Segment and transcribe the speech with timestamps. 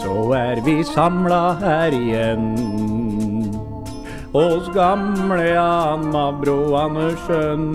[0.00, 2.56] så er vi samla her igjen.
[4.32, 7.74] Hos gamle Anna Bro Andersen.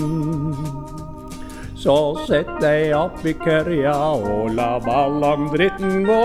[1.85, 6.23] Så sett deg opp i kørja og la ballandritten gå.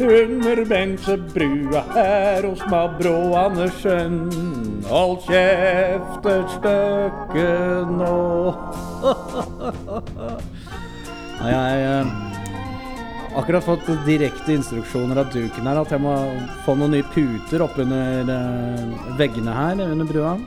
[0.00, 4.22] Under bensebrua her hos Mabro Andersen.
[4.88, 7.52] Hold kjeft et stykke
[7.98, 8.16] nå.
[11.50, 12.29] Jeg
[13.36, 16.14] akkurat fått direkte instruksjoner av duken her at jeg må
[16.64, 20.38] få noen nye puter oppunder uh, veggene her under brua.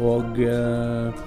[0.00, 1.22] Og eh,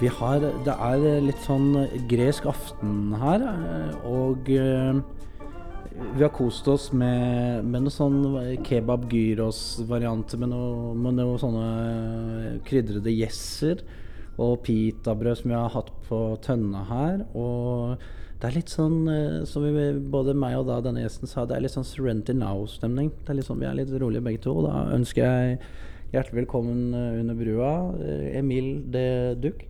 [0.00, 1.74] vi har Det er litt sånn
[2.10, 4.96] gresk aften her, eh, og eh,
[6.16, 8.18] vi har kost oss med, med noe sånn
[8.66, 10.50] kebab gyros-varianter med
[10.98, 13.84] med noe sånne krydrede gjesser.
[14.34, 17.22] Og pitabrød som vi har hatt på tønna her.
[17.38, 18.02] Og
[18.44, 21.54] det er litt sånn, eh, som vi, både meg og da denne gjesten sa, det
[21.56, 23.06] er litt sånn Serenity Now-stemning.
[23.24, 24.52] Det er litt sånn, Vi er litt rolige begge to.
[24.66, 25.54] Da ønsker jeg
[26.12, 27.70] hjertelig velkommen eh, under brua,
[28.04, 29.06] eh, Emil de
[29.40, 29.64] Duck.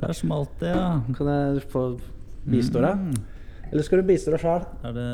[0.00, 1.02] Der smalt det, ja.
[1.12, 1.84] Kan jeg få
[2.48, 2.96] bistå deg?
[2.96, 3.68] Mm.
[3.68, 4.64] Eller skal du bistå deg sjøl?
[4.88, 5.08] Er det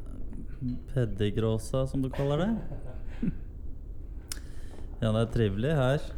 [0.94, 2.52] pedigrosa, som du kaller det?
[5.02, 6.12] Ja, det er trivelig her.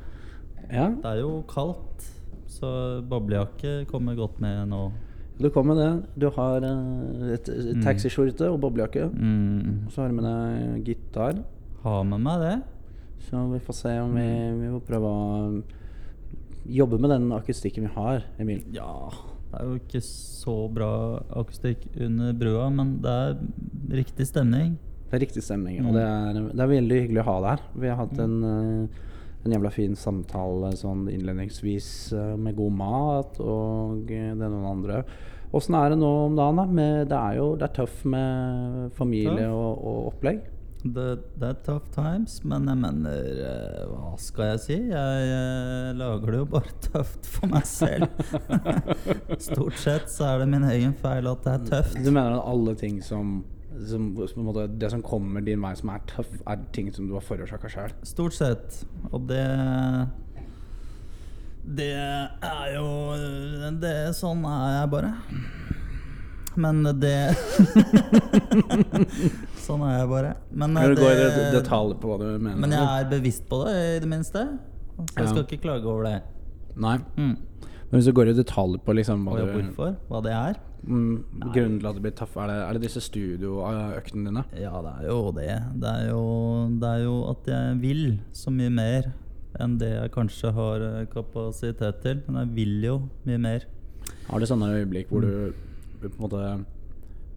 [0.71, 2.13] Ja, Det er jo kaldt,
[2.57, 2.71] så
[3.11, 4.81] boblejakke kommer godt med nå.
[5.39, 6.21] du kommer med det.
[6.23, 9.11] Du har eh, et, et taxiskjorte og boblejakke.
[9.13, 9.89] Mm.
[9.93, 11.43] Så har du med deg gitar.
[11.85, 12.55] Ha med meg det.
[13.29, 14.27] Så vi får se om vi,
[14.63, 15.63] vi får prøve å
[16.67, 18.63] jobbe med den akustikken vi har, Emil.
[18.75, 19.11] Ja,
[19.53, 20.91] det er jo ikke så bra
[21.39, 23.37] akustikk under brua, men det er
[24.03, 24.75] riktig stemning.
[25.07, 25.87] Det er riktig stemning, Mm.
[25.89, 27.63] og det er, det er veldig hyggelig å ha deg her.
[27.85, 29.05] Vi har hatt en, eh,
[29.47, 35.05] en jævla fin samtale sånn innledningsvis eh, med god mat og eh, det noen andre.
[35.57, 36.59] Åssen er det nå om dagen?
[36.59, 36.67] da?
[36.67, 40.45] Med, det er jo det er tøff med familie og, og opplegg.
[40.87, 41.07] Det,
[41.41, 44.77] det er tough times, men jeg mener eh, Hva skal jeg si?
[44.93, 48.07] Jeg jeg lager det jo bare tøft for meg selv.
[49.49, 51.99] Stort sett så er det min egen feil at det er tøft.
[52.05, 53.41] Du mener at alle ting som,
[53.89, 57.15] som som måte, Det som kommer din vei som er tøff, er ting som du
[57.15, 57.91] har forårsaka sjøl?
[58.05, 58.85] Stort sett.
[59.13, 59.47] Og det
[61.67, 62.87] Det er jo
[63.81, 65.15] det, Sånn er jeg bare.
[66.57, 67.37] Men det
[69.67, 70.35] Sånn er jeg bare.
[70.53, 72.57] Men, Kan du i det- det- detalj på hva du mener?
[72.57, 74.59] men jeg er bevisst på det, i det minste.
[74.97, 75.27] Så jeg Ja.
[75.27, 76.23] skal ikke klage over det.
[76.77, 76.99] Nei.
[77.17, 77.37] Mm.
[77.91, 79.97] Men hvis du går i detalj på liksom hva du hvorfor?
[80.09, 80.55] Hva det er?
[80.87, 84.47] Mm, Grunnen til at det blir tøff, er det, er det disse studioøktene dine?
[84.59, 85.53] Ja, det er jo det.
[85.83, 86.25] Det er jo,
[86.81, 88.05] det er jo at jeg vil
[88.37, 89.13] så mye mer
[89.63, 92.23] enn det jeg kanskje har eh, kapasitet til.
[92.29, 92.97] Men jeg vil jo
[93.29, 93.69] mye mer.
[94.29, 95.67] Har du sånne øyeblikk hvor du
[96.03, 96.43] på en måte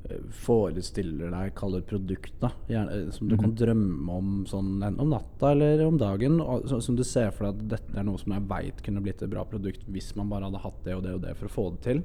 [0.09, 5.03] eh, forestiller deg, kaller produkt, da, gjerne, eh, som du kan drømme om sånn enten
[5.05, 8.07] om natta eller om dagen, og, så, som du ser for deg at dette er
[8.07, 10.97] noe som jeg veit kunne blitt et bra produkt hvis man bare hadde hatt det
[10.97, 12.03] og det og det for å få det til?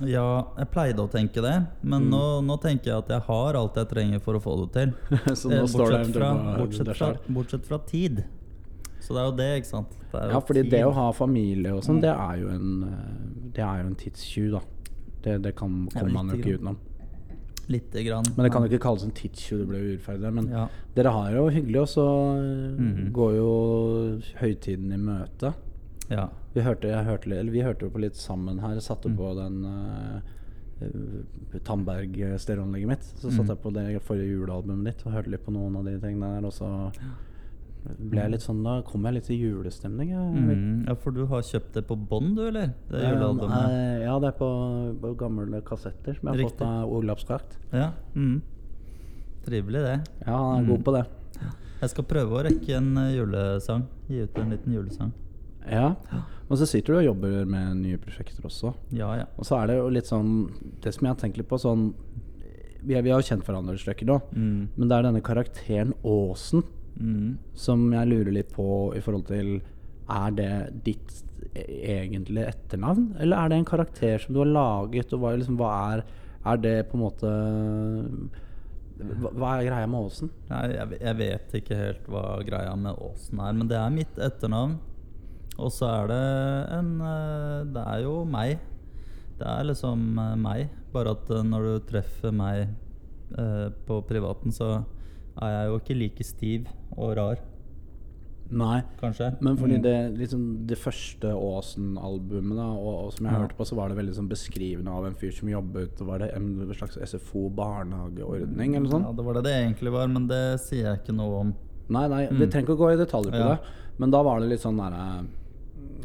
[0.00, 1.54] Ja, jeg pleide å tenke det,
[1.84, 4.70] men nå, nå tenker jeg at jeg har alt jeg trenger for å få det
[4.78, 4.94] til.
[5.22, 8.22] Eh, står det bortsett, fra, bortsett, fra, bortsett fra tid.
[9.02, 9.98] Så det er jo det, ikke sant.
[10.12, 13.12] Det Ja, fordi det å ha familie og sånn, det er jo en eh,
[13.56, 14.62] Det er jo en tidstjuv, da.
[15.22, 16.78] Det, det kan, Ja, man jo ikke utenom.
[17.70, 18.26] Lite grann.
[18.36, 20.32] Men det kan jo ikke kalles en tidstjuv, det blir jo urettferdig.
[20.38, 20.68] Men Ja.
[20.96, 22.06] dere har jo hyggelig, og så
[22.38, 23.10] mm -hmm.
[23.12, 23.50] går jo
[24.40, 25.54] høytiden i møte.
[26.08, 26.28] ja.
[26.54, 28.74] Vi hørte, jeg hørte, eller vi hørte på litt sammen her.
[28.74, 29.16] Jeg satte Mm.
[29.16, 30.20] på den uh,
[31.64, 33.02] Tandberg-stereoanlegget mitt.
[33.16, 33.48] Så satte Mm.
[33.48, 36.46] jeg på det forrige julealbumet ditt og hørte litt på noen av de tingene der.
[36.46, 36.92] Og så
[37.98, 40.10] ble jeg litt sånn Da kom jeg litt i julestemning.
[40.12, 42.74] Mm, ja, for du har kjøpt det på bånd, du, eller?
[42.90, 43.70] Det er julealbumet?
[43.70, 44.50] eh, ja, det er på,
[45.00, 46.58] på gamle kassetter som jeg har Riktig.
[46.58, 47.18] fått av Olav
[47.72, 47.92] Ja.
[48.14, 48.42] Mm.
[49.44, 50.00] Trivelig, det.
[50.26, 50.68] Ja, han er Mm.
[50.68, 51.06] god på det.
[51.80, 53.86] Jeg skal prøve å rekke en eh, julesang.
[54.08, 55.12] Gi ut en liten julesang.
[55.70, 55.94] Ja.
[56.50, 58.74] Og så sitter du og jobber med nye prosjekter også.
[58.92, 59.24] Ja, ja.
[59.38, 60.50] Og så er det jo litt sånn
[60.82, 61.94] Det som jeg har tenkt litt på sånn
[62.82, 64.68] Vi, er- vi har jo kjent hverandre et stykke nå, Mm.
[64.76, 66.64] men det er denne karakteren Åsen
[67.00, 67.38] Mm.
[67.54, 69.62] som jeg lurer litt på i forhold til
[70.10, 71.22] Er det ditt
[71.54, 75.94] egentlige etternavn, eller er det en karakter som du har laget, og hva, liksom, hva
[75.94, 76.02] er
[76.44, 78.30] Er det på en måte
[79.02, 80.28] hva er greia med Åsen?
[80.50, 84.18] Nei, jeg, jeg vet ikke helt hva greia med Åsen er, men det er mitt
[84.18, 84.76] etternavn.
[85.58, 86.20] Og så er det
[86.78, 88.58] en eh, Det er jo meg.
[89.38, 90.68] Det er liksom eh, meg.
[90.92, 92.68] Bare at eh, når du treffer meg
[93.38, 94.84] eh, på privaten, så
[95.42, 96.66] er jeg jo ikke like stiv
[96.96, 97.36] og rar.
[98.52, 98.82] Nei.
[99.00, 99.30] kanskje.
[99.40, 99.82] Men fordi Mm.
[99.82, 103.38] det, liksom, det første Åsen-albumet, da, og, og som jeg Ja.
[103.40, 106.28] hørte på, så var det veldig sånn beskrivende av en fyr som jobbet Var det
[106.36, 109.06] en slags SFO-barnehageordning, eller sånn?
[109.06, 111.54] Ja, det var det det egentlig var, men det sier jeg ikke noe om.
[111.92, 113.48] Nei, nei, vi trenger ikke å gå i detaljer på Mm.
[113.48, 113.54] Ja.
[113.56, 113.60] det.
[113.98, 115.26] Men da var det litt sånn derre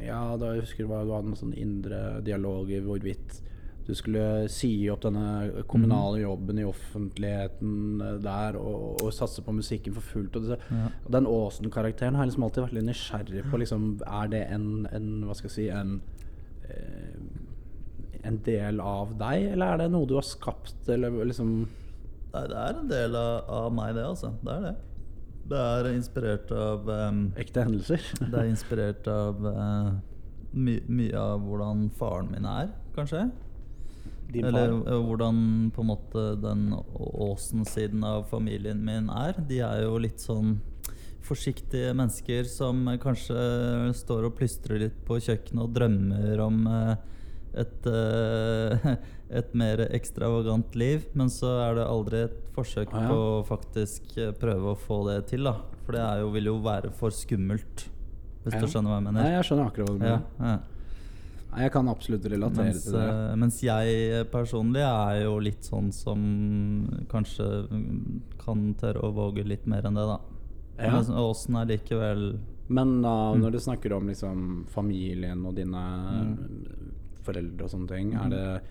[0.04, 3.42] Ja, da jeg husker jeg du hadde en sånn indre dialog i hvorvidt
[3.88, 5.64] du skulle si opp denne Mm.
[5.72, 10.36] kommunale jobben i offentligheten eh, der og, og satse på musikken for fullt.
[10.36, 10.90] Og det, Ja.
[11.10, 13.58] den Åsen-karakteren har jeg liksom alltid vært litt nysgjerrig på.
[13.62, 16.02] Liksom, er det en, en Hva skal jeg si En
[16.70, 21.68] eh, En del av deg, eller er det noe du har skapt, eller liksom
[22.34, 24.34] Nei, det er en del av, av meg, det, altså.
[24.44, 24.76] Det er det.
[25.48, 28.04] Det er inspirert av um, ekte hendelser?
[28.32, 29.92] Det er inspirert av uh,
[30.52, 33.28] my, mye av hvordan faren min er, kanskje.
[34.34, 34.92] Din Eller far?
[34.92, 35.38] eh, hvordan
[35.76, 36.66] på en måte den
[36.98, 39.40] Åsen-siden av familien min er.
[39.48, 40.58] De er jo litt sånn
[41.28, 43.38] forsiktige mennesker som kanskje
[44.00, 46.94] står og plystrer litt på kjøkkenet og drømmer om uh,
[47.58, 48.96] et, eh,
[49.30, 51.06] et mer ekstravagant liv.
[51.14, 53.10] Men så er det aldri et forsøk Ah, ja.
[53.10, 55.56] på å faktisk eh, prøve å få det til, da.
[55.86, 57.88] For det jo, vil jo være for skummelt,
[58.46, 58.60] hvis Ja.
[58.62, 59.24] du skjønner hva jeg mener.
[59.24, 60.24] Nei, jeg skjønner akkurat hva du mener.
[60.40, 60.58] ja.
[61.50, 63.04] Nei, Jeg kan absolutt relatere Mens, til det.
[63.10, 66.20] eh, mens jeg personlig er jo litt sånn som
[67.10, 70.20] kanskje mm, kan tørre å våge litt mer enn det, da.
[70.78, 70.92] Ja.
[70.92, 72.38] Men Åsen er likevel
[72.70, 73.42] Men da, Mm.
[73.42, 76.38] når du snakker om liksom familien og dine
[77.24, 78.62] foreldre og sånne ting, er, det,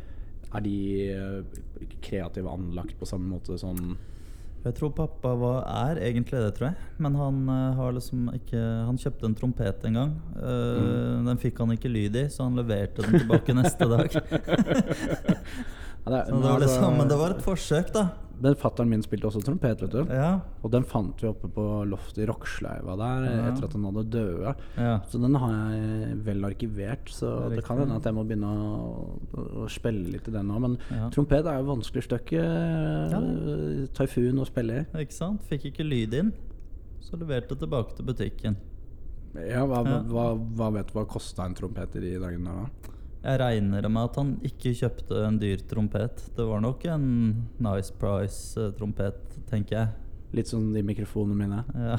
[0.54, 0.76] er de
[1.12, 3.96] eh, kreative anlagt på samme måte som
[4.66, 6.86] Jeg tror pappa var, er egentlig det, tror jeg.
[6.98, 8.58] Men han uh, har liksom ikke
[8.88, 10.14] Han kjøpte en trompet en gang.
[10.34, 10.80] Uh,
[11.16, 11.28] Mm.
[11.28, 14.16] Den fikk han ikke lyd i, så han leverte den tilbake neste dag.
[16.06, 18.08] det, Så det var altså, liksom, men det var et forsøk, da.
[18.38, 20.10] Men Fatteren min spilte også trompet, vet du.
[20.12, 20.40] Ja.
[20.62, 23.46] Og den fant vi oppe på loftet i roksleiva der Ja.
[23.48, 24.54] etter at han hadde døde.
[24.76, 24.98] ja.
[25.08, 28.44] Så den har jeg vel arkivert, så Det det kan hende at jeg må begynne
[28.44, 30.58] å, å spille litt i den nå.
[30.60, 30.76] Men
[31.10, 32.42] trompet er jo vanskelig stykke.
[33.10, 33.20] Ja.
[33.24, 34.84] eh, Taifun å spille i.
[35.06, 35.40] Ikke sant?
[35.48, 36.32] Fikk ikke lyd inn.
[37.00, 38.56] Så leverte tilbake til butikken.
[39.48, 40.02] Ja, hva, Ja.
[40.02, 42.68] hva, hva vet du hva kosta en trompet i de dagene da?
[43.26, 46.20] Jeg regner med at han ikke kjøpte en dyr trompet.
[46.36, 47.06] Det var nok en
[47.58, 49.18] nice price-trompet,
[49.50, 49.88] tenker jeg.
[50.36, 51.64] Litt sånn de mikrofonene mine.
[51.74, 51.96] Ja,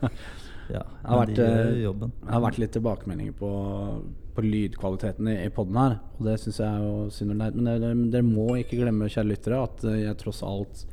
[0.78, 2.14] ja har vært, eh, jobben.
[2.22, 3.50] Det har vært litt tilbakemeldinger på,
[4.36, 7.60] på lydkvaliteten i, i poden her, og det syns jeg er jo synd og leit.
[7.60, 10.86] Men dere, dere må ikke glemme, kjære lyttere, at eh, jeg tross alt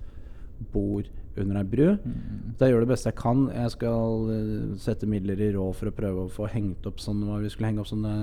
[0.75, 1.07] bor
[1.39, 1.85] under ei bru.
[1.95, 2.55] Mm.
[2.57, 3.43] Så jeg gjør det beste jeg kan.
[3.55, 7.23] Jeg skal uh, sette midler i råd for å prøve å få hengt opp sånn
[7.27, 8.15] hva Vi skulle henge opp sånne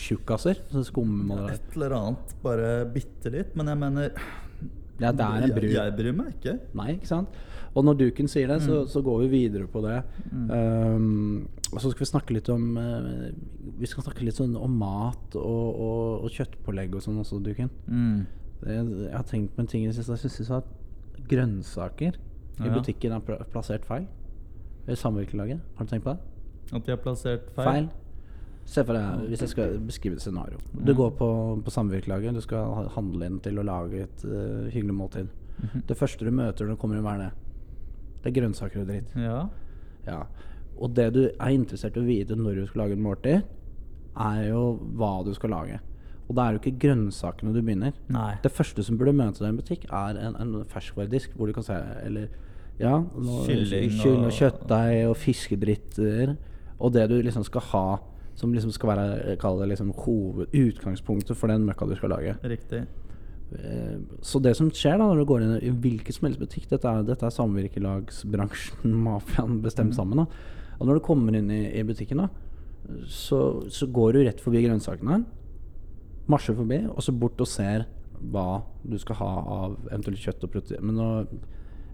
[0.00, 0.62] tjukkaser.
[0.70, 1.56] Sånne skummaler.
[1.56, 3.52] Et eller annet, bare bitte litt.
[3.58, 4.08] Men jeg mener
[5.02, 5.68] Ja, det er en bru.
[5.68, 6.56] Jeg, jeg bryr meg ikke.
[6.78, 7.42] Nei, ikke sant?
[7.74, 9.96] Og når duken sier det, så, så går vi videre på det.
[10.30, 13.24] Um, og så skal vi snakke litt om uh,
[13.80, 17.72] Vi skal snakke litt sånn om mat og, og, og kjøttpålegg og sånn også, duken.
[17.90, 18.20] Mm.
[18.62, 20.14] Jeg, jeg har tenkt på en ting i det siste.
[20.22, 20.70] Jeg syns
[21.28, 22.16] grønnsaker
[22.60, 24.06] i butikken er pla- plassert feil.
[24.86, 25.60] I samvirkelaget.
[25.76, 26.20] Har du tenkt på det?
[26.72, 27.66] At de har plassert feil?
[27.66, 27.88] Feil.
[28.64, 30.58] Se for deg, hvis jeg skal beskrive et scenario.
[30.72, 31.28] Du går på,
[31.64, 35.28] på samvirkelaget, du skal handle inn til å lage et uh, hyggelig måltid.
[35.60, 35.82] Mhm.
[35.86, 37.32] Det første du møter når du kommer inn, hva er det?
[38.24, 39.12] Det er grønnsaker og dritt.
[39.20, 39.42] Ja.
[40.06, 40.22] Ja.
[40.80, 43.42] Og det du er interessert i å vite når du skal lage et måltid,
[44.16, 44.62] er jo
[44.96, 45.80] hva du skal lage.
[46.28, 47.92] Og da er det jo ikke grønnsakene du begynner.
[48.08, 48.34] Nei.
[48.42, 51.52] Det første som burde møte deg i en butikk, er en, en ferskvaredisk hvor du
[51.52, 51.76] kan se
[52.06, 52.28] Eller
[52.80, 53.02] ja,
[53.46, 56.36] Kylling og- og kjøttdeig og fiskedritter.
[56.80, 57.86] Og det du liksom skal ha
[58.34, 62.32] som liksom skal være kall det liksom hovedutgangspunktet for den møkka du skal lage.
[62.42, 62.80] Riktig.
[63.54, 66.66] Eh, Så det som skjer da når du går inn i hvilken som helst butikk
[66.72, 70.24] Dette er, dette er samvirkelagsbransjen, mafiaen, bestemt sammen.
[70.24, 70.26] da
[70.80, 72.28] Og når du kommer inn i, i butikken, da
[73.08, 75.22] så, så går du rett forbi grønnsakene.
[76.30, 77.84] Marsjer forbi, og så bort og ser
[78.32, 80.84] hva du skal ha av eventuelt kjøtt og protein.
[80.84, 81.08] Men nå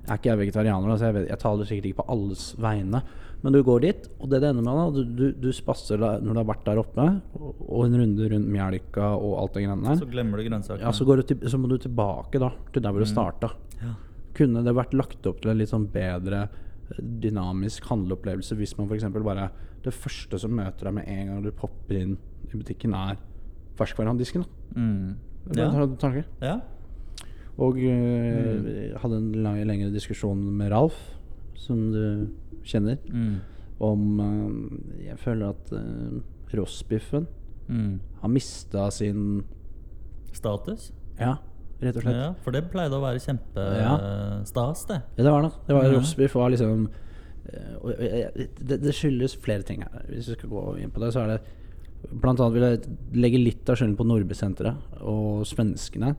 [0.06, 3.02] er ikke jeg vegetarianer, så jeg, vet, jeg taler sikkert ikke på alles vegne.
[3.40, 6.40] Men du går dit, og det det ender med da Du, du, spasser når du
[6.42, 7.06] har vært der oppe,
[7.40, 10.00] og, en runde rundt melka og alt det greiene der.
[10.02, 10.84] Så glemmer du grønnsakene.
[10.84, 13.52] Ja, så, går du til, så må du tilbake da til der hvor du starta.
[13.80, 13.94] Ja.
[14.36, 18.90] Kunne det vært lagt opp til en litt sånn bedre eh, dynamisk handleopplevelse hvis man
[18.90, 19.08] f.eks.
[19.16, 19.48] bare
[19.84, 22.14] Det første som møter deg med en gang du popper inn
[22.50, 23.18] i butikken, er
[23.78, 24.42] ferskvaredisken.
[24.42, 24.80] da.
[24.80, 25.16] Mm.
[25.56, 25.70] Ja.
[26.42, 26.60] Ja.
[27.58, 30.96] Og øh, hadde en lang, lengre diskusjon med Ralf,
[31.54, 32.28] som du
[32.64, 33.36] kjenner, Mm.
[33.80, 36.20] om øh, Jeg føler at uh,
[36.58, 37.26] rossbiffen
[37.68, 38.00] Mm.
[38.20, 39.44] har mista sin
[40.32, 40.92] Status?
[41.20, 41.34] Ja,
[41.82, 42.16] rett og slett.
[42.16, 45.00] Ja, for det pleide å være kjempestas, det.
[45.18, 45.50] Ja, det var det.
[45.66, 45.92] Det var Ja.
[45.98, 46.88] Rossbiff var liksom
[47.52, 50.04] eh, det, det skyldes flere ting her.
[50.08, 51.40] Hvis vi skal gå inn på det, så er det
[52.08, 56.14] Blant annet vil jeg legge litt av skylden på Nordby-senteret og svenskene,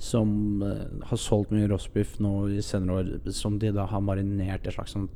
[0.00, 4.66] som eh, har solgt mye roastbiff nå i senere år, som de da har marinert
[4.66, 5.08] i et slags sånn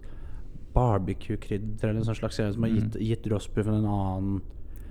[0.74, 4.36] barbecue-krydder eller en slags greie som har gitt, gitt roastbiffen en annen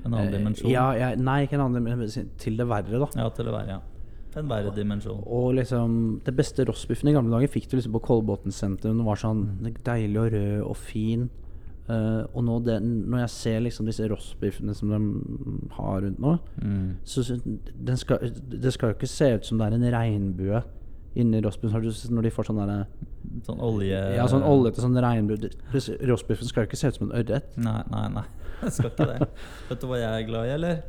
[0.05, 0.71] En annen eh, dimensjon.
[0.71, 2.31] Ja, ja, nei, ikke en annen dimensjon.
[2.39, 3.07] Til det verre, da.
[3.17, 4.37] Ja, til det verre, ja.
[4.37, 5.23] En verre dimensjon.
[5.25, 8.91] Og liksom Det beste roastbiffen i gamle dager fikk du liksom på Kolbotn senter.
[8.93, 9.47] Den var sånn
[9.85, 11.27] deilig og rød og fin.
[11.87, 16.33] Eh, og nå det, når jeg ser liksom disse rostbiffene som de har rundt nå,
[16.61, 16.97] Mm.
[17.07, 17.23] så
[17.79, 18.17] den skal,
[18.51, 20.63] det skal jo ikke se ut som det er en regnbue
[21.15, 21.71] inni rostbiffen.
[21.71, 22.85] Har du sett Når de får sånn derre
[23.47, 23.97] Sånn olje...
[24.15, 27.17] Ja, sånn oljete sånn regnbue Det- det- Rostbiffen skal jo ikke se ut som en
[27.23, 27.55] ørret.
[27.57, 28.23] Nei, nei, nei.
[28.61, 29.27] Jeg skal ikke det.
[29.69, 30.83] Vet du hva jeg er glad i, eller?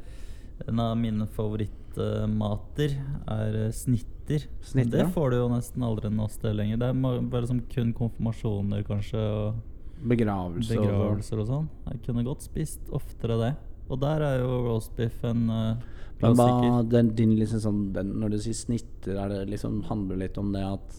[0.68, 2.94] En av mine favorittmater
[3.28, 4.44] er eh, snitter.
[4.64, 5.08] Snitter, det ja.
[5.14, 6.76] får du jo nesten aldri noe sted lenger.
[6.80, 9.54] Det er bare som kun konfirmasjoner, kanskje, og
[10.02, 11.68] Begravelse og begravelser og sånn.
[11.90, 13.52] Jeg kunne godt spist oftere det.
[13.88, 15.76] Og der er jo roastbiff en uh,
[16.20, 20.16] Men hva, den, din liksom sånn, den, Når du sier snitter, er det liksom, handler
[20.20, 20.98] litt om det at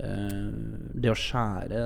[0.00, 0.50] uh,
[0.94, 1.82] Det å skjære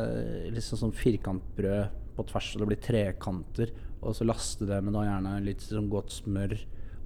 [0.55, 3.71] liksom sånn firkantbrød på tvers, og det blir trekanter,
[4.03, 6.55] og så laste det med da gjerne litt sånn godt smør.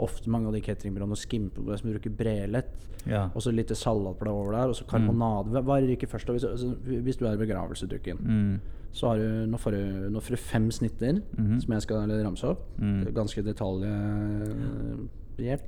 [0.01, 2.87] Ofte mange av de cateringbrødene skimpebrød som bruker brelett.
[3.05, 3.27] Ja.
[3.37, 5.53] Og så litt salatblad over der, og så karbonade.
[5.67, 6.33] Hva- er det ikke først?
[6.33, 6.71] Hvis, altså,
[7.05, 8.61] hvis du er i begravelsedukken, Mm.
[8.93, 11.61] Så har du, nå, får du, nå får du fem snitter Mhm.
[11.63, 12.61] som jeg skal ramse opp.
[12.79, 13.07] Mm.
[13.17, 13.89] Ganske detaljert.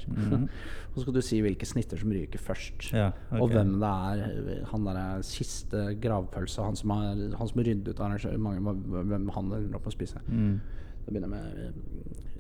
[0.09, 0.49] Mhm.
[0.93, 2.91] og så skal du si hvilke snitter som ryker først.
[2.93, 3.09] Ja,
[3.41, 4.65] Og hvem det er.
[4.71, 9.53] Han der er siste gravpølse, han som har, han som ryddet ut arrangementet, hvem han
[9.53, 10.21] ender opp å spise.
[10.29, 10.61] Mm.
[11.11, 11.23] Med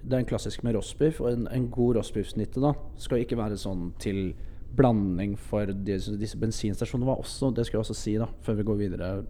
[0.04, 3.90] Det er en klassisk med rostbiff, og en, en god rostbiffsnitte skal ikke være sånn
[4.00, 4.34] til
[4.76, 7.06] blanding for disse, disse bensinstasjonene.
[7.06, 9.24] var også, Det skal jeg også si, da før vi går videre,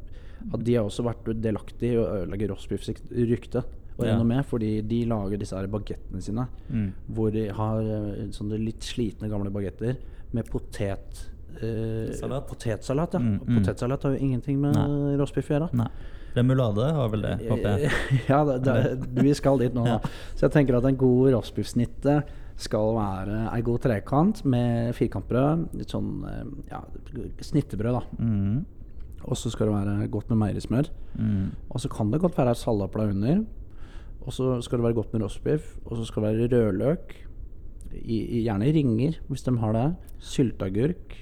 [0.52, 3.64] at de har også vært delaktige i å ødelegge rostbiffs rykte.
[3.96, 4.16] Og Ja.
[4.18, 6.92] enda fordi de lager disse her bagettene sine, Mm.
[7.14, 9.96] hvor de har eh, sånne litt slitne gamle bagetter
[10.32, 11.30] med potet...
[11.62, 12.48] eh, Salat.
[12.48, 13.20] Potetsalat, ja.
[13.20, 13.54] Mm, mm.
[13.62, 15.16] Potetsalat har jo ingenting med Nei.
[15.16, 15.72] rostbiff å gjøre.
[15.74, 15.86] Nei.
[16.34, 17.92] Remulade har vel det, håper jeg.
[18.28, 19.84] ja, det, det, vi skal dit nå.
[19.92, 20.00] Ja.
[20.34, 22.24] Så jeg tenker at en god rostbiffsnitte
[22.56, 25.68] skal være ei god trekant med firkantbrød.
[25.78, 26.82] Litt sånn eh, ja,
[27.40, 28.02] snittebrød, da.
[28.18, 28.64] Mm.
[29.24, 30.88] Og så skal det være godt med meierismør.
[31.16, 31.50] Mm.
[31.70, 32.56] Og så kan det godt være et
[33.10, 33.44] under.
[34.24, 35.76] Og så skal det være godt med rostbiff.
[35.86, 37.14] Og så skal det være rødløk.
[37.94, 39.86] I, i, gjerne ringer, hvis de har det.
[40.18, 41.14] Sylteagurk.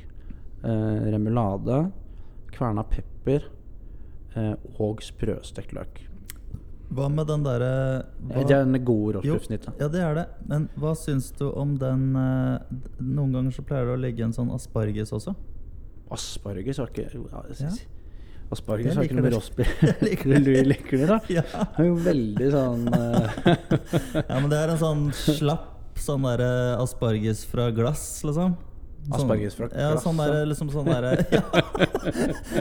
[0.64, 1.92] Eh, remulade.
[2.52, 3.46] Kverna pepper.
[4.36, 6.08] Eh, og sprøstekt løk.
[6.92, 9.72] Hva med den derre Det er en god Jo, rostbiffsnitte.
[9.80, 10.26] ja, det er det.
[10.48, 12.58] Men hva syns du om den eh,
[13.00, 15.32] Noen ganger så pleier det å ligge en sånn asparges også.
[16.12, 17.86] Asparges har ikke ja, jeg synes-
[18.52, 20.64] Asparges har ikke noe liker med det.
[20.72, 21.18] liker Du da?
[21.32, 21.42] Ja.
[21.42, 23.38] Det er jo veldig sånn eh,
[24.28, 26.50] ja, men det er en sånn slapp sånn derre
[26.82, 28.54] asparges fra glass, liksom.
[29.02, 30.44] Sånn- Asparges fra Ja, glass, sånn ja.
[30.46, 31.42] liksom sånn derre ja.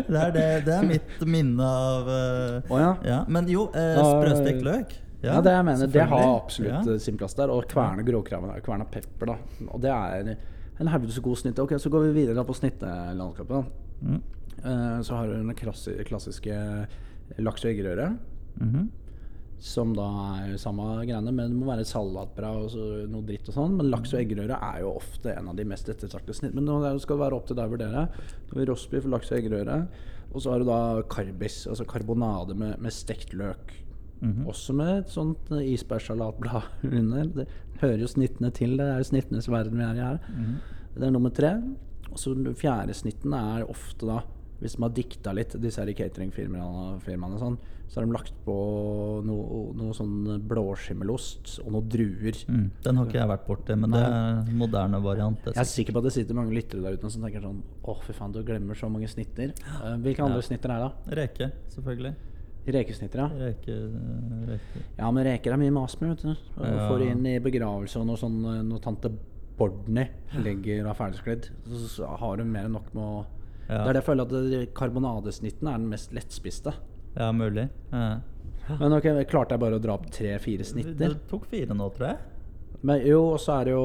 [0.08, 2.92] det, er det, det er mitt minne av eh, Å ja.
[3.06, 3.20] ja.
[3.30, 4.96] Men jo, eh, Ja, sprøstekt løk.
[5.22, 5.90] Ja, det jeg mener.
[5.94, 6.96] Det har absolutt Ja.
[6.96, 7.52] eh, sin plass der.
[7.54, 8.64] Og kverne gråkraven der.
[8.66, 9.68] Kverna pepper, da.
[9.70, 10.32] Og det er
[10.82, 11.60] en helvetes god snitt.
[11.62, 13.54] Ok, Så går vi videre da på snittelandskapet.
[13.54, 14.08] da.
[14.08, 14.22] Mm.
[14.64, 16.88] Eh, Så har du den klassi klassiske
[17.40, 18.18] laks- og eggerøre.
[18.60, 18.88] -hmm.
[19.60, 20.08] Som da
[20.44, 23.76] er samme greiene, men det må være salatbra og så noe dritt og sånn.
[23.78, 26.54] Men laks og eggerøre er jo ofte en av de mest ettertraktede snitt.
[26.56, 28.10] Men er- skal være opp til deg å vurdere.
[28.52, 29.88] Nå har rostbiff, laks og eggerøre.
[30.34, 33.72] Og så har du da karbis, altså karbonade med, med stekt løk.
[34.22, 34.46] Mhm.
[34.48, 37.24] Også med et sånt eh, isbærsalatblad under.
[37.24, 37.48] Det
[37.82, 38.78] hører jo snittene til.
[38.78, 40.20] Det er jo snittenes verden vi er i her.
[40.30, 40.56] Mhm.
[40.96, 41.62] Det er nummer tre.
[42.12, 44.22] Og så fjerde snitten er ofte da
[44.62, 47.56] hvis de har dikta litt, disse cateringfirmaene, firmaene sånn,
[47.92, 48.54] så har de lagt på
[49.28, 52.38] noe, noe sånn blåskimmelost og noen druer.
[52.48, 52.68] Mm.
[52.86, 55.42] Den har ikke jeg vært borti, men det er moderne variant.
[55.44, 57.60] Det, Jeg er sikker på at det sitter mange lyttere der ute som tenker sånn
[57.84, 59.52] Å, fy faen, du glemmer så mange snitter.
[59.52, 60.48] Eh, hvilke andre Ja.
[60.48, 60.92] snitter er det?
[61.10, 61.16] da?
[61.22, 62.14] Reke, selvfølgelig.
[62.72, 63.28] Rekesnitter, ja.
[63.50, 63.76] Reke,
[64.48, 64.86] reke.
[65.00, 66.48] Ja, men reker er mye mas med, vet du.
[66.62, 66.88] Ja.
[66.88, 69.12] Får inn i begravelse og noe sånn, eh, når tante
[69.58, 70.08] Bordny
[70.46, 73.26] ligger og er ferdigsklidd, så, så har hun mer enn nok med å
[73.72, 73.86] Ja.
[73.86, 76.74] Det er det jeg føler at karbonadesnitten er den mest lettspiste.
[77.16, 77.70] Ja, mulig.
[77.92, 78.20] Ja.
[78.80, 80.98] Men ok, klarte jeg bare å dra opp tre-fire snitter?
[81.00, 82.20] Det tok fire nå, tror jeg.
[82.88, 83.84] Men jo, og så er det jo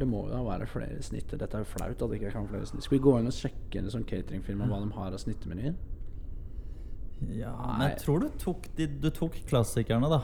[0.00, 1.36] Det må jo være flere snitter.
[1.40, 2.86] Dette er jo flaut at jeg ikke kan flere snitter.
[2.86, 5.74] Skal vi gå inn og sjekke en sånn cateringfirma hva de har av snittemenyer?
[7.36, 10.22] Ja, men jeg tror du tok, de, du tok klassikerne, da.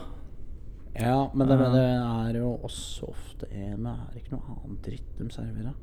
[0.97, 5.11] Ja, men det, det er jo også ofte en Det er ikke noe annet dritt
[5.19, 5.75] de serverer.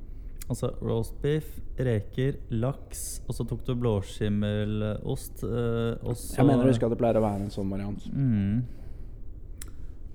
[0.45, 1.47] Altså roast beef,
[1.81, 5.43] reker, laks, og så tok du blåskimmelost.
[5.43, 8.05] eh, så Jeg mener du husker at det pleier å være en sånn variant.
[8.13, 8.59] Mm.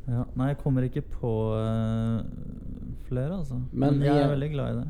[0.09, 2.21] Ja, nei, jeg kommer ikke på eh,
[3.09, 3.57] flere, altså.
[3.71, 4.87] Men Men, jeg er veldig glad i det.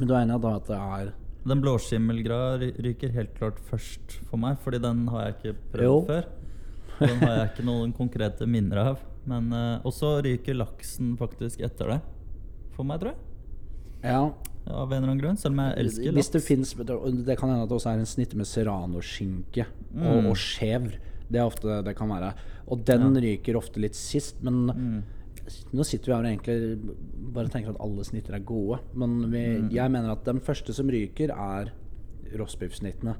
[0.00, 1.12] Men du er enig i at det er
[1.46, 6.00] Den blåskimmelgreia ryker helt klart først for meg, fordi den har jeg ikke prøvd Jo.
[6.10, 6.26] før.
[6.98, 8.98] Den har jeg ikke noen konkrete minner av.
[9.26, 12.00] Men eh, Og så ryker laksen faktisk etter det.
[12.74, 13.22] For meg, tror jeg.
[14.04, 14.32] Ja,
[14.66, 15.36] Av en eller annen grunn.
[15.38, 16.16] Selv om jeg elsker laks.
[16.16, 16.72] Hvis det finnes
[17.26, 20.06] Det kan hende at det også er en snitt med serranoskinke Mm.
[20.06, 20.96] og, og skjevr.
[21.30, 22.34] Det er ofte det kan være.
[22.68, 25.02] Og den ryker ofte litt sist, men Mm.
[25.72, 26.94] nå sitter vi her og egentlig
[27.32, 28.80] bare tenker at alle snitter er gode.
[28.94, 29.70] Men vi, Mm.
[29.72, 31.70] jeg mener at den første som ryker, er
[32.36, 33.16] rostbiffsnittene.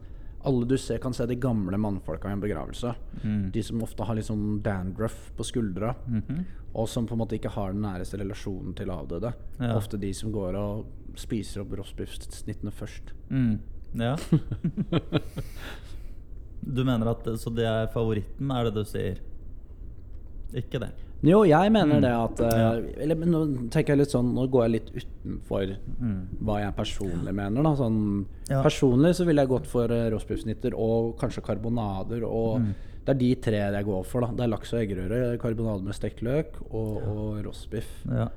[0.47, 2.95] Alle du ser, kan se de gamle mannfolka i en begravelse.
[3.25, 3.51] Mm.
[3.53, 5.95] De som ofte har litt sånn dandruff på skuldra.
[6.09, 6.45] -hmm.
[6.75, 9.33] Og som på en måte ikke har den næreste relasjonen til avdøde.
[9.59, 9.75] Ja.
[9.77, 10.85] Ofte de som går og
[11.19, 13.13] spiser opp rostbiffsnittene først.
[13.31, 13.59] Mm.
[13.97, 14.17] Ja.
[16.77, 19.19] du mener at Så det er favoritten, er det du sier?
[20.57, 20.91] Ikke det?
[21.27, 22.03] Jo, jeg mener Mm.
[22.05, 22.73] det at eh, Ja.
[23.03, 23.41] Eller men nå
[23.73, 26.27] tenker jeg litt sånn Nå går jeg litt utenfor Mm.
[26.45, 27.63] hva jeg personlig mener.
[27.77, 28.63] Sånn, Ja.
[28.63, 32.23] Personlig så ville jeg gått for uh, rostbiffsnitter og kanskje karbonader.
[32.25, 32.75] Og Mm.
[33.07, 34.21] Det er de tre jeg går for.
[34.21, 37.87] da Det er laks og eggerøre, karbonade med stekt løk og, og rostbiff.
[38.11, 38.29] Ja.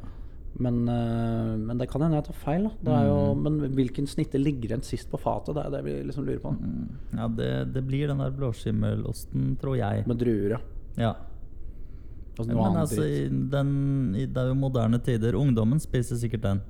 [0.58, 2.70] Men, eh, men det kan hende jeg tar feil.
[2.84, 3.41] Jo, Mm.
[3.44, 5.56] Men hvilken snitte ligger igjen sist på fatet?
[5.56, 6.50] Det er det vi liksom lurer på.
[6.58, 6.89] Mm.
[7.18, 10.08] ja det, det blir den der blåskimmelosten, tror jeg.
[10.08, 10.58] Med druer, ja.
[10.98, 11.13] Ja.
[12.39, 15.36] Altså, noe Men altså, i den, i, det er jo moderne tider.
[15.36, 16.62] Ungdommen spiser sikkert den.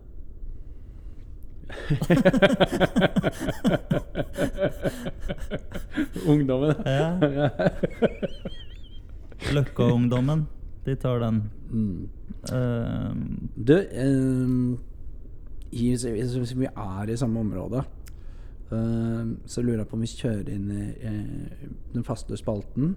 [6.27, 6.75] Ungdommen.
[6.85, 7.19] Ja.
[9.53, 10.47] Løkka-ungdommen,
[10.85, 11.49] de tar den.
[11.71, 12.09] Mm.
[12.47, 14.77] Ehm, Du, eh,
[15.71, 17.83] i, hvis vi er i samme område,
[18.71, 21.11] uh, så lurer jeg på om vi kjører inn i i
[21.93, 22.95] den faste spalten.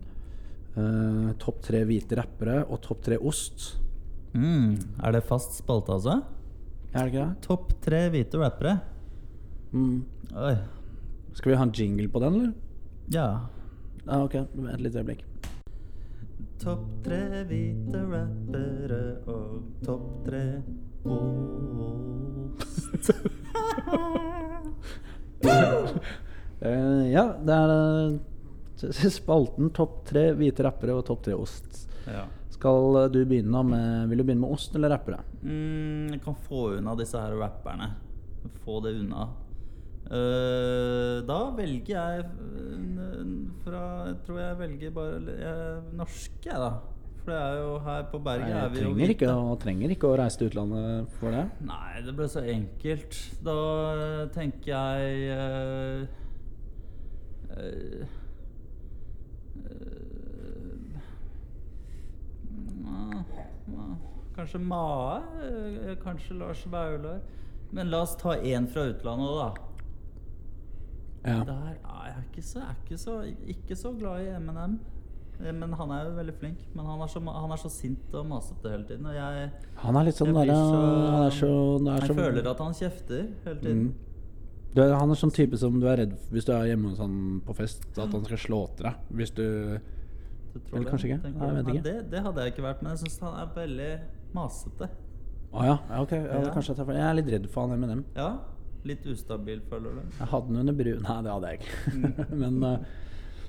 [0.73, 3.75] Uh, topp tre hvite rappere og topp tre ost.
[4.33, 6.23] mm, er det fast spalte, altså?
[6.95, 7.43] Er det ikke det?
[7.45, 8.79] Topp tre hvite rappere.
[9.73, 10.05] Mm.
[11.33, 12.53] Skal vi ha en jingle på den, eller?
[13.13, 13.27] Ja.
[14.07, 14.35] Ah, ok.
[14.35, 15.25] Et lite øyeblikk.
[16.63, 20.43] Topp tre hvite rappere og topp tre
[21.11, 23.09] ost.
[26.63, 31.83] uh, ja, det er uh, spalten topp tre hvite rappere og topp tre ost.
[32.07, 32.29] Ja.
[32.55, 35.19] Skal du begynne med Vil du begynne med ost eller rappere?
[35.43, 37.91] Mm, jeg kan få unna disse her rapperne.
[38.63, 39.27] Få det unna.
[40.11, 42.25] Eh, da velger jeg
[43.63, 46.73] fra Jeg tror jeg velger bare jeg, norske, jeg, da.
[47.23, 49.37] For det er jo her på berget Nei, er trenger jo trenger ikke, hvite.
[49.39, 51.45] å, trenger ikke å reise til utlandet for det.
[51.69, 53.19] Nei, det ble så enkelt.
[53.47, 53.55] Da
[53.93, 56.01] eh, tenker jeg eh,
[57.55, 58.03] eh,
[62.87, 63.23] ah,
[64.37, 65.21] Kanskje Mae?
[65.47, 67.21] eh, Kanskje Lars Vaular?
[67.73, 69.53] Men la oss ta én fra utlandet, da.
[71.25, 71.43] Ja.
[71.47, 73.13] Der er jeg ikke så, er ikke så,
[73.55, 74.79] ikke så glad i Eminem.
[75.41, 76.59] Eh, Men han er jo veldig flink.
[76.75, 79.07] Men han er så, han er så sint og masete hele tiden.
[79.07, 79.51] Og jeg,
[79.85, 81.53] Han er litt sånn blir Han er så,
[81.87, 83.85] er jeg så føler at han kjefter hele tiden.
[83.85, 83.95] Mm.
[84.75, 86.99] du er, Han er sånn type som du er redd hvis du er hjemme hos
[86.99, 88.95] han på fest, at han skal slå til deg.
[89.11, 89.47] Hvis du
[90.53, 91.23] Du Eller det, kanskje ikke?
[91.23, 91.83] tenker Nei, ikke.
[91.87, 93.93] det, det hadde jeg ikke vært, men jeg syns han er veldig
[94.35, 94.89] masete.
[95.53, 96.13] Å ja, ja, ok.
[96.13, 96.51] Ja, Ja.
[96.61, 96.77] Jeg.
[96.93, 98.03] Jeg er litt redd for han Eminem.
[98.17, 98.27] Ja,
[98.89, 100.19] litt ustabil, føler du?
[100.19, 101.07] Jeg hadde den under brun.
[101.07, 101.95] Nei, det hadde jeg ikke.
[101.95, 102.21] Mm.
[102.43, 102.93] men eh,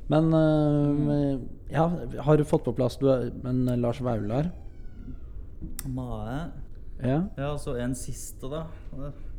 [0.08, 1.40] men eh,
[1.72, 3.08] ja, har du fått på plass du,
[3.44, 4.52] Men eh, Lars Vaular
[5.88, 6.40] Mae
[7.04, 7.22] Ja.
[7.38, 8.66] Ja, så en siste, da.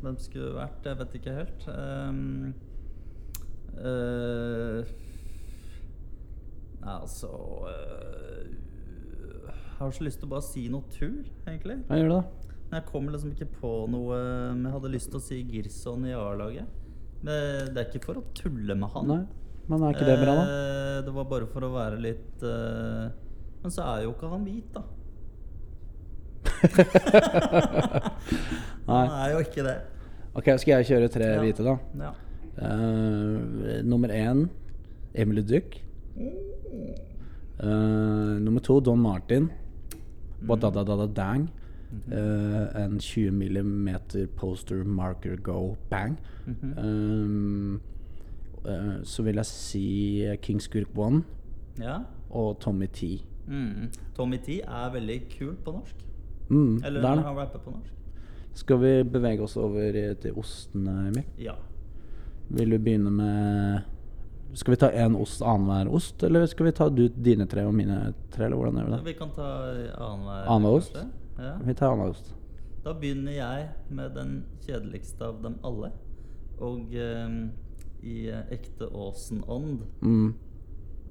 [0.02, 0.87] Hvem skulle det vært?
[0.88, 1.66] Jeg vet ikke helt.
[1.68, 2.54] Um,
[3.78, 4.85] uh,
[6.85, 7.30] altså
[7.64, 8.42] uh,
[9.46, 11.78] Jeg har så lyst til å bare si noe tull, egentlig.
[11.88, 12.43] Hva gjør du da?
[12.74, 14.16] Men jeg kommer liksom ikke på noe
[14.58, 16.66] Men jeg hadde lyst til å si Girson i A-laget.
[17.22, 19.06] Men det er ikke for å tulle med han.
[19.06, 19.22] Nei,
[19.70, 20.42] men er ikke det bra, da?
[20.42, 23.06] Eh, Det var bare for å være litt eh,
[23.62, 24.82] Men så er jo ikke han hvit, da.
[28.90, 29.04] Nei.
[29.06, 29.76] Han er jo ikke det.
[30.34, 31.40] Ok, skal jeg kjøre tre Ja.
[31.44, 31.74] hvite, da?
[32.02, 32.10] Ja.
[32.58, 34.48] Eh, nummer én
[35.14, 35.78] Emily Duck.
[36.18, 36.34] Eh,
[38.42, 39.50] nummer to Don Martin.
[40.44, 41.48] Wadadadada Dang.
[42.11, 43.88] Eh, en 20 mm
[44.37, 46.16] poster marker go bang.
[46.46, 46.85] Mm -hmm.
[46.85, 47.80] um,
[48.64, 51.22] uh, så vil jeg si King Skurk One
[51.78, 51.98] ja.
[52.30, 53.24] og Tommy T.
[53.48, 53.90] Mm.
[54.16, 55.96] Tommy T er veldig kul på norsk.
[56.48, 57.92] Mm, Eller der, er han rapper på norsk.
[58.52, 61.24] Skal vi bevege oss over til ostene, Emil?
[61.38, 61.52] Ja.
[62.48, 63.80] Vil du begynne med
[64.54, 67.74] Skal vi ta én ost annenhver ost, eller skal vi ta du, dine tre og
[67.74, 69.04] mine tre, eller hvordan gjør vi det?
[69.04, 69.48] Vi kan ta.
[70.46, 70.92] Annenhver ost?
[70.92, 71.23] kanskje?
[71.38, 71.57] Ja.
[71.64, 72.33] Vi tar ost.
[72.85, 75.90] Da begynner jeg med den kjedeligste av dem alle.
[76.62, 77.38] Og eh,
[78.05, 80.35] i ekte Åsen-ånd Mm.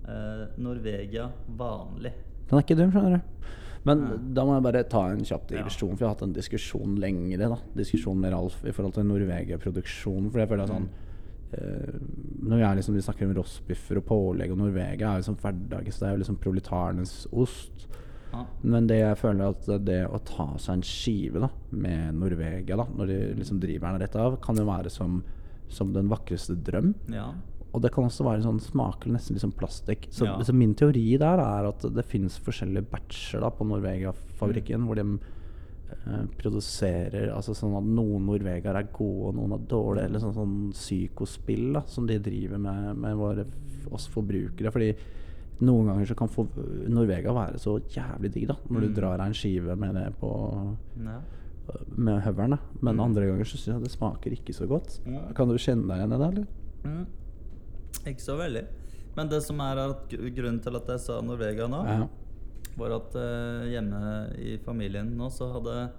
[0.07, 2.13] eh, Norvegia vanlig.
[2.49, 3.49] Den er ikke dum, skjønner du.
[3.85, 4.17] Men ja.
[4.37, 5.57] da må jeg bare ta en kjapp Ja.
[5.57, 7.49] digresjon, for jeg har hatt en diskusjon lengre.
[7.49, 10.31] da Diskusjon med Ralf i forhold til Norvegia-produksjonen.
[10.31, 10.87] For jeg føler at sånn
[11.53, 11.99] eh,
[12.43, 15.99] Når jeg liksom, vi snakker om rossbiffer og pålegg og Norvegia, er jo liksom hverdagens
[15.99, 17.87] Det er jo liksom proletarenes ost.
[18.33, 18.43] Ja.
[18.63, 22.85] Men det jeg føler at det å ta seg en skive da med Norvegia, da
[22.97, 25.21] når de liksom driver den rett av, kan jo være som,
[25.69, 26.93] som den vakreste drøm.
[27.13, 27.31] ja.
[27.73, 30.03] Og det kan også være sånn smaker nesten litt som plastikk.
[30.13, 30.35] Så, Ja.
[30.45, 34.85] så min teori der er at det finnes forskjellige batcher da på Norvegia-fabrikken Mm.
[34.85, 35.19] hvor de
[36.05, 40.05] eh, produserer Altså sånn at noen Norvegaer er gode og noen er dårlige.
[40.05, 43.45] Eller sånn, sånn psykospill da som de driver med med våre,
[43.91, 44.71] oss forbrukere.
[44.71, 44.95] Fordi
[45.61, 46.29] noen ganger så kan
[46.89, 48.87] Norvega være så jævlig digg da når Mm.
[48.93, 50.29] du drar deg en skive med det på
[51.03, 51.19] ja.
[51.95, 52.49] med høveren.
[52.51, 53.03] da Men Mm.
[53.05, 54.99] andre ganger så syns jeg det smaker ikke så godt.
[55.05, 55.33] Mm.
[55.35, 56.47] Kan du kjenne deg igjen i det, eller?
[56.83, 57.05] Mm.
[58.05, 58.65] Ikke så veldig.
[59.15, 62.07] Men det som er at grunnen til at jeg sa Norvega nå, Ja.
[62.77, 65.91] var at uh, hjemme i familien nå så hadde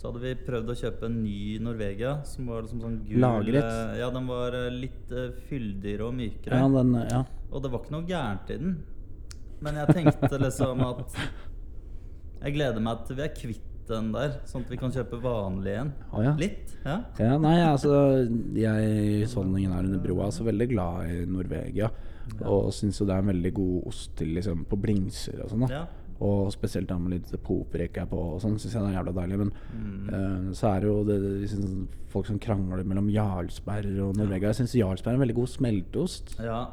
[0.00, 3.66] så hadde vi prøvd å kjøpe en ny Norvegia som var liksom sånn gul Lagret?
[3.66, 6.56] eh, Ja, den var eh, litt eh, fyldigere og mykere.
[6.56, 7.18] Ja, den, ja.
[7.50, 8.78] Og det var ikke noe gærent i den.
[9.60, 11.18] Men jeg tenkte liksom at
[12.40, 15.72] Jeg gleder meg til vi er kvitt den der, sånn at vi kan kjøpe vanlig
[15.82, 15.88] en.
[16.14, 16.32] Å, ja.
[16.38, 16.72] Litt.
[16.86, 16.96] Ja.
[17.18, 17.92] Ja, nei, altså
[18.56, 21.90] Jeg husholdningen her under broa er så veldig glad i Norvegia.
[22.46, 25.66] Og syns jo det er en veldig god ost til liksom på blingser og sånn.
[25.66, 25.86] da ja.
[26.20, 29.38] Og spesielt da med litt popreke på og sånn, syns jeg det er jævla deilig.
[29.38, 30.08] Men Mm.
[30.10, 34.48] uh, så er det jo det, det, liksom, folk som krangler mellom Jarlsberg og Norvegia.
[34.52, 36.36] Jeg syns Jarlsberg er en veldig god smelteost.
[36.40, 36.66] ja.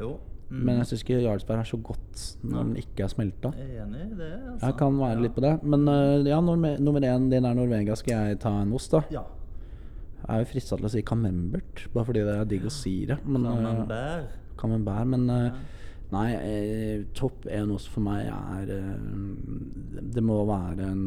[0.00, 0.16] Jo.
[0.50, 0.62] Mm.
[0.64, 3.50] Men jeg syns ikke Jarlsberg er så godt når den ikke er smelta.
[3.58, 4.28] Jeg enig i det.
[4.52, 4.66] Altså.
[4.66, 5.50] Jeg kan være litt på det.
[5.62, 7.94] Men uh, ja, nummer, én din er Norvegia.
[8.00, 9.02] Skal jeg ta en ost, da?
[9.12, 9.24] Ja.
[10.22, 12.94] Jeg er jo frista til å si camembert, bare fordi det er digg å si
[13.06, 13.18] det.
[13.26, 14.32] Men, Camembert.
[14.56, 15.52] camembert, men uh, Ja.
[16.10, 21.02] Nei, eh, topp én også for meg er eh, Det må være en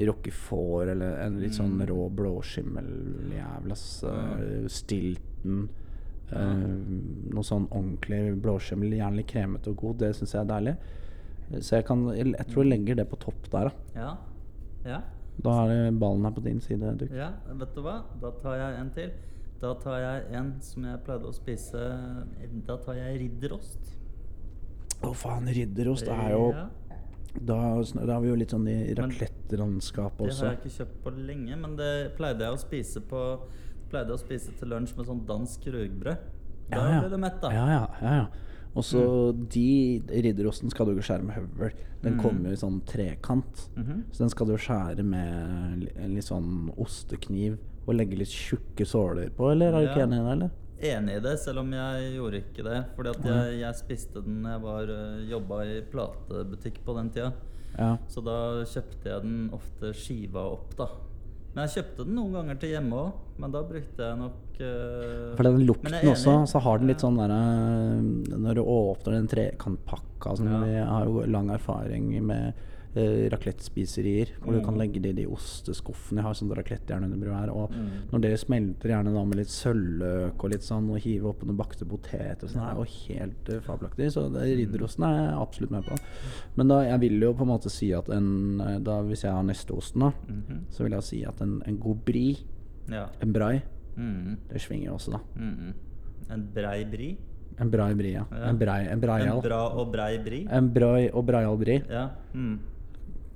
[0.00, 1.82] eh, Roquefort eller en litt sånn Mm.
[1.90, 3.74] rå blåskimmeljævel.
[3.74, 5.68] Eh, Stilton.
[6.32, 6.64] eh,
[7.34, 9.98] noe sånn ordentlig blåskimmel, gjerne litt kremete og god.
[9.98, 10.76] Det syns jeg er deilig.
[11.60, 13.72] Så jeg kan Jeg jeg tror jeg legger det på topp der, da.
[13.96, 14.16] Ja.
[14.86, 15.00] Ja.
[15.42, 17.10] Da er det ballen her på din side, Duk.
[17.10, 17.32] ja.
[17.52, 18.02] Vet du hva?
[18.20, 19.10] Da tar jeg en til.
[19.60, 21.80] Da tar jeg en som jeg pleide å spise
[22.66, 23.96] Da tar jeg ridderost.
[25.04, 26.68] Å faen, ridderost er jo Ja.
[27.44, 31.12] da, da er vi jo litt sånn i raclette-landskapet Det har jeg ikke kjøpt på
[31.26, 33.24] lenge, men det pleide jeg å spise på
[33.90, 36.18] Pleide å spise til lunsj med sånn dansk rugbrød.
[36.70, 37.00] Da Ja, ja.
[37.00, 37.48] ble du mett, da.
[37.50, 38.26] Ja, ja, ja, ja.
[38.76, 41.72] Og så de ridderosten skal du ikke skjære med høvel.
[42.04, 42.20] Den Mm.
[42.22, 43.68] kommer i sånn trekant.
[43.76, 44.04] Mhm.
[44.12, 47.58] Så den skal du skjære med en litt sånn ostekniv
[47.90, 50.56] og legge litt tjukke såler på, eller er du ikke enig i det, eller?
[50.90, 52.78] Enig i det, selv om jeg gjorde ikke det.
[52.96, 57.32] Fordi at jeg, jeg spiste den jeg var øh, jobba i platebutikk på den tida.
[57.76, 57.92] Ja.
[58.10, 60.88] Så da kjøpte jeg den ofte skiva opp, da.
[61.50, 65.32] Men jeg kjøpte den noen ganger til hjemme òg, men da brukte jeg nok uh,
[65.34, 67.38] For den lukten også, så har den litt sånn derre
[68.30, 70.60] Når du åpner den trekantpakka sånn, Ja.
[70.62, 74.78] Vi har jo lang erfaring med uh, raclette-spiserier, hvor du kan Mm.
[74.80, 76.18] legge det i de osteskuffene.
[76.18, 77.50] Jeg har sånn raclettejern under brødet her.
[77.50, 77.88] Og Mm.
[78.12, 81.56] når det smelter gjerne da med litt sølvløk og litt sånn, og hive oppå noen
[81.56, 84.10] bakte poteter og sånn, er jo helt uh, fabelaktig.
[84.12, 85.96] Så ridderosten er jeg absolutt med på.
[86.56, 89.32] Men da, jeg vil jo på en måte si at en eh, da, Hvis jeg
[89.32, 90.60] har neste osten, da, -hmm.
[90.70, 92.38] så vil jeg si at en, en god bri,
[92.88, 93.06] Ja.
[93.22, 93.62] en brai,
[93.96, 94.36] Mhm.
[94.48, 95.20] det svinger jo også, da.
[96.30, 97.18] En brei bri?
[97.58, 98.24] En brei bri, ja.
[98.30, 98.48] Ja.
[98.48, 100.46] En brei, en En bra og brei bri?
[100.50, 101.82] En brei og breial bri.
[101.90, 102.10] Ja.
[102.34, 102.58] Mm.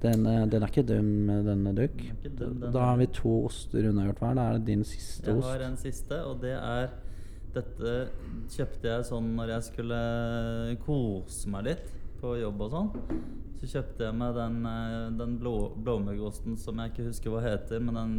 [0.04, 1.08] Den, eh, den er ikke dum,
[1.46, 1.96] denne Duck.
[1.96, 4.34] Den er ikke dum, den Da har vi to oster unnagjort hver.
[4.38, 5.48] Da er det din siste Jeg ost.
[5.48, 6.90] har en siste, og det er
[7.54, 7.90] Dette
[8.50, 9.98] kjøpte jeg sånn når jeg skulle
[10.82, 12.88] kose meg litt på jobb og sånn.
[13.60, 17.78] Så kjøpte jeg meg den, eh, den blå, blåmuggosten som jeg ikke husker hva heter,
[17.80, 18.16] men en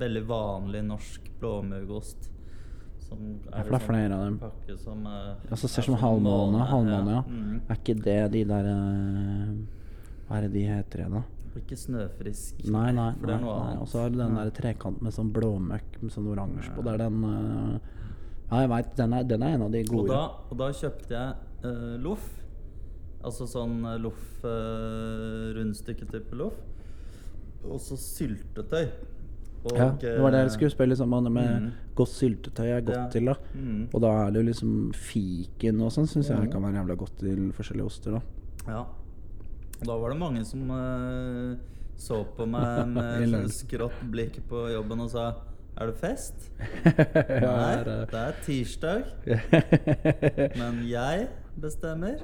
[0.00, 2.30] veldig vanlig norsk blåmuggost.
[3.08, 4.38] Som Ja, for det er flere av dem.
[4.38, 6.64] Pakke som eh, Altså, ser som sånn halvmåne.
[6.72, 7.22] Halvmåne, ja.
[7.28, 7.60] Mm.
[7.68, 9.52] Er ikke det de der eh,
[10.28, 11.22] Hva er det de heter igjen, da?
[11.58, 12.64] Ikke snøfrisk.
[12.70, 13.12] Nei, nei.
[13.24, 13.76] nei, nei.
[13.80, 16.84] Og så har du den der trekant med sånn blåmøkk med sånn oransje på.
[16.84, 17.78] Det er den uh,
[18.50, 18.92] Ja, jeg veit.
[18.96, 20.08] Den, den er en av de Og gode.
[20.12, 22.28] da, og da kjøpte jeg uh, loff.
[23.24, 26.54] Altså sånn eh, loff uh, Rundstykke-type loff.
[27.66, 28.84] Og så syltetøy.
[29.64, 31.72] Og, Ja, det var det jeg skulle spørre liksom, om med Mm.
[31.98, 33.08] godt syltetøy er godt Ja.
[33.10, 33.24] til.
[33.26, 33.88] da Mm.
[33.92, 37.18] Og da er det jo liksom fiken og sånn, syns jeg kan være jævla godt
[37.18, 38.12] til forskjellige oster.
[38.12, 38.20] da
[38.68, 38.84] Ja.
[39.86, 41.54] Da var det mange som uh,
[41.98, 45.26] så på meg med skrått blikk på jobben og sa
[45.78, 46.48] Er det fest?
[47.44, 49.04] Nei, det er, tirsdag.
[50.60, 52.18] Men jeg bestemmer.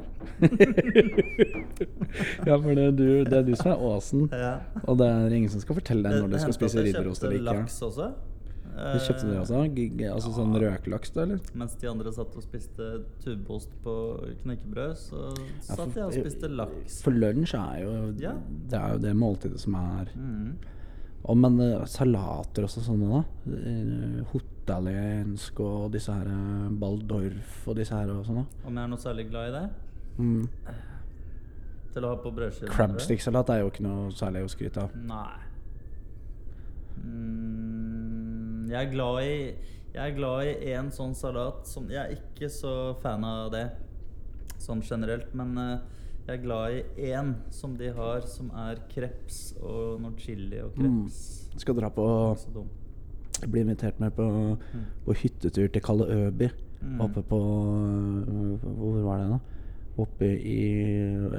[2.42, 4.26] ja, for det er, du, det er du som er åsen.
[4.34, 4.56] Ja.
[4.84, 7.56] Og det er ingen som skal fortelle deg når du skal spise ridderost eller ikke.
[7.62, 8.10] laks også.
[8.74, 9.58] Du kjøpte det Eh, også?
[9.74, 11.38] Gig, altså sånn røkelaks, da, eller?
[11.54, 12.88] Mens de andre satt og spiste
[13.22, 13.94] tubeost på
[14.42, 16.96] knekkebrød, så Ja, satt jeg og spiste laks.
[17.06, 18.32] For lunsj er jo Ja.
[18.68, 20.54] Det er jo det måltidet som er Mm.
[21.26, 23.22] Og men uh, salater også sånne, da.
[23.48, 28.44] Uh, Hotalensk og disse her eh, Baldorf og disse her og sånne.
[28.66, 29.70] Om jeg er noe særlig glad i det?
[30.18, 30.48] Mm.
[31.94, 32.68] Til å ha på brødskive?
[32.74, 34.90] Crabstick-salat er jo ikke noe særlig å skryte av.
[34.96, 35.38] Nei.
[37.04, 38.13] Mm,
[38.74, 39.34] jeg er glad i
[39.94, 43.68] Jeg er glad i en sånn salat som Jeg er ikke så fan av det
[44.64, 45.82] sånn generelt, men eh,
[46.24, 50.72] jeg er glad i én som de har, som er kreps og noe chili og
[50.72, 51.18] kreps.
[51.60, 52.06] Skal dra på
[53.44, 54.24] Bli invitert med på,
[55.04, 56.48] på hyttetur til Kalle Øby.
[56.80, 57.00] Mm.
[57.04, 59.38] Oppe på øh, Hvor var det, da?
[60.00, 60.58] Oppe i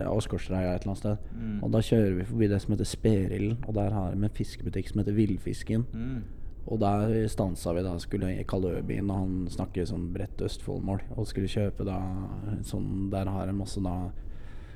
[0.06, 1.32] Åsgårdstreia et eller annet sted.
[1.34, 1.58] Mm.
[1.64, 4.92] Og da kjører vi forbi det som heter Sperilden, og der har de en fiskebutikk
[4.92, 5.88] som heter Villfisken.
[6.66, 6.72] Mm.
[6.74, 11.02] Og der stansa vi da, skulle Kalle Kaløbyen, og han snakker sånn bredt Østfoldmål.
[11.16, 12.00] Og skulle kjøpe da
[12.66, 14.12] sånn Der har en masse da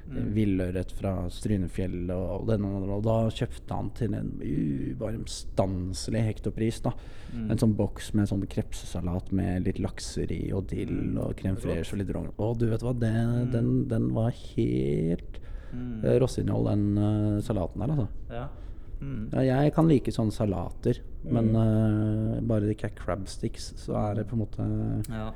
[0.09, 0.29] Mm.
[0.33, 6.93] villørret fra Strynefjellet og, og denne og da kjøpte han til en ubarmstanselig hektopris, da.
[7.33, 7.51] Mm.
[7.53, 11.61] En sånn boks med sånn krepsesalat med litt lakseri og dill og crème Mm.
[11.61, 12.31] Fraîche og litt rogn.
[12.39, 13.13] Og du vet hva, det,
[13.53, 16.01] den, den var helt Mm.
[16.03, 18.07] uh, den uh, salaten der, altså.
[18.31, 18.47] Ja.
[18.99, 19.29] Mm.
[19.31, 24.19] Ja, jeg kan like sånne salater, men uh, bare det ikke er crabsticks, så er
[24.19, 24.65] det på en måte
[25.07, 25.29] ja.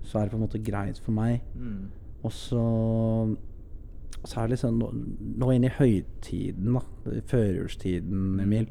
[0.00, 1.42] Så er det på en måte greit for meg.
[1.54, 1.90] Mm.
[2.24, 2.62] Og så
[4.24, 7.20] Så er det liksom nå, inn i høytiden, da.
[7.30, 8.66] Førjulstiden, Emil.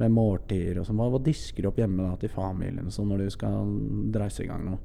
[0.00, 0.96] Med måltider og sånn.
[0.96, 3.72] Hva, hva disker du opp hjemme da til familien sånn når du skal
[4.12, 4.78] dreise i gang nå?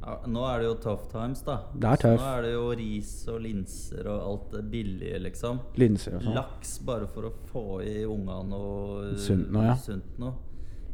[0.00, 1.56] Ja, nå er det jo tough times, da.
[1.74, 2.12] Det er Så.
[2.14, 5.58] Nå er det jo ris og linser og alt det billige, liksom.
[5.80, 6.36] Linser og sånn?
[6.38, 9.74] Laks bare for å få i unga noe Sunt noe, ja.
[9.82, 10.36] sunt noe.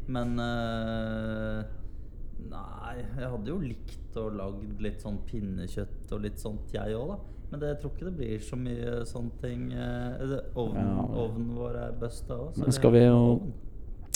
[0.07, 1.61] Men uh,
[2.45, 7.13] Nei, jeg hadde jo likt å lagd litt sånn pinnekjøtt og litt sånt, jeg òg,
[7.15, 7.19] da.
[7.51, 9.67] Men det, jeg tror ikke det blir så mye sånne ting.
[9.71, 11.05] Uh, Ovnen, Ja.
[11.23, 12.57] ovnen vår er busta òg.
[12.57, 13.21] Men skal vi jo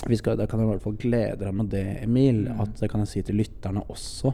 [0.07, 2.45] vi skal, Da kan jeg i hvert fall glede deg med det, Emil.
[2.47, 2.61] Mm.
[2.63, 4.33] At det kan jeg si til lytterne også.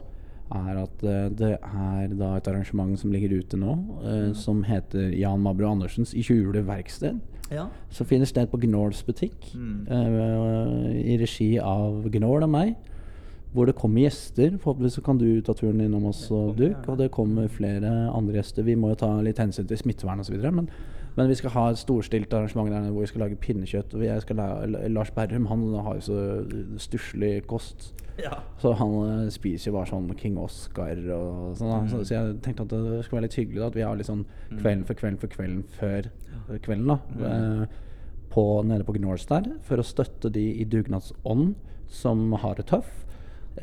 [0.54, 4.28] Er at eh, det er da et arrangement som ligger ute nå, Mm.
[4.30, 7.18] eh, som heter Jan Mabro Andersens I 20 verksted.
[7.50, 7.68] Ja.
[7.90, 9.54] Som finner sted på Gnåls butikk.
[9.54, 9.86] Mm.
[9.90, 12.76] eh, I regi av Gnål og meg.
[13.54, 14.58] Hvor det kommer gjester.
[14.58, 16.86] Forhåpentligvis så kan du ta turen innom oss og Duk.
[16.88, 18.62] Og det kommer flere andre gjester.
[18.66, 20.36] Vi må jo ta litt hensyn til smittevern osv.
[20.52, 20.68] Men,
[21.16, 23.94] men vi skal ha et storstilt arrangement der hvor vi skal lage pinnekjøtt.
[23.94, 24.48] Og jeg skal la,
[24.92, 26.18] Lars Berrum han har jo så
[26.78, 27.94] stusslig kost.
[28.26, 28.38] ja.
[28.58, 31.86] Så han eh, spiser jo bare sånn King Oscar og sånn.
[31.86, 31.88] Mm.
[31.92, 34.10] Så, så jeg tenkte at det skulle være litt hyggelig da, at vi har litt
[34.10, 36.10] sånn kvelden for kvelden for kvelden før
[36.64, 36.92] kvelden.
[36.92, 37.82] da eh,
[38.32, 41.54] på, Nede på Gnors der, for å støtte de i dugnadsånd
[41.92, 42.88] som har det tøff.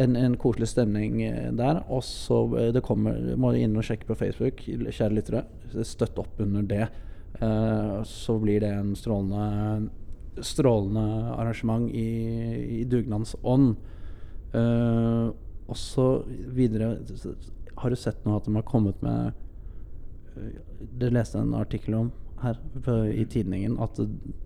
[0.01, 1.81] En, en koselig stemning eh, der.
[1.89, 5.43] Og så det kommer Må inn og sjekke på Facebook, kjære lyttere.
[5.85, 6.85] Støtt opp under det.
[8.05, 9.89] Så blir det en strålende
[10.45, 11.01] Strålende
[11.33, 12.05] arrangement i,
[12.79, 13.75] i dugnadens ånd.
[14.53, 15.29] Eh,
[15.67, 16.03] og så
[16.53, 16.97] videre
[17.79, 19.31] Har du sett nå at de har kommet med
[20.37, 20.59] eh,
[20.99, 22.11] Det leste jeg en artikkel om
[22.43, 23.77] her på, i tidningen.
[23.81, 23.97] At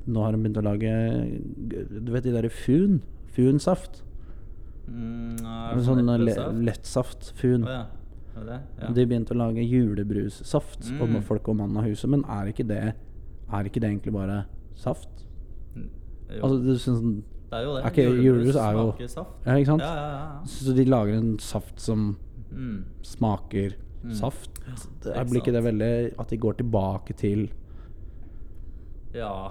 [0.06, 0.92] nå har de begynt å lage
[2.06, 3.00] Du vet de derre fun?
[3.36, 4.04] Funsaft?
[4.88, 6.36] Mm, det sånn le,
[6.70, 7.32] lettsaft.
[7.42, 7.66] Fun.
[7.68, 7.86] Oh, ja.
[8.38, 8.60] Det?
[8.84, 8.92] Ja.
[8.94, 11.02] De begynte å lage julebrussaft Mm.
[11.18, 12.94] om folk og mann av huset, men er ikke det
[13.52, 15.10] Er ikke det egentlig bare saft?
[15.76, 15.90] Mm,
[16.30, 16.42] jo.
[16.44, 17.86] Altså, du synes, det er jo det.
[17.86, 19.30] Okay, julebrus er jo- smaker saft.
[19.46, 19.82] ja, ikke sant?
[19.82, 20.46] Ja, ja, ja.
[20.46, 22.18] Så de lager en saft som
[22.52, 22.84] Mm.
[23.04, 23.72] smaker
[24.04, 24.12] Mm.
[24.14, 24.50] saft.
[25.04, 27.50] Det ikke blir ikke det veldig At de går tilbake til
[29.16, 29.50] Ja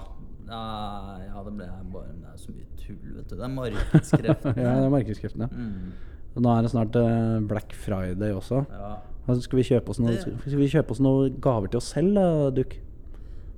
[0.48, 3.34] ja, det ble bare Det er så mye tull, vet du.
[3.36, 4.54] Det er markedskreftene.
[4.62, 5.48] Ja, det er markedskreftene.
[5.50, 5.92] Mm.
[6.36, 8.64] Og nå er det snart uh, Black Friday også.
[8.70, 8.92] Ja.
[9.26, 11.88] Altså, skal, vi kjøpe oss noe, Det- skal vi kjøpe oss noen gaver til oss
[11.96, 12.76] selv, da, Duk?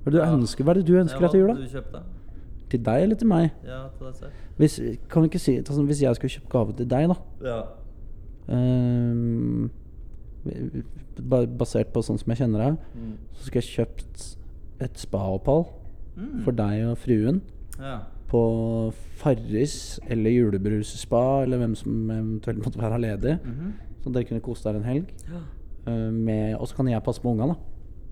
[0.01, 0.63] Hva er det du ønsker?
[0.63, 1.53] Hva er det du ønsker deg til jul, da?
[1.53, 2.01] Du kjøpte?
[2.69, 3.51] Til deg eller til meg?
[3.65, 4.31] Ja, til deg selv.
[4.57, 4.79] Hvis,
[5.09, 7.15] kan vi ikke si altså, Hvis jeg skulle kjøpt gave til deg, da
[7.47, 7.61] Ja.
[8.49, 9.69] Um,
[11.59, 13.15] Basert på sånn som jeg kjenner deg, Mm.
[13.35, 14.35] så skulle jeg kjøpt
[14.81, 15.65] et spa-opphold
[16.17, 16.43] Mm.
[16.43, 17.41] for deg og fruen.
[17.79, 17.99] Ja.
[18.29, 23.39] på Farris eller Julebrus spa, eller hvem som eventuelt måtte være ledig.
[23.43, 23.73] Mhm.
[24.03, 25.05] Så dere kunne kose dere en helg.
[25.27, 25.91] ja.
[25.91, 27.55] eh, Og så kan jeg passe på ungene,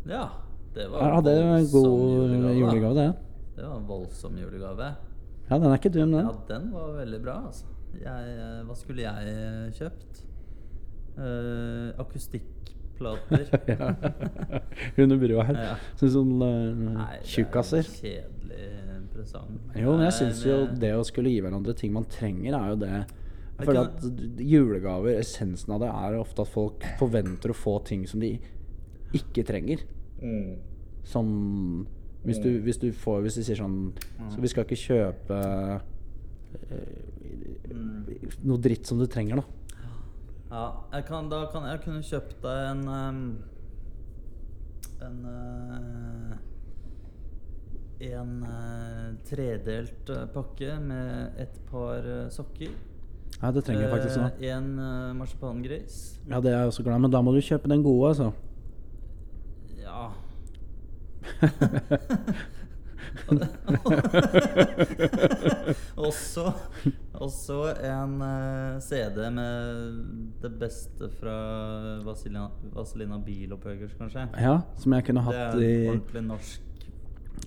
[0.08, 0.14] da.
[0.16, 0.28] Ja,
[0.74, 3.16] det var Ja, det er en god julegave, det.
[3.58, 4.92] Det var en voldsom julegave.
[5.48, 6.28] Ja, den er ikke dum, den.
[6.28, 7.66] Ja, den var veldig bra, altså.
[7.98, 10.20] Jeg, eh, hva skulle jeg eh, kjøpt?
[11.18, 13.48] Uh, akustikkplater.
[13.72, 13.90] Ja.
[15.02, 15.58] Under brua her.
[15.64, 15.74] Ja.
[15.98, 17.82] Sånn sånn uh, tjukkaser.
[17.82, 18.70] er kjedelig
[19.18, 19.58] presang.
[19.74, 22.80] Jo, men jeg syns jo det å skulle gi hverandre ting man trenger, er jo
[22.84, 27.80] det Jeg føler at julegaver, essensen av det, er ofte at folk forventer å få
[27.90, 28.36] ting som de
[29.18, 29.82] ikke trenger.
[30.22, 30.60] Mm.
[31.08, 31.34] Sånn
[32.28, 33.78] Hvis du, hvis du får Hvis du sier sånn
[34.34, 35.38] Så vi skal ikke kjøpe
[36.68, 37.06] eh,
[38.48, 39.46] noe dritt som du trenger, da.
[40.48, 43.22] Ja, jeg kan, da kan jeg kunne kjøpt deg en um,
[45.04, 46.36] En uh,
[48.08, 52.72] En uh, tredelt pakke med et par sokker.
[53.42, 54.30] Ja, det trenger jeg faktisk nå.
[54.54, 54.70] En
[55.18, 55.98] marsipangris.
[56.30, 58.32] Ja, det er jeg også glad i, men da må du kjøpe den gode, altså.
[59.82, 60.08] Ja.
[65.98, 66.52] også,
[67.14, 69.94] også en uh, CD med
[70.44, 71.36] det beste fra
[72.06, 74.28] Vaselina, Vaselina Bilopphøggers, kanskje.
[74.40, 76.62] Ja, som jeg kunne hatt i ordentlig norsk.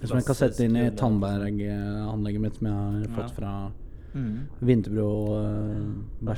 [0.04, 3.10] Som jeg kan sette inn i klassisk Tandberg-anlegget mitt, som jeg har Ja.
[3.20, 3.52] fått fra
[4.12, 4.38] Mm.
[4.60, 5.44] Vinterbro uh,
[6.26, 6.34] Da,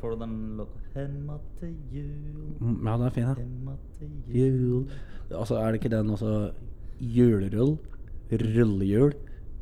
[0.00, 3.34] får du den låta Hemma til jul, Mm, Ja, den er fin, ja.
[3.34, 4.86] hemma til jul Jul
[5.34, 6.50] Altså, er det ikke den også
[7.00, 7.76] Julerull,
[8.30, 9.12] rullehjul,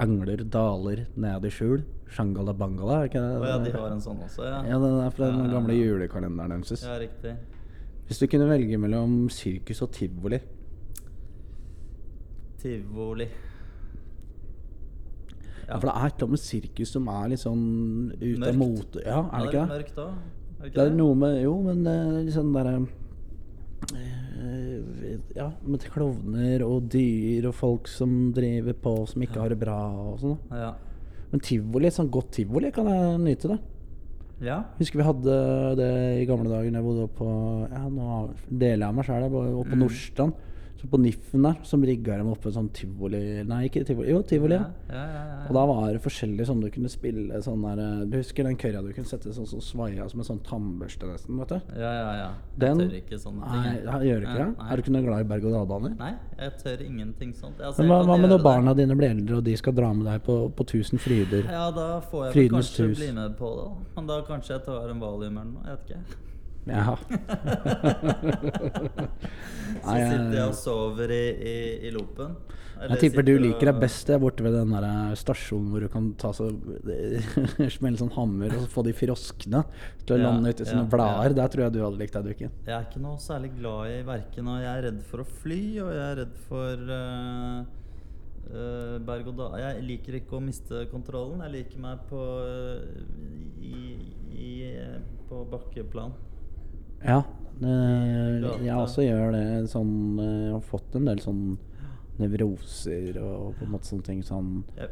[0.03, 1.83] angler, daler, ned i skjul,
[2.15, 3.33] shangala bangala, er ikke det?
[3.41, 4.61] Oh, ja, de har en sånn også, ja.
[4.69, 6.85] Ja, den er fra den gamle julekalenderen deres.
[6.87, 7.35] Ja, riktig.
[8.09, 10.39] Hvis du kunne velge mellom sirkus og tivoli
[12.61, 13.27] Tivoli.
[15.69, 17.65] Ja, For det er et eller annet med sirkus som er litt sånn
[18.21, 19.01] ute av mote.
[19.05, 19.69] Ja, er det ikke det?
[19.73, 19.99] mørkt.
[19.99, 22.87] Er det Det er noe med Jo, men det er litt sånn derre eh,
[25.35, 29.77] Ja, med klovner og dyr og folk som driver på som ikke har det bra
[30.13, 30.37] og sånn.
[30.55, 30.73] Ja.
[31.33, 33.59] Men tivoli, et sånt godt tivoli, kan jeg nyte det.
[34.45, 34.61] ja.
[34.79, 35.37] Husker vi hadde
[35.81, 35.91] det
[36.23, 38.09] i gamle dager da jeg bodde oppe på Ja, nå
[38.51, 39.83] deler jeg meg sjøl, oppe på Mm.
[39.85, 40.35] Nordstrand.
[40.85, 44.11] Så på Niffen der, som rigga dem opp en sånn tivoli Nei, ikke tivoli.
[44.13, 44.59] Jo, tivoli.
[44.59, 44.95] Ja, Ja.
[44.95, 45.47] ja, ja, ja.
[45.49, 48.59] Og da var det forskjellig sånn du kunne spille sånn der eh, Du husker den
[48.61, 51.73] kørja du kunne sette sånn som svaia som en sånn tannbørste nesten, vet du?
[51.81, 52.29] Ja, ja, ja.
[52.61, 53.63] Den Jeg tør ikke sånne ting.
[53.65, 54.11] Nei, jeg.
[54.11, 54.49] gjør ikke det?
[54.59, 54.69] Nei.
[54.69, 55.97] Er du ikke noe glad i berg-og-dal-baner?
[56.05, 57.61] Nei, jeg tør ingenting sånt.
[57.65, 60.05] Altså, Men hva, hva med når barna dine blir eldre og de skal dra med
[60.11, 61.49] deg på, på Tusen fryder?
[61.49, 62.99] Ja, da får jeg Frydens kanskje hus.
[63.01, 63.67] bli med på det.
[63.97, 65.65] Men da kanskje jeg tar en valium eller noe.
[65.65, 66.21] Jeg vet ikke.
[66.67, 66.97] Ja.
[69.85, 71.57] Så sitter jeg og sover i, i,
[71.89, 72.37] i loopen.
[72.75, 75.69] Eller Jeg tipper du liker det best det er borte ved den der eh, stasjonen
[75.71, 76.49] hvor du kan ta så
[77.77, 79.61] smelle sånn hammer og så få de froskene
[80.03, 81.31] til å Ja, lande uti sånne ja, blader.
[81.31, 81.39] ja.
[81.39, 82.51] Der tror jeg du hadde likt deg dukken.
[82.67, 85.63] Jeg er ikke noe særlig glad i verken og jeg er redd for å fly,
[85.85, 87.59] og jeg er redd for uh,
[89.07, 89.57] berg og dal.
[89.63, 91.47] Jeg liker ikke å miste kontrollen.
[91.47, 92.83] Jeg liker meg på uh,
[93.63, 93.79] i,
[94.35, 94.53] i,
[95.31, 96.13] på bakkeplan.
[97.05, 97.23] Ja.
[97.61, 97.75] det,
[98.65, 101.43] jeg også gjør det sånn Jeg har fått en del sånn
[102.19, 104.91] nevroser og på en måte sånne ting sånn Jeg,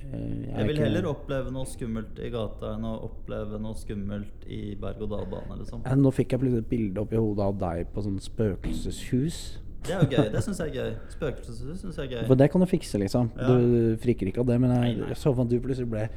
[0.00, 4.46] eh, jeg er vil heller oppleve noe skummelt i gata enn å oppleve noe skummelt
[4.46, 5.60] i berg-og-dal-bane.
[5.62, 5.84] Liksom.
[5.86, 9.40] Ja, Nå fikk jeg plutselig et bilde oppi hodet av deg på sånn spøkelseshus.
[9.86, 10.30] Det er jo gøy.
[10.34, 10.94] Det syns jeg er gøy.
[11.14, 12.22] Spøkelseshus syns jeg er gøy.
[12.26, 13.30] For det kan du fikse, liksom.
[13.38, 13.52] Ja.
[13.54, 14.56] Du friker ikke av det.
[14.62, 16.08] Men jeg, jeg så at du plutselig ble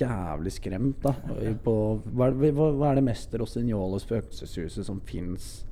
[0.00, 1.00] jævlig skremt.
[1.02, 1.12] da
[1.64, 1.76] på,
[2.12, 5.64] hva, hva, hva er det mest Rossignolo spøkelseshuset som fins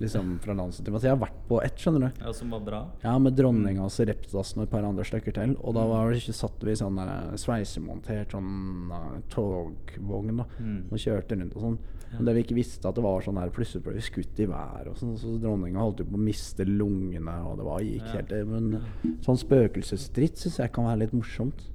[0.00, 2.22] liksom, fra landset til Jeg har vært på ett, skjønner du.
[2.24, 2.80] Ja, som var bra.
[3.04, 5.56] Ja, med dronninga og Reptasen og et par andre stykker til.
[5.60, 7.00] Og da var det ikke satt vi i sånn
[7.40, 10.84] sveisemontert sånn uh, togvogn da Mm.
[10.90, 11.78] og kjørte rundt og sånn.
[12.10, 14.46] Men det vi ikke visste, at det var sånn der plutselig ble vi skutt i
[14.50, 15.12] været og sånn.
[15.20, 18.12] Så dronninga holdt jo på å miste lungene, og det var gikk Ja.
[18.18, 18.82] helt Men
[19.22, 21.68] sånn spøkelsesdritt syns jeg kan være litt morsomt.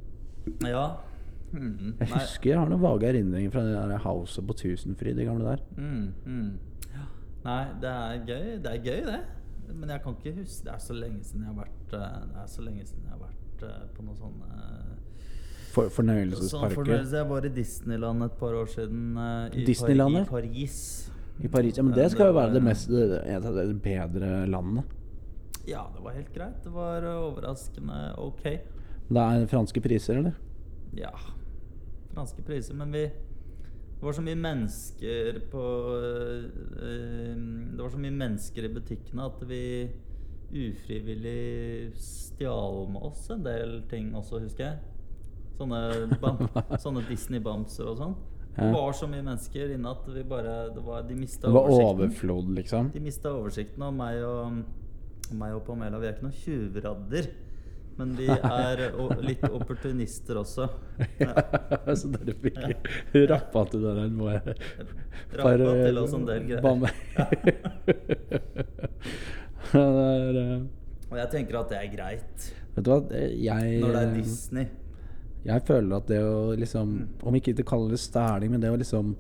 [0.66, 0.98] Ja.
[1.54, 1.94] Mm.
[2.00, 5.54] Jeg husker jeg har noen vage erindringer fra det der houset på Tusenfryd, de gamle
[5.54, 5.64] der.
[5.78, 6.90] Mm, mm.
[6.96, 7.08] Ja.
[7.46, 8.48] Nei, det er gøy.
[8.64, 9.22] Det er gøy, det.
[9.74, 12.42] Men jeg kan ikke huske Det er så lenge siden jeg har vært eh, Det
[12.44, 14.92] er så lenge siden jeg har vært eh, på noen sånne eh,
[15.74, 17.18] For, Sånn fornøyelsesparker fornøyelse.
[17.18, 19.02] Jeg var i Disneyland et par år siden.
[19.52, 20.24] i, Disneylandet?
[20.24, 20.78] I Paris.
[21.42, 21.80] i Paris.
[21.80, 24.94] Ja, men det skal jo være det mest det, et bedre landet.
[25.68, 26.62] Ja, det var helt greit.
[26.64, 28.46] Det var overraskende ok.
[29.10, 30.40] Det er franske priser, eller?
[30.94, 31.12] Ja.
[32.14, 32.76] Franske priser.
[32.76, 33.06] Men vi
[33.96, 35.62] Det var så mye mennesker på
[35.98, 36.44] øh,
[37.76, 39.62] Det var så mye mennesker i butikkene at vi
[40.56, 44.78] ufrivillig stjal med oss en del ting også, husker jeg.
[45.58, 45.80] Sånne,
[46.84, 48.16] sånne Disney-bamser og sånn.
[48.56, 51.66] Det var så mye mennesker inne at vi bare det var, De mista Det var
[51.68, 51.96] oversikten.
[51.96, 52.92] overflod, liksom.
[52.94, 54.62] De mista oversikten, og meg og,
[55.32, 57.28] og meg og Pamela Vi er ikke noen tjuvradder.
[57.96, 58.82] Men de er
[59.24, 60.70] litt opportunister også.
[61.20, 61.32] Ja.
[61.96, 62.88] så dere fikk
[63.30, 64.56] rappa til den der jeg
[65.40, 66.64] Rappa til oss en del greier.
[69.76, 70.58] Er, eh,
[71.10, 74.68] Og jeg tenker at det er greit Vet du hva, jeg når det er Disney.
[75.46, 76.94] Jeg føler at det å liksom
[77.26, 79.16] Om ikke det kalles stæling, men det å liksom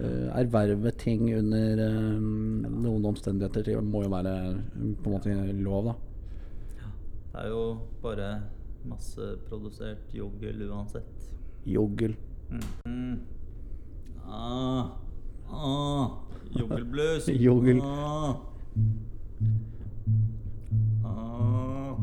[0.00, 4.32] Uh, erverve ting under um, noen omstendigheter det må jo være
[4.72, 6.11] på en måte lov, da.
[7.32, 8.42] Det er jo bare
[8.84, 11.32] masseprodusert joggel uansett.
[11.66, 12.16] Joggel.
[12.84, 13.20] Mm.
[14.26, 14.84] Ah.
[15.50, 16.08] Ah.
[16.58, 17.28] Joggelblues.
[17.28, 17.80] Joggel.
[21.04, 21.08] Ah.
[21.08, 21.96] Ah.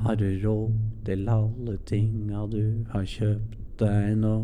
[0.00, 0.72] Har du råd
[1.04, 4.34] til alle tinga du har kjøpt deg nå?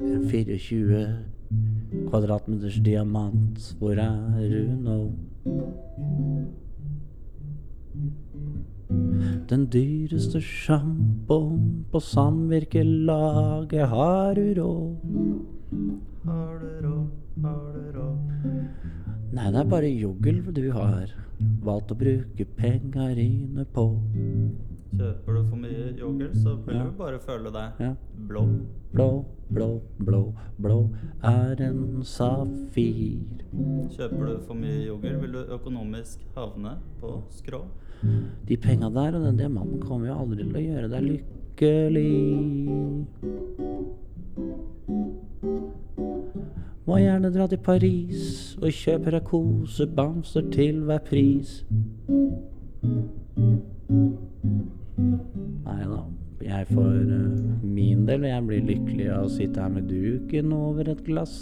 [0.00, 1.39] En 24
[2.08, 4.98] kvadratmeters diamant, hvor er du nå?
[9.50, 14.96] Den dyreste sjampoen på samvirkelaget, har du råd?
[16.24, 17.08] Har du råd,
[17.42, 18.18] har du råd?
[19.32, 21.10] Nei, det er bare juggel du har
[21.64, 23.86] valgt å bruke penga dine på.
[24.90, 26.82] Kjøper du for mye yoghurt, så vil Ja.
[26.84, 27.94] du bare føle deg Ja.
[28.28, 28.48] blå.
[28.92, 30.88] Blå, blå, blå, blå
[31.22, 33.18] er en safir.
[33.96, 37.62] Kjøper du for mye yoghurt, vil du økonomisk havne på skrå.
[38.46, 43.06] De penga der og den diamanten kommer jo aldri til å gjøre deg lykkelig.
[46.86, 51.64] Må gjerne dra til Paris og kjøpe deg kosebamser til hver pris.
[56.50, 60.88] Jeg for eh, min del jeg blir lykkelig av å sitte her med duken over
[60.90, 61.34] et glass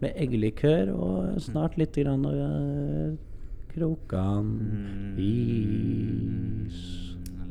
[0.00, 3.12] med eggelikør og snart litt grann uh,
[3.70, 4.48] krokan
[5.20, 6.80] is.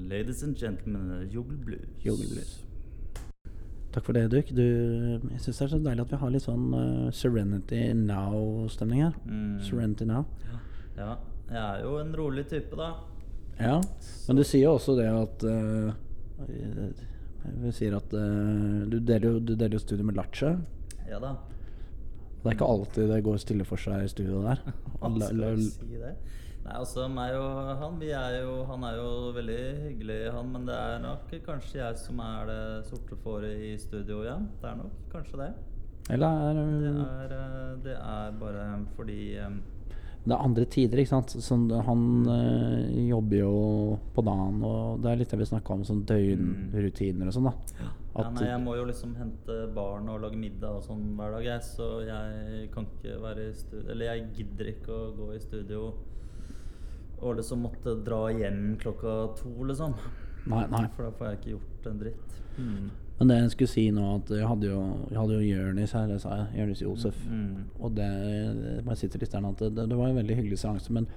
[0.09, 1.87] Ladies and gentlemen, joggelblues.
[2.03, 2.57] Joggelblues.
[3.93, 4.51] Takk for det, Duk.
[4.57, 9.05] Du, jeg syns det er så deilig at vi har litt sånn uh, Serenity Now-stemning
[9.05, 9.15] her.
[9.29, 9.55] Mm.
[9.69, 10.25] Serenity Now.
[10.97, 11.15] Ja,
[11.47, 12.91] jeg er jo en rolig type, da.
[13.59, 13.79] Ja,
[14.27, 15.95] men du sier jo også det at eh,
[16.47, 20.57] Vi sier at uh, du deler jo du deler jo studio med Lache.
[21.09, 21.35] Ja da.
[22.39, 24.61] Det er ikke alltid det går stille for seg i studio der.
[24.99, 26.13] Skal la- si det?
[26.59, 30.67] Nei, altså meg og han, vi er jo Han er jo veldig hyggelig, han, men
[30.67, 34.49] det er nok kanskje jeg som er det sorte fåret i studio igjen.
[34.61, 35.49] Det er nok kanskje det.
[36.09, 38.65] Eller er Det det er, eh, det er bare
[38.97, 39.57] fordi eh,
[40.19, 41.33] Det er andre tider, ikke sant.
[41.41, 43.53] Sånn, han øh, jobber jo
[44.13, 47.53] på dagen, og det er litt det vi snakka om, sånn døgnrutiner og sånn, da.
[47.79, 51.47] ja, nei, Jeg må jo liksom hente barn og lage middag og sånn hver dag,
[51.47, 55.43] jeg, så jeg kan ikke være i studio Eller jeg gidder ikke å gå i
[55.43, 55.83] studio
[57.19, 59.95] og liksom måtte dra hjem klokka to, liksom.
[60.47, 60.85] Nei, nei.
[60.95, 62.37] For da får jeg ikke gjort en dritt.
[62.55, 62.85] Mm.
[63.19, 66.05] Men det jeg skulle si nå, at jeg hadde jo, jeg hadde jo Jonis her,
[66.07, 66.61] det sa jeg.
[66.61, 67.17] Jonis Josef.
[67.27, 67.65] Mm.
[67.79, 68.11] Og det
[68.85, 71.09] bare sitter litt der nå, at det, det var en veldig hyggelig seanse, men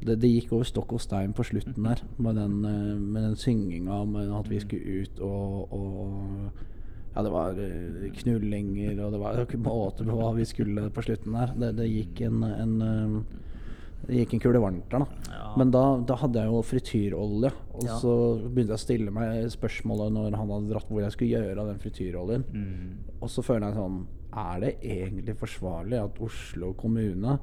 [0.00, 2.00] det, det gikk over stokk og stein på slutten der.
[2.16, 6.66] Med den, eh, med den synginga om at vi skulle ut og, og
[7.10, 10.84] Ja, det var eh, knullinger, og det var jo ikke måte på hva vi skulle
[10.94, 11.52] på slutten der.
[11.58, 13.16] Det, det gikk en, en eh,
[14.06, 15.06] det gikk en kule varmt der, da.
[15.30, 15.50] Ja.
[15.60, 17.50] Men da, da hadde jeg jo frityrolje.
[17.74, 17.98] Og Ja.
[18.00, 18.12] så
[18.48, 21.66] begynte jeg å stille meg spørsmålet når han hadde dratt hvor jeg skulle gjøre av
[21.70, 22.44] den frityroljen.
[22.52, 22.98] Mm.
[23.20, 27.38] Og så føler jeg sånn Er det egentlig forsvarlig at Oslo kommune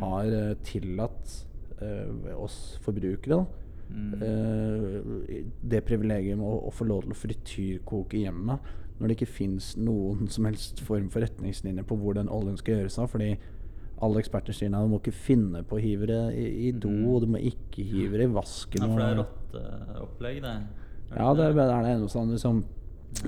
[0.00, 1.46] har uh, tillatt
[1.80, 3.46] uh, oss forbrukere da,
[3.86, 4.14] Mm.
[4.18, 8.56] uh, det privilegium å, å få lov til å frityrkoke hjemme
[8.98, 12.80] når det ikke fins noen som helst form for retningslinjer på hvor den oljen skal
[12.80, 13.12] gjøres av?
[13.12, 13.36] Fordi
[14.02, 16.90] alle eksperter sier nei, du må ikke finne på å hive det i, i do,
[17.14, 18.82] og du må ikke hive det i vasken.
[18.82, 20.56] Ja, for det er rotteopplegg, det.
[21.12, 22.64] Er ja, det ikke er det eneste sånn liksom,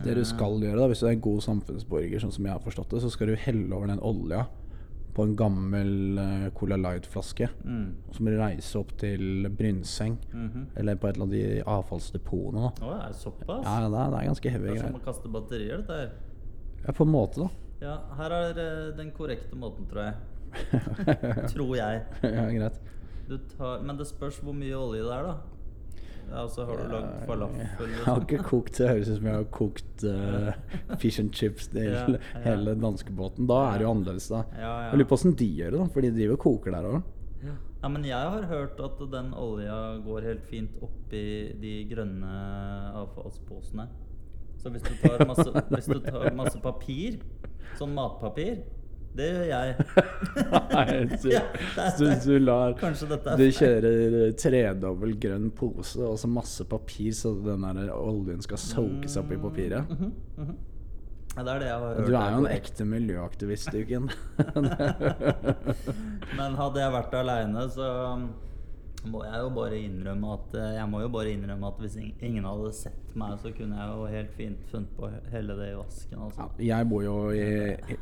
[0.04, 2.60] Det du skal gjøre, da hvis du er en god samfunnsborger, sånn som jeg har
[2.64, 4.42] forstått det, så skal du helle over den olja
[5.16, 7.48] på en gammel eh, Cola Light-flaske.
[7.64, 7.86] Mm.
[8.06, 10.66] Og så må du reise opp til Brynseng, Mhm.
[10.76, 12.68] eller på et eller annet de avfallsdepotene.
[12.78, 13.64] da er det såpass?
[13.64, 16.12] Ja, det er, det er ganske heavy det er som å kaste batterier, dette her.
[16.84, 17.48] Ja, på en måte, da.
[17.80, 20.14] Ja, her er eh, den korrekte måten, tror jeg.
[21.52, 22.02] Tror jeg.
[22.22, 22.80] ja, greit.
[23.28, 25.36] Du tar, men det spørs hvor mye olje det er, da.
[26.38, 27.60] Altså, har du lagd falafel?
[27.62, 27.68] Jeg
[28.04, 28.24] har Liksom?
[28.26, 30.50] ikke kokt Det høres ut som jeg har kokt uh,
[31.00, 32.18] fish and chips til Ja, ja.
[32.44, 33.46] hele danskebåten.
[33.48, 34.42] Da er det jo annerledes, da.
[34.60, 36.90] Ja, Jeg lurer på åssen de gjør det, da, for de driver og koker der
[36.90, 37.14] òg.
[37.78, 41.24] Ja, men jeg har hørt at den olja går helt fint oppi
[41.62, 42.32] de grønne
[42.98, 43.84] avfallsposene.
[44.58, 45.46] Så hvis du tar masse,
[45.94, 47.20] du tar masse papir,
[47.78, 48.64] sånn matpapir
[49.16, 49.74] Det gjør jeg.
[50.74, 50.84] Nei,
[51.34, 51.42] Ja,
[51.98, 58.42] du, lar Du kjører tredobbel grønn pose og så masse papir, så den der oljen
[58.44, 59.94] skal soakes opp i papiret.
[59.94, 60.58] Mhm, mhm.
[61.36, 62.06] Ja, det er det jeg har hørt.
[62.08, 64.08] Du er jo en ekte miljøaktivist, Duken.
[66.38, 67.90] Men hadde jeg vært aleine, så
[69.10, 72.46] må jeg jo bare innrømme at eh, Jeg må jo bare innrømme at hvis ingen
[72.46, 75.76] hadde sett meg, så kunne jeg jo helt fint funnet på å helle det i
[75.78, 76.22] vasken.
[76.28, 76.48] Altså.
[76.58, 77.44] Ja, jeg bor jo i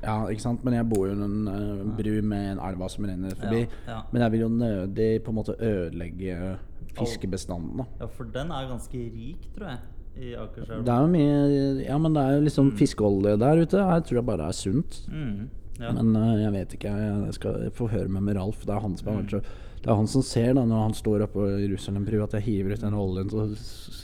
[0.02, 3.08] Ja, ikke sant, men jeg bor jo i en eh, bru med en elva som
[3.08, 3.64] renner forbi.
[3.66, 3.98] Ja, ja.
[4.12, 6.56] Men jeg vil jo nødig på en måte ødelegge
[6.96, 7.90] fiskebestanden, da.
[8.00, 9.84] Ja, for den er ganske rik, tror jeg,
[10.16, 10.82] i Akerselva.
[10.86, 13.84] Det er jo mye Ja, men det er jo liksom fiskeolje der ute.
[13.84, 15.02] Jeg tror jeg bare er sunt.
[15.12, 15.48] Mm,
[15.80, 15.92] ja.
[15.92, 16.94] Men uh, jeg vet ikke.
[17.02, 18.64] Jeg skal få høre med med Ralf.
[18.64, 19.42] Det er han som har vært så
[19.86, 22.74] Det er han som ser da når han står oppe i Jerusalem-brua at jeg hiver
[22.74, 23.44] ut den oljen, så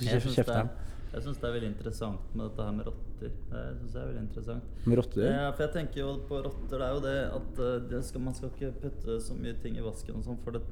[0.06, 0.68] kjefter er- han.
[1.12, 3.32] jeg synes det er veldig interessant med dette her med rotter.
[3.50, 4.62] Det synes jeg er veldig interessant.
[4.86, 5.26] Med rotter?
[5.26, 8.20] Ja, for jeg tenker jo på rotter, det er jo det at eh, det skal,
[8.28, 10.62] man skal ikke putte så mye ting i vasken og sånn, for det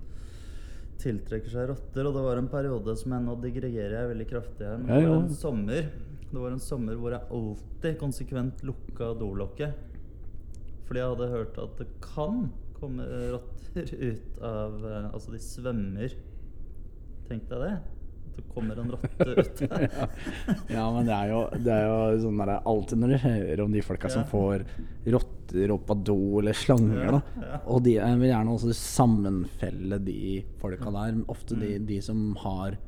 [1.02, 2.06] tiltrekker seg rotter.
[2.06, 4.78] Og det var en periode som jeg nå digregerer jeg veldig kraftig her.
[4.78, 5.90] Men Ja, det var en sommer
[6.30, 9.74] Det var en sommer hvor jeg alltid konsekvent lukka dolokket.
[10.86, 12.44] Fordi jeg hadde hørt at det kan
[12.78, 13.02] komme
[13.34, 13.59] rotter
[14.10, 16.14] ut av eh, Altså, de svømmer.
[17.30, 17.72] Tenk deg det.
[18.36, 19.84] Det kommer en rotte ut der.
[19.90, 20.06] ja.
[20.70, 23.72] ja, men det er jo, det er jo sånn der Alltid når du hører om
[23.74, 24.62] de folka som får
[25.10, 27.58] rotter opp av do eller slanger, Ja, da.
[27.74, 30.20] Og de jeg vil gjerne også sammenfelle de
[30.62, 31.18] folka der.
[31.32, 31.86] Ofte de, Mm.
[31.90, 32.78] de som har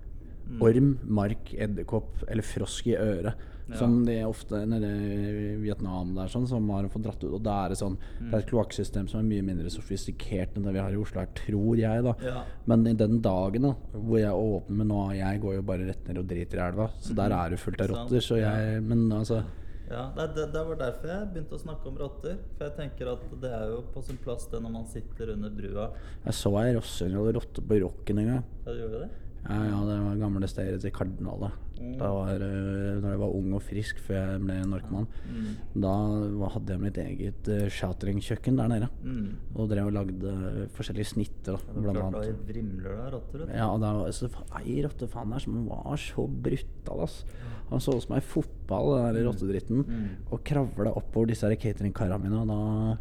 [0.62, 3.34] orm, mark, edderkopp eller frosk i øret.
[3.70, 3.76] Ja.
[3.78, 7.32] Som de ofte nede i Vietnam der sånn, som har fått dratt ut.
[7.32, 8.30] Og det er det sånn Mm.
[8.30, 11.20] Det er et kloakksystem som er mye mindre sofistikert enn det vi har i Oslo
[11.20, 12.14] her, tror jeg, da.
[12.22, 12.42] Ja.
[12.66, 16.06] Men i den dagen da hvor jeg åpner med nå Jeg går jo bare rett
[16.08, 17.94] ned og driter i elva, så der er det fullt av Mm.
[17.96, 18.20] Rotter.
[18.20, 19.44] Så jeg Men altså
[19.90, 22.38] Ja, det, det, det var derfor jeg begynte å snakke om rotter.
[22.56, 25.50] For jeg tenker at det er jo på sin plass det når man sitter under
[25.50, 25.90] brua.
[26.24, 28.44] Jeg så ei rosse- rotte på rocken en gang.
[28.66, 29.10] Ja, du gjorde det?
[29.50, 31.52] Ja, ja, det var gamle stedet til Kardinalet.
[31.82, 31.92] Mm.
[31.98, 35.06] Da var, uh, når jeg var ung og frisk før jeg ble narkoman.
[35.26, 35.48] Mm.
[35.84, 35.92] Da
[36.54, 38.88] hadde jeg mitt eget uh, chateringkjøkken der nede.
[39.02, 39.28] Mm.
[39.56, 42.40] Og drev og lagde eh, forskjellige snitter, da, det blant klart annet.
[42.42, 43.46] da vrimler det av rotter.
[43.52, 44.30] Ja, og da var så
[44.62, 47.22] ei rottefan der som var så brutal, ass.
[47.72, 49.84] Han så ut som ei fotball, den der rottedritten.
[49.88, 50.10] Mm.
[50.32, 52.98] Og kravla oppover disse cateringkara mine, og da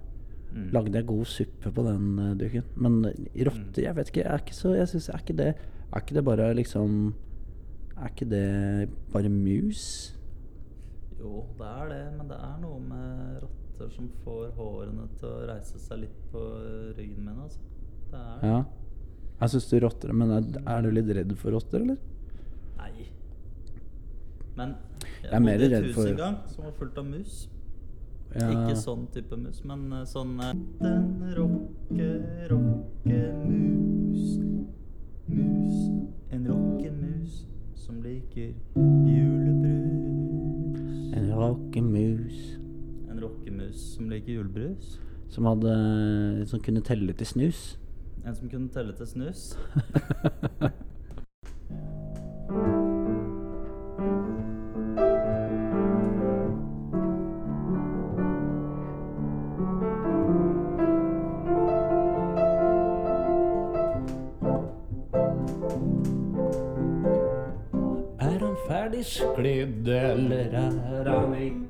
[0.51, 0.65] Mm.
[0.75, 2.63] lagde jeg god suppe på den uh, duken.
[2.75, 2.97] Men
[3.47, 6.17] rotter, jeg vet ikke, jeg er ikke så Jeg syns er ikke det Er ikke
[6.17, 7.13] det bare liksom
[8.01, 9.81] Er ikke det bare mus?
[11.19, 15.43] Jo, det er det, men det er noe med rotter som får hårene til å
[15.51, 16.41] reise seg litt på
[16.97, 17.59] ryggen min, altså.
[18.11, 18.49] Det er det.
[18.49, 18.61] Ja.
[19.41, 21.97] Jeg syns du rotter Men er, er du litt redd for rotter, eller?
[22.77, 23.07] Nei.
[24.57, 24.75] Men
[25.23, 27.37] jeg, mer bodde i et hus for- en gang som var fullt av mus.
[28.33, 28.47] Ja.
[28.47, 32.09] Ikke sånn type mus, men eh, sånn eh, Den rocke,
[32.49, 34.37] rocke mus.
[35.27, 35.79] Mus.
[36.31, 37.41] En rockemus
[37.81, 38.53] som liker
[39.07, 40.77] julebrus.
[41.17, 42.59] En rockemus
[43.09, 44.99] En rockemus som liker julebrus.
[45.29, 47.79] som hadde Som kunne telle til snus.
[48.25, 49.57] En som kunne telle til snus.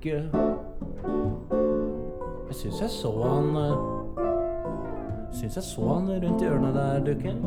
[0.02, 0.22] ikke?
[2.48, 3.76] Jeg syns jeg så han eh,
[5.32, 7.38] Syns jeg så han rundt hjørnet der, dukken.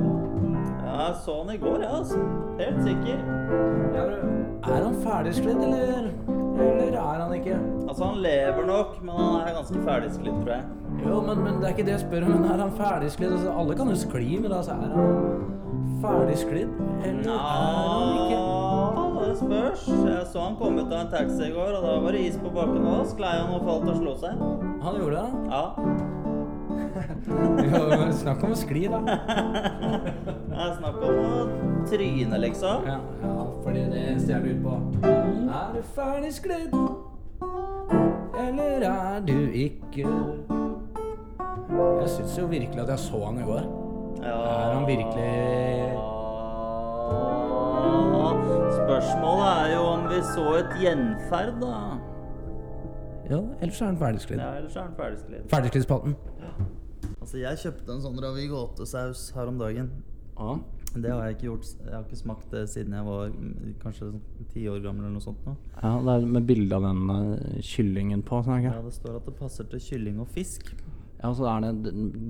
[0.86, 2.20] Ja, jeg så han i går, ja, altså.
[2.59, 3.18] Helt sikker.
[4.64, 6.09] Er han ferdig sklidd, eller?
[6.55, 7.59] Eller er han ikke?
[7.88, 10.64] Altså, han lever nok, men han er ganske ferdigsklidd, tror jeg.
[11.07, 12.30] Jo, men, men det er ikke det jeg spør om.
[12.38, 13.32] Men er han ferdig sklidd?
[13.32, 15.44] Altså, alle kan jo skli, men altså, er han
[16.05, 16.68] ferdig eller
[17.05, 17.38] eller er
[17.90, 18.43] han ikke?
[19.35, 19.87] Det spørs.
[19.89, 22.37] Jeg så han kom ut av en taxi i går, og da var det is
[22.39, 23.01] på bakken òg.
[23.11, 24.45] Sklei han og falt og slo seg.
[24.85, 25.30] Han gjorde det?
[25.51, 25.64] Ja.
[27.64, 27.80] Jo,
[28.14, 29.01] Snakk om å skli, da.
[30.55, 31.43] Det er snakk om å
[31.91, 32.87] tryne, liksom.
[32.87, 34.76] Ja, ja, fordi det ser jeg ut på
[35.11, 36.78] Er du ferdig sklidd?
[38.45, 40.07] Eller er du ikke?
[41.74, 43.66] Jeg syns jo virkelig at jeg så han i går.
[44.22, 44.39] Ja.
[44.39, 46.12] Er han virkelig
[48.93, 48.93] om
[50.15, 51.75] vi så et gjenferd, da.
[53.25, 54.39] Ja, ellers er den ferdigsklidd.
[54.39, 55.47] Ja, ellers er den ferdigsklidd.
[55.51, 56.15] Ferdigskliddspalten.
[57.21, 59.89] Altså, jeg kjøpte en sånn ravigote-saus her om dagen.
[60.37, 60.57] Ja.
[60.95, 61.71] Det har jeg ikke gjort.
[61.81, 64.12] Jeg har ikke smakt det siden jeg var mm, kanskje
[64.53, 65.57] ti år gammel eller noe sånt nå.
[65.81, 68.39] ja, det er med bilde av den kyllingen på.
[68.47, 70.71] Sånn, Ja, det står at det passer til kylling og fisk.
[71.19, 71.67] Ja, og så er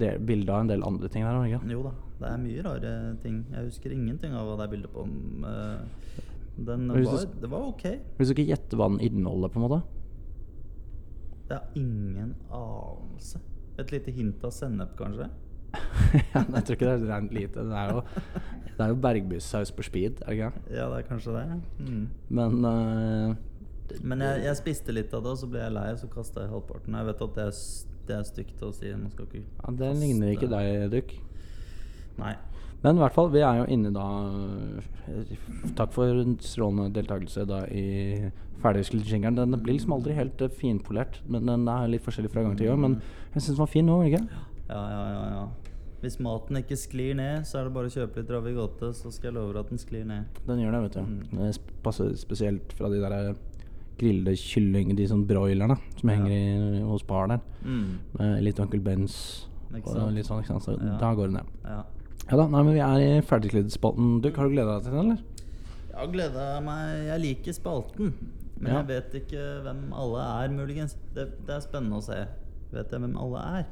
[0.01, 1.43] det bilde av en del andre ting der.
[1.51, 1.75] Ikke?
[1.75, 2.95] Jo da, det er mye rare
[3.27, 3.43] ting.
[3.53, 5.05] Jeg husker ingenting av hva det er bilde på.
[5.11, 7.85] men, eh, Den var, du det var ok.
[8.19, 9.81] Hvis du ikke gjetter hva den inneholder, på en måte
[11.49, 13.41] Jeg har ingen anelse.
[13.79, 15.27] Et lite hint av sennep, kanskje?
[16.35, 17.65] ja, Jeg tror ikke det er rent lite.
[17.67, 18.05] Det er jo,
[18.69, 20.63] det er jo bergbyssaus på speed, er det ikke?
[20.71, 21.59] Ja, det er kanskje det.
[21.81, 22.07] Mm.
[22.39, 23.35] Men uh,
[24.01, 26.47] Men jeg, jeg spiste litt av det, og så ble jeg lei, og så kasta
[26.47, 26.95] jeg halvparten.
[27.01, 27.61] Jeg vet at det er,
[28.09, 28.95] det er stygt å si.
[28.95, 31.17] Man skal ikke ja, det ligner ikke deg, Duck.
[32.23, 32.37] Nei.
[32.85, 34.05] Men i hvert fall, vi er jo inne da
[35.79, 38.31] Takk for en strålende deltakelse da i
[38.63, 39.37] ferdigsklitt-jingeren.
[39.37, 42.71] Den blir liksom aldri helt uh, finpolert, men den er litt forskjellig fra gang til
[42.71, 42.81] gang.
[42.85, 42.99] Men
[43.35, 44.23] jeg syns den var fin nå, ikke?
[44.71, 45.45] Ja, ja, ja, ja.
[46.05, 49.31] Hvis maten ikke sklir ned, så er det bare å kjøpe litt ravigote, så skal
[49.31, 50.41] jeg love deg at den sklir ned.
[50.45, 51.03] Den gjør det, vet du.
[51.09, 51.41] Mm.
[51.41, 53.43] Det passer spesielt fra de der eh,
[54.01, 56.19] grillede kylling, de sånn broilerne som Ja.
[56.19, 57.41] henger i, hos Bar der.
[57.65, 57.87] Mm.
[58.19, 59.17] Med litt Uncle Bens
[59.73, 60.69] og litt sånn, ikke sant.
[60.69, 60.99] Så Ja.
[61.01, 61.53] da går det ned.
[61.65, 61.83] Ja.
[62.31, 64.21] Ja da, nei, men vi er i ferdigklidd-spalten.
[64.25, 65.23] Du, har du gleda deg til den, eller?
[65.91, 68.15] Jeg har gleda meg Jeg liker spalten,
[68.59, 68.79] men Ja.
[68.81, 70.97] jeg vet ikke hvem alle er, muligens.
[71.15, 72.17] Det, det er spennende å se.
[72.73, 73.67] Vet jeg hvem alle er?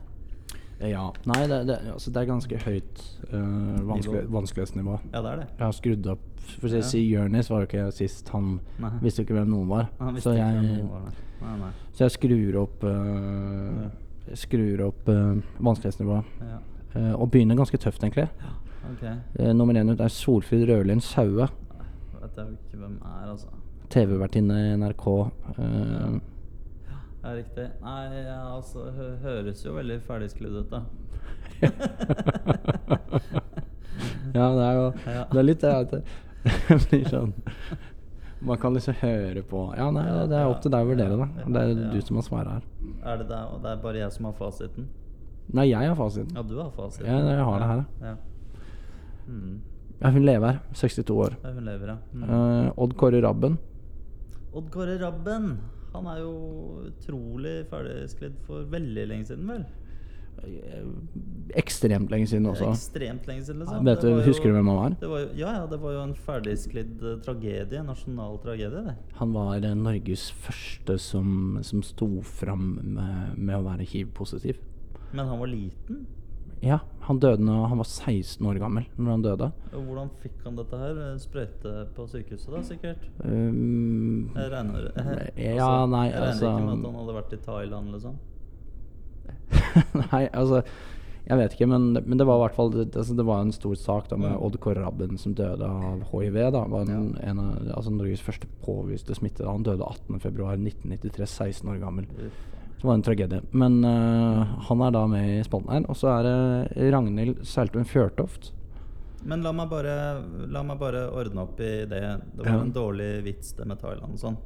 [0.82, 1.08] Ja.
[1.30, 4.32] Nei, det, det, altså, det er ganske høyt øh, vanskelig, Nivå.
[4.36, 4.96] vanskelighetsnivå.
[5.12, 5.48] Ja, det er det.
[5.58, 6.28] Jeg har skrudd opp
[6.58, 6.82] For å Ja.
[6.82, 8.28] si Jonis var jo ikke sist.
[8.34, 8.90] Han Nei.
[9.00, 9.88] visste jo ikke hvem noen var.
[10.18, 11.12] Så jeg, var.
[11.42, 11.70] Nei, nei.
[11.94, 16.24] så jeg skrur opp jeg Skrur opp øh, vanskelighetsnivået.
[16.40, 16.58] Ja.
[16.94, 18.28] Eh, og begynner ganske tøft, egentlig.
[18.92, 19.14] Okay.
[19.38, 21.46] Eh, nummer én ut er Solfrid Rødlin Saue.
[22.20, 23.48] Vet jeg ikke hvem er, altså.
[23.92, 25.06] TV-vertinne i NRK.
[25.58, 26.20] eh,
[27.22, 27.68] Ja, riktig.
[27.84, 30.80] Nei, ja, altså hø Høres jo veldig ferdigsklidd ut, da.
[34.34, 34.86] ja, det er jo
[35.32, 36.02] Det er litt det at det
[36.88, 37.30] blir sånn
[38.42, 41.28] Man kan liksom høre på Ja, nei, det er opp til deg å vurdere, da.
[41.46, 42.64] Det er du som har svaret her.
[43.12, 44.88] Er det deg, og det er bare jeg som har fasiten?
[45.52, 46.32] Nei, jeg har fasiten.
[46.36, 47.06] Ja, du har fasiten.
[47.10, 48.16] Ja, jeg har det her, Ja.
[49.28, 49.60] Mm.
[50.02, 50.58] Ja, hun lever her.
[50.74, 51.36] 62 år.
[51.44, 51.98] Ja, hun lever, ja.
[52.12, 52.24] Mm.
[52.24, 53.58] Eh, Odd Kåre Rabben.
[54.52, 55.58] Odd Kåre Rabben.
[55.92, 56.32] Han er jo
[56.88, 59.64] utrolig ferdigsklidd for veldig lenge siden, vel?
[60.42, 60.86] Eh,
[61.60, 62.70] Ekstremt lenge siden også.
[62.72, 63.84] Ekstremt lenge siden, liksom.
[63.86, 64.96] Vet du, Husker du hvem han var?
[64.98, 67.84] Det var jo, ja, ja, det var jo en ferdigsklidd eh, tragedie.
[67.86, 68.96] Nasjonal tragedie, det.
[69.20, 74.58] Han var Norges første som, som sto fram med, med å være hiv-positiv.
[75.12, 76.06] Men han var liten.
[76.62, 76.76] Ja,
[77.08, 78.84] han døde når han var 16 år gammel.
[78.94, 79.48] Når han døde.
[79.72, 81.00] Hvordan fikk han dette her?
[81.08, 83.08] Eh, Sprøyte på sykehuset, da, sikkert?
[83.24, 85.24] Um, Jeg regner, eh,
[85.58, 88.20] Ja, nei, jeg regner altså- ikke med at han hadde vært i Thailand, liksom.
[90.12, 90.62] Nei, altså
[91.26, 93.52] Jeg vet ikke, men, men det var i hvert fall det, altså, det var en
[93.54, 94.38] stor sak da med.
[94.42, 96.34] Odd Kåre Rabben som døde av hiv.
[96.54, 99.42] da var en, en av altså, Norges første påviste smitte.
[99.44, 99.50] da.
[99.50, 102.06] Han døde 18.2.1993, 16 år gammel.
[102.26, 102.48] Uff.
[102.82, 103.40] Det var en tragedie.
[103.54, 105.84] Men uh, han er da med i spalten her.
[105.88, 108.48] Og så er det Ragnhild Seiltun Fjørtoft.
[109.22, 109.92] Men la meg, bare,
[110.50, 112.00] la meg bare ordne opp i det.
[112.34, 112.60] Det var Ja.
[112.64, 114.36] en dårlig vits, det med Thailand og sånn.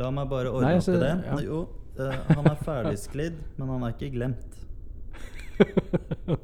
[0.00, 1.12] La meg bare ordne Nei, opp i det.
[1.26, 1.36] ja.
[1.44, 1.60] Jo,
[2.00, 4.56] uh, han er ferdigsklidd, men han er ikke glemt.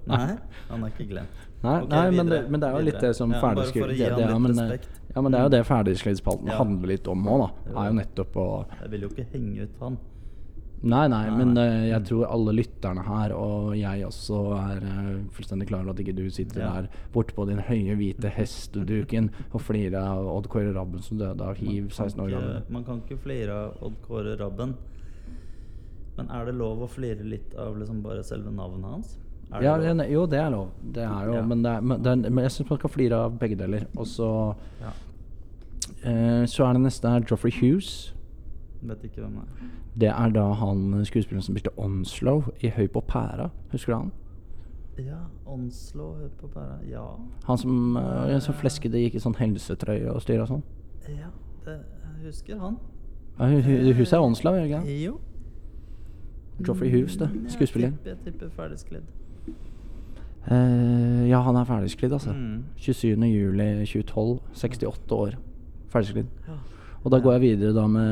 [0.04, 0.36] Nei,
[0.68, 1.42] han er ikke glemt.
[1.64, 3.96] Nei, okay, nei men, det, men det er jo litt det som Ja, det, det,
[4.28, 6.58] ja, men, det- ja, men det er jo det ferdigskrittspalten Ja.
[6.60, 7.78] handler litt om òg, da.
[7.80, 8.48] Er jo nettopp å
[8.82, 9.96] Jeg vil jo ikke henge ut han.
[10.84, 15.20] Nei, nei, Nei, men øh, jeg tror alle lytterne her, og jeg også, er uh,
[15.32, 16.72] fullstendig klar over at ikke du sitter Ja.
[16.82, 21.40] der borte på din høye, hvite hesteduken og flirer av Odd Kåre Rabben som døde
[21.40, 22.62] av hiv 16 år gammel.
[22.68, 24.74] Man kan ikke flire av Odd Kåre Rabben.
[26.16, 29.16] Men er det lov å flire litt av liksom bare selve navnet hans?
[29.62, 30.70] Ja, det jo, det er lov.
[30.94, 31.42] Det er jo, Ja.
[31.46, 33.86] men, er, men, er, men jeg syns man skal flire av begge deler.
[33.96, 34.92] Og så Ja.
[36.04, 38.13] eh, Så er det neste her Joffrey Hughes.
[38.84, 39.68] Vet ikke hvem det er.
[40.00, 43.48] Det er da han skuespilleren som spilte Onslow i Høy på pæra.
[43.72, 44.12] Husker du han?
[44.98, 46.78] Ja, Onslow Høy på pæra.
[46.90, 47.04] Ja.
[47.46, 50.62] Han som uh, så fleskete gikk i sånn helsetrøye og styr og sånn.
[51.08, 51.30] Ja,
[51.64, 51.78] det,
[52.20, 52.76] jeg husker han.
[53.38, 54.84] Ja, hu- hu- Huset er Onslow, gjør det ikke?
[54.86, 54.98] det?
[55.04, 55.16] Jo.
[56.68, 57.30] Joffrey Hughes, det.
[57.34, 57.90] Mm, Skuespiller.
[58.04, 59.08] Jeg tipper, tipper ferdigsklidd.
[60.50, 62.32] Uh, ja, han er ferdigsklidd, altså.
[62.32, 62.64] Mm.
[62.76, 63.08] 27.
[63.32, 64.38] juli 2012.
[64.52, 65.34] 68 år.
[65.88, 66.26] Ferdigsklidd.
[66.48, 66.58] Ja.
[67.04, 68.10] Og da går jeg videre da med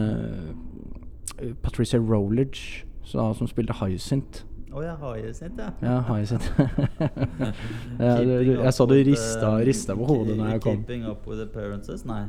[1.41, 4.45] eh, Patricia Rowledge, så, som spilte Hyacinth.
[4.73, 4.85] Å, oh.
[4.85, 4.95] Ja,
[6.09, 6.49] Hyacinth.
[7.99, 10.81] ja, du, du, jeg så du rista, rista på hodet når jeg kom.
[10.85, 12.07] Keeping up with appearances?
[12.09, 12.25] Nei.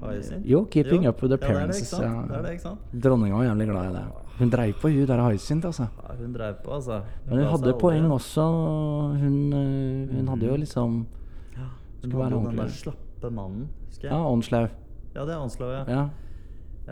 [0.00, 0.44] Hyacinth?
[0.44, 1.10] Jo, 'Keeping Jo.
[1.10, 2.02] Up With The Appearances'.
[2.02, 2.80] Ja, Det er det, ikke sant?
[2.92, 4.04] Dronninga var jævlig glad i det.
[4.38, 5.86] Hun dreiv på hun der Hyacinth, altså.
[6.08, 7.00] Ja, hun dreiv på, altså.
[7.26, 7.80] Men hun hadde aldri.
[7.80, 8.42] poeng også.
[9.22, 11.06] Hun, øh, hun hadde jo liksom
[11.56, 11.68] Ja,
[12.02, 14.12] hun hadde jo den der slappe mannen, husker jeg.
[14.12, 14.68] Ja, Åndslaug.
[15.16, 15.84] Ja, det er Anslav, ja.
[15.88, 16.02] Ja.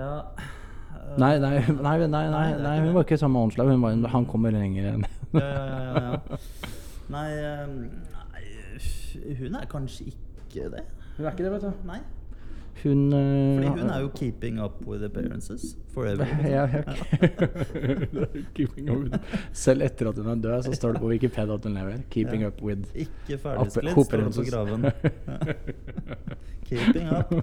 [0.01, 0.13] ja.
[1.21, 3.69] Nei, nei, nei, nei, nei, nei, nei, hun var ikke sammen med Åndslaug.
[3.75, 5.05] Hun var- Han kommer lenger enn
[5.35, 6.39] ja, ja, ja.
[7.13, 8.45] Nei, eh, nei,
[9.43, 10.85] hun er kanskje ikke det.
[11.19, 11.73] Hun er ikke det, vet du.
[11.91, 12.01] Nei.
[12.85, 16.25] Hun øh, Fordi hun er jo keeping up with appearances forever.
[16.25, 16.47] liksom.
[16.57, 16.83] ja, ja,
[19.53, 21.99] Selv etter at hun er død, så står det på Wikipedia at hun lever.
[22.11, 22.49] Keeping Ja.
[22.49, 24.91] up with Ikke ferdigsklidd, står det på graven.
[26.69, 27.35] Keeping up.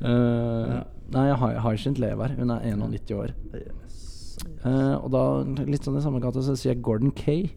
[0.00, 0.82] Uh,
[1.14, 2.34] Nei, Hy- Hyacinth lever.
[2.38, 3.32] Hun er 91 år.
[3.54, 4.36] Yes.
[4.64, 5.22] Eh, og da,
[5.64, 7.48] litt sånn i samme gate, så sier jeg Gordon Kay.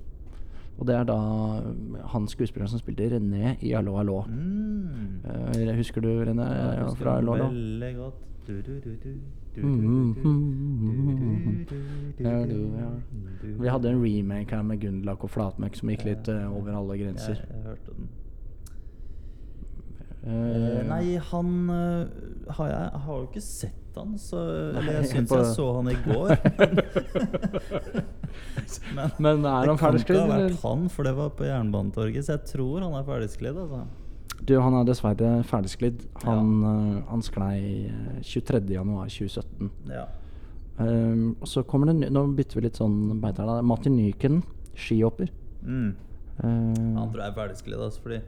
[0.80, 1.18] Og det er da
[2.14, 4.22] han skuespilleren som spilte René i Hallo, hallo.
[4.26, 5.20] Mm.
[5.26, 7.52] Uh, husker du René Ja, jeg husker fra Hallo, hallo?
[7.52, 8.28] Veldig godt.
[8.48, 8.72] Du, du,
[12.20, 12.46] Ja, ja.
[12.46, 13.62] du.
[13.62, 16.98] Vi hadde en remake her med Gunderlach og Flatmøkk som gikk litt uh, over alle
[16.98, 17.36] grenser.
[17.38, 18.10] Jeg, jeg hørte den.
[20.22, 24.38] Eh, nei, han uh, har jeg, har jo ikke sett han, så
[24.78, 26.36] Eller Nei, jeg syns jeg så han i går.
[28.95, 32.28] men Men er han det kan ikke ha vært han, for det var på Jernbanetorget,
[32.28, 33.57] så jeg tror han er ferdigsklidd.
[33.65, 33.84] Altså.
[34.41, 36.05] Du, han er dessverre ferdigsklidd.
[36.26, 37.57] Han, eh, han sklei
[37.91, 39.69] eh, 23.1.2017.
[39.91, 40.07] Ja.
[40.82, 43.49] Um, og så kommer det Nå bytter vi litt sånn beiter.
[43.67, 44.39] Martin Nyken,
[44.74, 45.30] skihopper.
[45.61, 45.91] Mm.
[46.41, 48.22] Eh, Han tror jeg er ferdigsklidd, altså, fordi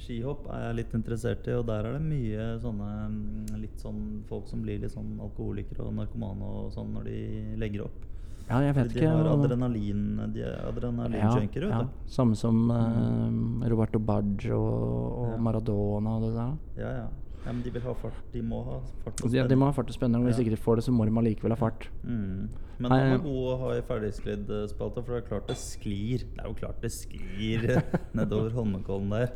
[0.00, 4.00] skihopp er jeg litt interessert i, og der er det mye sånne mm, litt sånn
[4.28, 7.18] folk som blir litt sånn alkoholikere og narkomane og sånn når de
[7.62, 8.06] legger opp.
[8.50, 9.10] ja, jeg vet de ikke.
[9.14, 11.68] har adrenalin De har adrenalinjunkere.
[11.70, 11.88] ja, ja.
[12.10, 15.36] Samme som uh, Roberto Baggio og, og Ja.
[15.48, 16.56] Maradona og det der.
[16.82, 17.06] Ja, ja.
[17.46, 18.18] ja, men de vil ha fart.
[18.32, 20.24] De må ha fart og De, de må ha fart og spenning.
[20.26, 20.42] Hvis Ja.
[20.44, 21.86] ikke de får det, så må de allikevel ha fart.
[22.02, 22.48] Mm.
[22.80, 26.24] Men Nei, er god å ha i ferdigsklidd spalte, for det er klart det sklir.
[26.32, 27.66] Det er jo klart det sklir
[28.16, 29.34] nedover Holmenkollen der.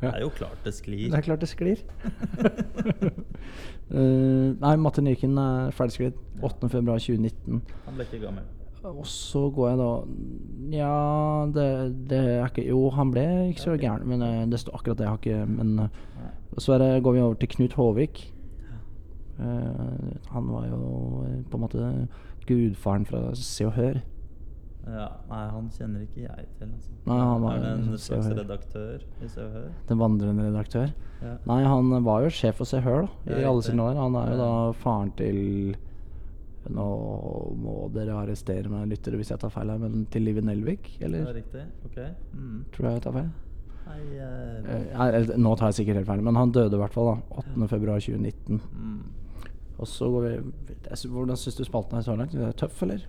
[0.00, 1.10] Det er jo klart det sklir.
[1.12, 1.84] Det er klart det sklir.
[3.86, 7.60] Eh, nei, Matte Nyken er ferdigsklidd 8.2.2019.
[7.84, 8.48] Han ble ikke gammel.
[8.86, 9.90] Og så går jeg da
[10.74, 11.66] Ja, det,
[12.10, 15.06] det er ikke Jo, han ble ikke så gæren, men eh, det står akkurat det.
[15.06, 16.02] Jeg har ikke Men eh,
[16.58, 18.32] så er det, går vi over til Knut Håvik.
[19.36, 21.88] Uh, han var jo eh, på en måte
[22.48, 24.02] gudfaren fra Se og Hør.
[24.86, 26.68] Ja, nei, han kjenner ikke jeg til.
[26.70, 26.92] Altså.
[27.10, 29.64] Nei, han var er det en slags redaktør i Se og Hør?
[29.88, 30.92] Den vandrende redaktør.
[31.24, 31.32] Ja.
[31.48, 33.98] Nei, han var jo sjef for Se og Hør, da, i Ja, alle sine år.
[33.98, 34.52] Han er jo da
[34.84, 35.40] faren til
[36.66, 36.84] Nå
[37.62, 41.04] må dere arrestere meg, lyttere, hvis jeg tar feil her, men til Live Nelvik, Det
[41.06, 41.28] eller?
[41.30, 41.60] er riktig?
[41.86, 41.98] Ok.
[42.34, 42.64] Mm.
[42.74, 43.28] Tror jeg jeg tar feil.
[43.86, 47.12] Nei uh, Eh, nå tar jeg sikkert helt feil, men han døde i hvert fall
[47.12, 48.58] da 8.2.2019.
[48.58, 48.98] mm.
[49.76, 52.34] Og så går vi jeg Hvordan syns du spalten er så langt?
[52.34, 53.04] Er det tøff, eller?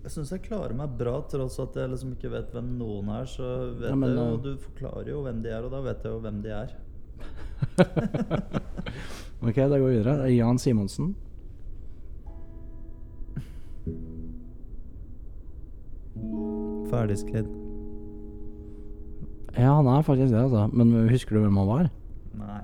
[0.00, 3.26] Jeg syns jeg klarer meg bra, tross at jeg liksom ikke vet hvem noen er.
[3.28, 3.48] Så
[3.80, 6.06] vet Ja, men, jeg jo, eh, Du forklarer jo hvem de er, og da vet
[6.06, 6.76] jeg jo hvem de er.
[9.48, 10.14] ok, da går vi videre.
[10.22, 11.12] Det er Jan Simonsen.
[16.90, 17.50] Ferdigsklidd.
[19.58, 20.70] Ja, han er faktisk det, altså.
[20.72, 21.90] Men husker du hvem han var?
[22.40, 22.60] Nei.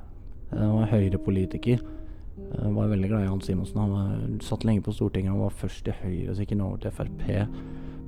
[0.54, 1.82] Han var Høyre-politiker.
[2.36, 3.80] Jeg var veldig glad i Hans Simonsen.
[3.80, 5.32] Han var, satt lenge på Stortinget.
[5.32, 7.28] Han var først i Høyre, så gikk han over til Frp.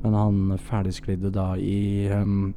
[0.03, 2.53] Men han ferdigsklidde da i um,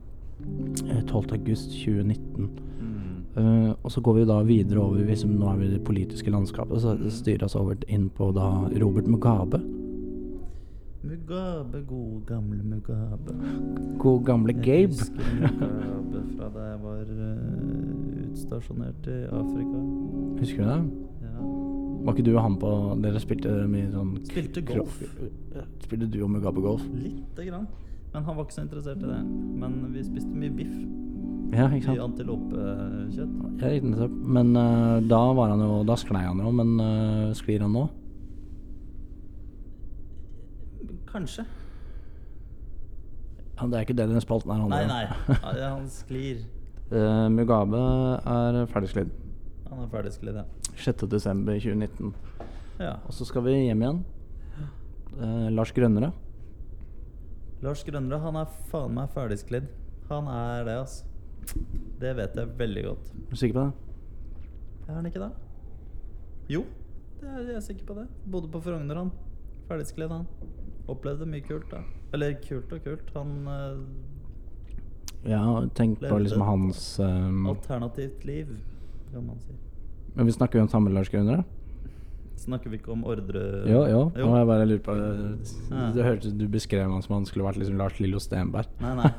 [1.07, 1.33] 12.
[1.37, 2.49] august 2019.
[2.81, 3.01] Mm.
[3.35, 6.31] Eh, og så går vi da videre over hvis Nå er vi i det politiske
[6.33, 6.81] landskapet.
[6.83, 8.49] Så styrer oss over inn på da
[8.81, 9.61] Robert Mugabe.
[11.01, 13.37] Mugabe, god gamle Mugabe.
[13.99, 14.67] God gamle Gabe.
[14.69, 19.87] Jeg husker Mugabe fra da jeg var uh, utstasjonert i Afrika.
[20.41, 21.10] Husker du det?
[22.01, 22.69] Var ikke du og han på
[23.03, 24.97] Dere spilte mye sånn Spilte golf.
[25.83, 26.81] Spilte du og Mugabe golf?
[26.97, 27.67] Lite grann.
[28.13, 29.19] Men han var ikke så interessert i det.
[29.61, 30.73] Men vi spiste mye biff.
[31.51, 31.97] Ja, ikke sant?
[31.99, 33.35] I antilopekjøtt.
[33.61, 34.13] Ja, ikke nettopp.
[34.37, 37.85] Men uh, da var han jo Da sklei han jo, men uh, sklir han nå?
[41.11, 41.43] Kanskje.
[43.59, 45.35] Ja, det er ikke det denne spalten her Nei, handler om.
[45.43, 45.59] nei.
[45.61, 46.39] Ja, han sklir.
[46.95, 47.81] uh, Mugabe
[48.25, 49.11] er ferdigsklidd.
[49.69, 50.47] Han er ferdigsklidd, ja.
[50.77, 52.13] 6.12.2019.
[52.79, 52.95] ja.
[53.05, 54.03] Og så skal vi hjem igjen.
[55.19, 56.11] Eh, Lars Grønnere.
[57.61, 59.67] Lars Grønnere, han er faen meg ferdigsklidd.
[60.09, 61.05] Han er det, altså.
[62.01, 63.11] Det vet jeg veldig godt.
[63.13, 64.47] Er du sikker på det?
[64.87, 65.31] Er han ikke det?
[66.51, 66.63] Jo,
[67.21, 68.07] det er jeg er sikker på det.
[68.31, 69.11] Bodde på Frogner, han.
[69.69, 70.25] Ferdigsklidd, han.
[70.89, 71.83] Opplevde mye kult, da.
[72.13, 73.11] Eller kult og kult.
[73.15, 75.43] Han eh, Ja,
[75.77, 77.45] tenk på liksom hans um...
[77.51, 78.55] Alternativt liv,
[79.11, 79.53] kan man si.
[80.15, 81.61] Men vi snakker jo om samme Lars Grønner, da.
[82.41, 83.41] Snakker vi ikke om ordre...
[83.69, 83.99] Jo, jo.
[84.17, 84.25] Jo.
[84.25, 84.95] Nå jeg bare lurt på.
[85.93, 88.71] Det hørtes du beskrev han som han skulle vært liksom Lars Lillo Stenberg.
[88.81, 89.11] Nei, nei.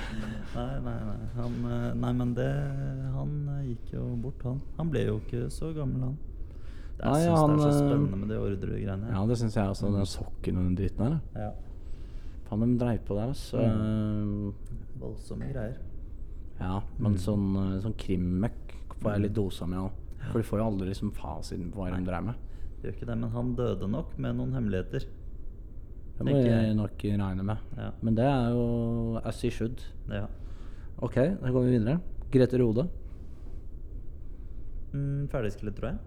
[0.56, 1.16] nei, nei, nei.
[1.36, 2.48] Han, eh, nei, men det
[3.14, 4.58] Han eh, gikk jo bort, han.
[4.80, 6.18] Han ble jo ikke så gammel, han.
[6.98, 9.14] Jeg Nei, syns det er så eh, spennende med de ordregreiene.
[9.14, 9.94] Ja, det syns jeg også.
[9.94, 11.46] Den sokken og den dritten da.
[11.46, 11.50] Ja.
[12.48, 13.62] Faen, de dreiv på der, altså.
[14.98, 15.78] Voldsomme greier.
[16.58, 20.00] Ja, men sånn, eh, sånn krimmøkk får jeg litt dosa med òg.
[20.30, 22.40] For du får jo aldri liksom fasiten på hva de dreier med.
[22.82, 25.06] Gjør ikke det, men han døde nok med noen hemmeligheter.
[26.14, 27.62] Det må jeg nok regne med.
[27.78, 27.90] Ja.
[28.06, 28.66] Men det er jo
[29.24, 29.82] as he should.
[30.12, 30.26] Ja.
[31.02, 31.96] Ok, da går vi videre.
[32.34, 32.86] Grete Rode.
[34.94, 35.98] Mm, Ferdigskrevet, tror jeg.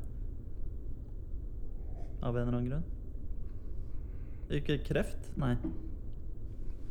[2.23, 2.87] Av en eller annen grunn.
[4.57, 5.27] Ikke kreft?
[5.35, 5.57] Nei.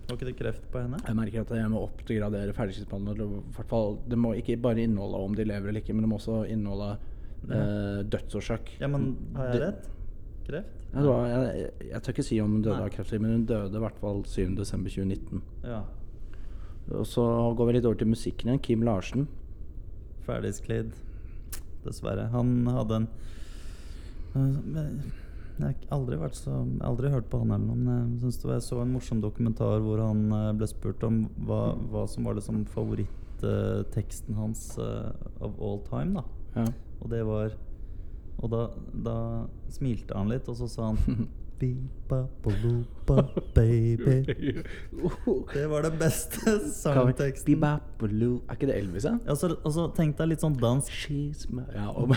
[0.07, 1.01] Var ikke det kreft på henne?
[1.03, 4.05] Jeg merker at jeg må oppgradere ferdigskriftspallen.
[4.07, 6.93] Det må ikke bare inneholde om de lever eller ikke, men det må også inneholde
[7.51, 8.73] eh, dødsårsak.
[8.81, 9.91] Ja, men har jeg rett?
[10.47, 10.73] Kreft?
[10.95, 12.87] Ja, var, jeg, jeg tør ikke si om hun døde Nei.
[12.87, 15.43] av kreft, men hun døde i hvert fall 7.12.2019.
[15.67, 15.83] Ja.
[16.95, 17.25] Og så
[17.59, 18.63] går vi litt over til musikken igjen.
[18.63, 19.27] Kim Larsen.
[20.25, 20.95] Ferdigsklidd.
[21.85, 22.31] Dessverre.
[22.33, 23.09] Han hadde en
[24.37, 24.89] Øh,
[25.57, 28.81] Jeg har aldri så Aldri hørt på han eller noe, men jeg, var, jeg så
[28.83, 31.61] en morsom dokumentar hvor han øh, ble spurt om hva,
[31.93, 36.25] hva som var liksom favoritteksten hans uh, of all time, da.
[36.59, 36.67] Ja.
[37.01, 37.55] Og det var
[38.37, 39.17] Og da, da
[39.73, 41.29] smilte han litt, og så sa han
[43.55, 44.25] baby.
[45.55, 47.63] Det var det beste sangteksten.
[48.49, 49.17] Er ikke det Elvis, da?
[49.29, 50.93] Altså, altså, tenk deg litt sånn dansk.
[50.93, 52.09] She's my ja, og,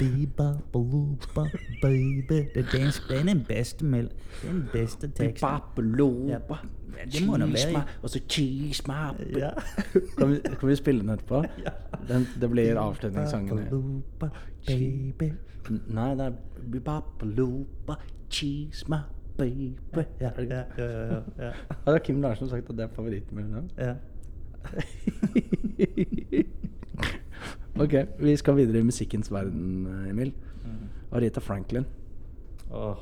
[1.84, 2.40] baby.
[2.54, 4.10] Det er, den beste mel...
[4.44, 5.48] Den beste teksten.
[6.30, 6.40] Ja,
[7.06, 8.94] det må Cheese være- Og så cheese my
[9.40, 9.50] Ja.
[10.18, 11.44] kan, vi, kan vi spille den etterpå?
[12.10, 14.04] Den, det blir avslutningssangen.
[14.68, 15.32] Baby.
[15.88, 16.32] Nei, det er
[16.72, 17.66] Bibapaloo,
[18.30, 18.98] cheese my
[19.40, 19.70] baby.
[20.22, 21.52] Ja, ja, ja, ja,
[21.96, 23.70] er Kim Larsen som sagt at det er favoritten min.
[23.80, 23.96] ja.
[27.84, 30.34] ok, vi skal videre i musikkens verden, Emil.
[31.12, 31.86] Arita Franklin.
[32.72, 32.98] Åh,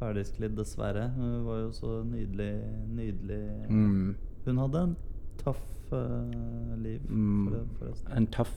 [0.00, 1.06] ferdigsklidd, dessverre.
[1.16, 2.50] Hun var jo så nydelig,
[2.92, 4.14] nydelig Mm.
[4.46, 4.96] Hun hadde en
[5.44, 5.62] tøff
[5.92, 7.48] uh, liv, Mm.
[7.48, 8.12] for, forresten.
[8.16, 8.52] En tøff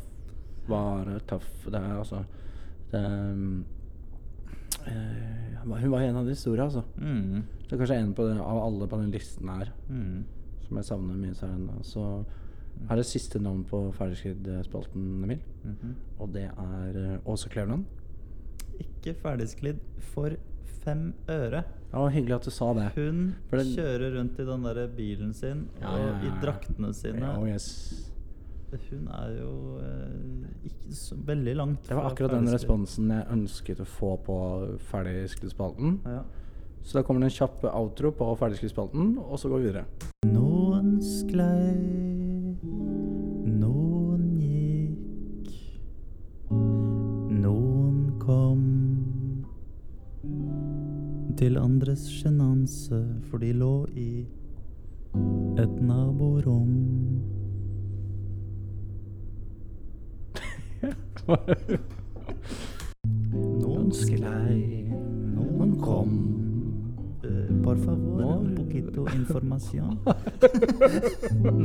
[0.69, 2.23] vare, tøff Det er altså
[2.91, 3.63] det, er, eh,
[4.85, 6.83] Hun var en av de store, altså.
[6.97, 7.43] Mm.
[7.67, 10.23] Det er kanskje en på den, av alle på den listen her Mm.
[10.67, 11.33] som jeg savner mye.
[11.35, 12.25] Så er Så
[12.89, 15.39] er det siste navn på ferdigskridd-spalten, Emil.
[15.63, 15.95] Mhm.
[16.19, 17.85] Og det er eh, Åse Kleveland.
[18.79, 19.79] Ikke ferdigsklidd
[20.13, 20.31] for
[20.85, 21.63] fem øre.
[21.91, 22.91] Ja, hyggelig at du sa det.
[22.95, 23.65] Hun det...
[23.75, 26.19] kjører rundt i den der bilen sin Ja, og ja, ja.
[26.29, 27.19] i draktene sine.
[27.19, 28.08] Ja, oh, yes.
[28.69, 33.81] Hun er jo eh, ikke så veldig langt Det var akkurat den responsen jeg ønsket
[33.81, 34.37] å få på
[34.91, 35.97] Ferdigskrittspalten.
[36.05, 36.21] Ja.
[36.83, 39.85] Så da kommer det en kjapp outro på Ferdigskrittspalten, og så går vi videre.
[40.29, 41.73] Noen sklei,
[43.49, 45.49] noen gikk,
[46.49, 48.63] noen kom
[51.41, 54.11] til andres sjenanse, for de lå i
[55.59, 57.28] et naborom.
[63.61, 64.89] Noen sklei,
[65.35, 66.09] noen kom.
[67.21, 69.99] Eh, por favor, un poquito información.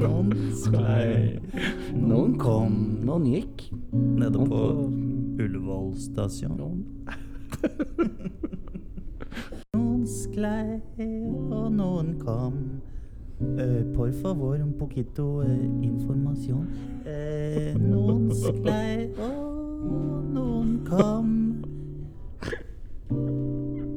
[0.03, 1.41] noen sklei,
[1.97, 3.71] Noen kom, noen gikk.
[3.93, 4.63] Nede på
[5.41, 6.85] Ullevål stasjon.
[9.73, 10.83] Noen sklei,
[11.49, 12.83] og noen kom.
[13.41, 16.69] Uh, por favor, un poquito uh, información.
[17.05, 19.54] Uh, noen sklei, og
[20.35, 21.31] noen kom.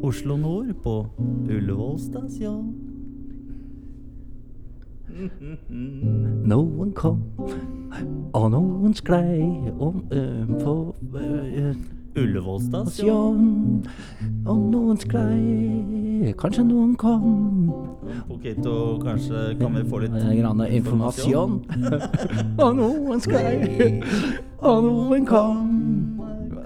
[0.04, 0.96] Oslo nord på
[1.50, 2.76] Ullevål stasjon.
[6.48, 7.22] Noen kom,
[8.34, 9.42] og noen sklei
[9.80, 10.76] om, um, på
[11.18, 11.76] eh,
[12.18, 13.84] Ullevål stasjon.
[14.47, 17.72] Og noen sklei, kanskje noen kom.
[18.28, 21.61] Poquito, kanskje kan vi få litt Eh, Grann informasjon.
[22.63, 24.01] og noen sklei,
[24.61, 25.68] og noen kom.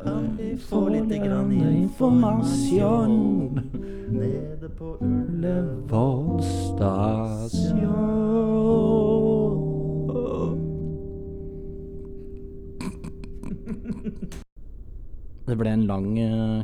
[0.04, 3.60] Kan vi få litt grann informasjon?
[4.12, 7.82] Nede på Ullevål stasjon.
[15.52, 16.62] Det ble en lang uh,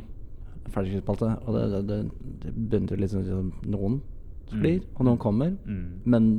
[0.72, 1.98] ferdigspalte, og det, det,
[2.46, 4.00] det, begynte litt sånn som noen
[4.48, 5.52] sklir, og noen kommer.
[5.68, 6.08] Mm.
[6.08, 6.30] Men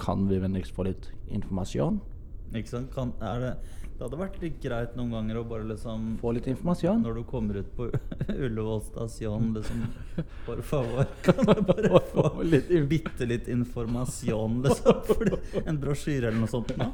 [0.00, 2.00] kan vi vennligst få litt informasjon?
[2.52, 2.90] Ikke sant?
[2.92, 3.52] Kan, er det,
[3.96, 7.00] Det hadde vært litt greit noen ganger å bare liksom Få litt informasjon.
[7.04, 7.88] Når du kommer ut på
[8.44, 9.84] Ullevål stasjon, liksom
[10.46, 15.04] For favor, kan du bare få litt bitte litt informasjon, liksom?
[15.12, 16.74] Fordi, en brosjyre eller noe sånt?
[16.76, 16.90] nå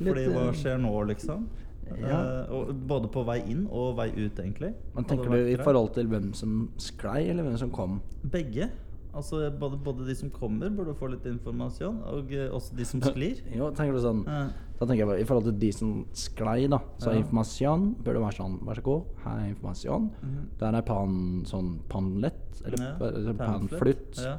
[0.00, 1.50] Fordi hva eh, skjer nå, liksom?
[1.98, 2.20] Ja.
[2.48, 4.74] Uh, og både på vei inn og vei ut, egentlig.
[4.94, 8.00] Men tenker du i forhold til hvem som sklei, eller hvem som kom?
[8.30, 8.70] Begge.
[9.12, 13.00] Altså både, både de som kommer, burde få litt informasjon, og uh, også de som
[13.10, 13.40] sklir.
[13.56, 14.50] Jo, tenker du sånn uh.
[14.80, 17.18] Da tenker jeg bare, I forhold til de som sklei, da, så Ja.
[17.20, 20.06] informasjon burde være sånn Vær så god, her er informasjon.
[20.22, 20.46] Mhm.
[20.62, 22.94] Der er pan, sånn panlett, eller Ja,
[23.34, 23.42] pamflett.
[23.42, 24.22] panflutt.
[24.24, 24.38] Ja,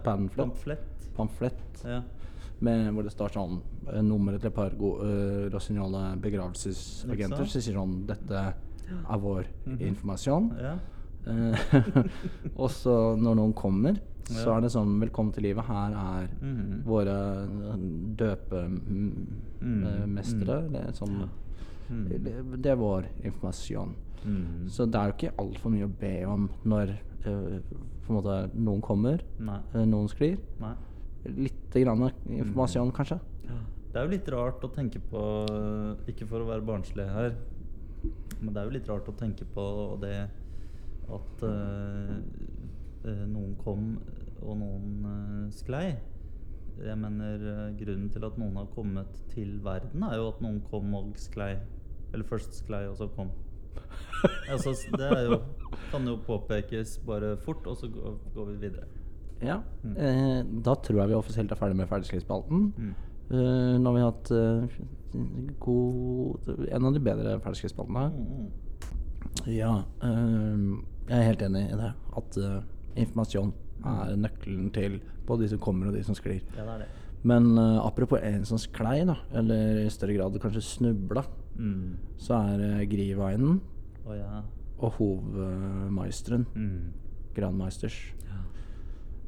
[1.17, 1.83] Pamflett.
[2.61, 3.55] Med, hvor det står sånn
[3.89, 7.37] eh, nummeret til et par uh, rasignale begravelsesagenter.
[7.37, 9.79] som Så sier sånn Dette er vår Mhm.
[9.87, 10.51] informasjon.
[10.61, 10.77] ja.
[11.27, 11.55] Eh,
[12.61, 14.57] og så når noen kommer, så Ja.
[14.57, 15.65] er det sånn Velkommen til livet.
[15.65, 16.83] Her er Mhm.
[16.83, 17.47] våre
[19.61, 20.57] døpemestere.
[20.67, 20.71] Mm.
[20.71, 21.29] Det, sånn,
[21.91, 22.07] Mm.
[22.23, 23.93] det, det er vår informasjon.
[24.25, 24.69] Mm.
[24.69, 26.93] Så det er jo ikke altfor mye å be om når
[27.25, 27.59] uh,
[28.09, 29.59] måte noen kommer, Nei.
[29.73, 30.37] eh, noen sklir.
[30.59, 30.73] Nei.
[31.25, 33.19] Litt grann informasjon, kanskje.
[33.91, 35.21] Det er jo litt rart å tenke på
[36.09, 37.35] Ikke for å være barnslig her,
[38.39, 39.65] men det er jo litt rart å tenke på
[40.01, 40.15] det
[41.11, 43.91] at eh, noen kom
[44.41, 45.91] og noen uh, sklei.
[46.81, 47.43] Jeg mener
[47.77, 51.51] Grunnen til at noen har kommet til verden, er jo at noen kom og sklei.
[52.11, 53.29] Eller først sklei, og så kom.
[54.53, 55.41] altså, det er jo,
[55.91, 58.89] kan jo påpekes bare fort, og så går, går vi videre.
[59.41, 59.59] Ja.
[59.83, 59.95] Mm.
[59.97, 62.67] Eh, da tror jeg vi offisielt er ferdig med ferdigskrittspalten.
[62.77, 62.91] Mm.
[63.31, 64.81] Eh, nå har vi hatt eh,
[65.59, 68.05] god En av de bedre ferdigskrittspaltene.
[68.11, 68.47] Mm, mm.
[69.55, 69.83] Ja.
[70.03, 70.63] eh,
[71.09, 71.91] jeg er helt enig i det.
[72.17, 72.61] At eh,
[73.01, 76.41] informasjon er nøkkelen til både de som kommer og de som sklir.
[76.55, 76.89] Ja, det er det.
[77.23, 81.97] Men uh, apropos en som sklei, da, eller i større grad kanskje snubla, Mm.
[82.17, 83.57] så er det Griveinen
[84.07, 84.39] oh, ja.
[84.79, 86.93] og hovmeisteren, Mm.
[87.35, 87.97] Grandmeisters.
[88.23, 88.37] ja.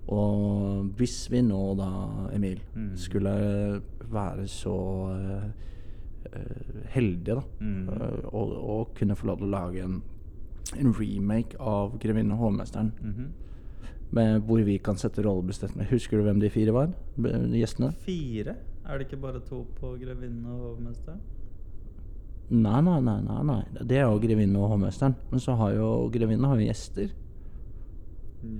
[0.07, 1.87] Og hvis vi nå da,
[2.35, 2.91] Emil, Mm.
[2.95, 3.81] skulle
[4.11, 4.73] være så
[5.15, 5.45] eh,
[6.33, 7.87] eh, heldige da, Mm.
[7.89, 10.01] uh, og, og kunne få lov til å lage en,
[10.79, 13.27] en remake av 'Grevinne og hovmesteren', Mhm.
[14.11, 16.89] med hvor vi kan sette rollebestemmelser Husker du hvem de fire var?
[17.17, 17.93] Gjestene?
[17.93, 18.55] Fire?
[18.85, 21.19] Er det ikke bare to på Grevinne og hovmesteren'?
[22.51, 23.63] Nei, nei, nei, nei, nei.
[23.87, 25.15] Det er jo 'Grevinne og hovmesteren'.
[25.31, 27.09] Men så har jo grevinnen har jo gjester.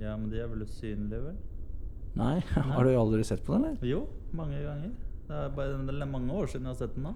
[0.00, 1.36] Ja, men de er vel usynlige, vel?
[2.16, 2.40] Nei,
[2.74, 3.84] har du aldri sett på den, eller?
[3.88, 4.90] Jo, mange ganger.
[5.28, 7.14] Det er, bare, det er mange år siden jeg har sett den da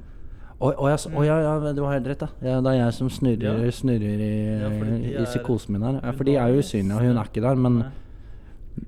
[0.59, 2.29] Å å, ja, s- ja, ja, du har helt rett, da.
[2.43, 3.71] Ja, det er jeg som snurrer, Ja.
[3.71, 6.01] snurrer i, Ja, i psykosen min her.
[6.03, 7.55] Ja, for de er jo usynlige, og hun er ikke der.
[7.55, 7.91] Men, Nei.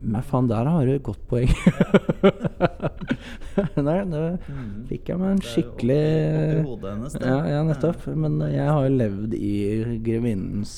[0.02, 1.46] men faen, der har du et godt poeng.
[3.76, 4.86] Der, det Mhm.
[4.88, 7.14] fikk jeg meg en Det er jo skikkelig oppi- oppi hodet hennes.
[7.20, 8.06] Ja, nettopp.
[8.16, 10.74] Men jeg har jo levd i grevinnens.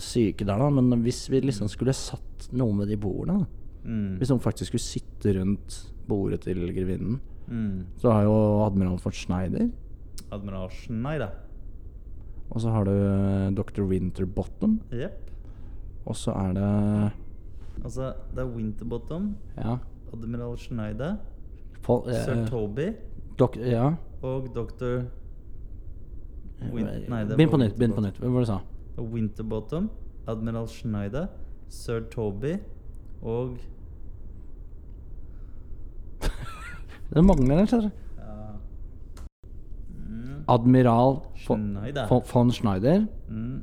[0.00, 0.70] Syke der, da.
[0.70, 3.46] Men hvis vi liksom skulle satt noe med de bordene.
[3.84, 4.16] Mm.
[4.20, 7.84] Hvis noen faktisk skulle sitte rundt bordet til grevinnen, Mm.
[7.98, 8.34] så har jo
[8.64, 9.68] admiral von Schneider.
[10.30, 11.30] Admiral Schneider.
[12.50, 13.82] Og så har du eh, dr.
[13.82, 14.80] Winterbottom.
[14.92, 15.30] Yep.
[16.06, 17.12] Og så er det
[17.84, 19.76] Altså, det er Winterbottom, Ja.
[20.12, 21.16] Admiral Schneider,
[21.82, 22.92] Pol eh, Sir Toby
[23.38, 23.94] dok ja.
[24.22, 25.02] og Dr.
[26.62, 27.76] Det Begynn på nytt.
[27.76, 28.18] begynn på nytt.
[28.20, 28.60] Hva var det du sa?
[28.98, 29.90] Winterbottom,
[30.26, 31.26] Admiral Schneider,
[31.68, 32.56] Sir Toby
[33.22, 33.56] og
[37.14, 37.90] Det mangler en, ser du.
[40.48, 42.08] Admiral von, Schneider.
[42.08, 43.06] von, von Schneider.
[43.28, 43.62] Mm.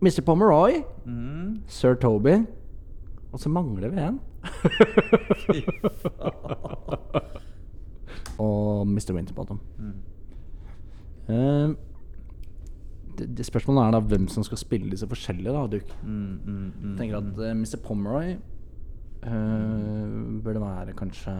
[0.00, 0.20] Mr.
[0.26, 0.70] Pomeroy.
[1.06, 1.62] Mm.
[1.66, 2.46] Sir Toby.
[3.32, 4.20] Og så mangler vi en.
[5.46, 5.62] Fy
[6.02, 7.22] faen.
[8.38, 9.12] Og Mr.
[9.14, 9.60] Winterbottom.
[9.78, 9.92] Mm.
[11.34, 11.74] Eh,
[13.18, 15.52] det, det Spørsmålet er da hvem som skal spille disse forskjellige.
[15.52, 15.96] da, Duke.
[16.02, 17.78] Mm, mm, mm, tenker at uh, Mr.
[17.84, 18.36] Pomeroy
[19.22, 21.32] Bør det være kanskje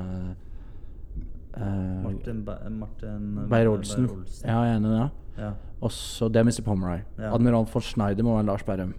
[1.57, 4.07] uh, Martin, ba Martin eh, Beyer-Olsen.
[4.45, 5.09] Ja, jeg er enig i det.
[5.39, 5.49] Ja.
[5.83, 6.63] Og så det er Mr.
[6.65, 7.01] Pomeroy.
[7.19, 7.33] Ja.
[7.35, 8.95] Admiral von Schneider må være Lars Berrum.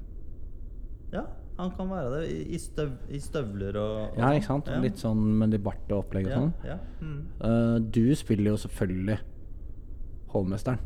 [1.13, 1.21] ja,
[1.59, 2.27] han kan være det.
[2.33, 4.35] I, i, støv, i støvler og, og Ja, sånn.
[4.35, 4.67] ikke sant?
[4.73, 4.79] Ja.
[4.83, 6.53] Litt sånn med litt bart og opplegg og ja, sånn.
[6.67, 6.77] ja.
[6.99, 7.19] Mm.
[7.43, 9.19] Uh, du spiller jo selvfølgelig
[10.33, 10.79] hovmesteren.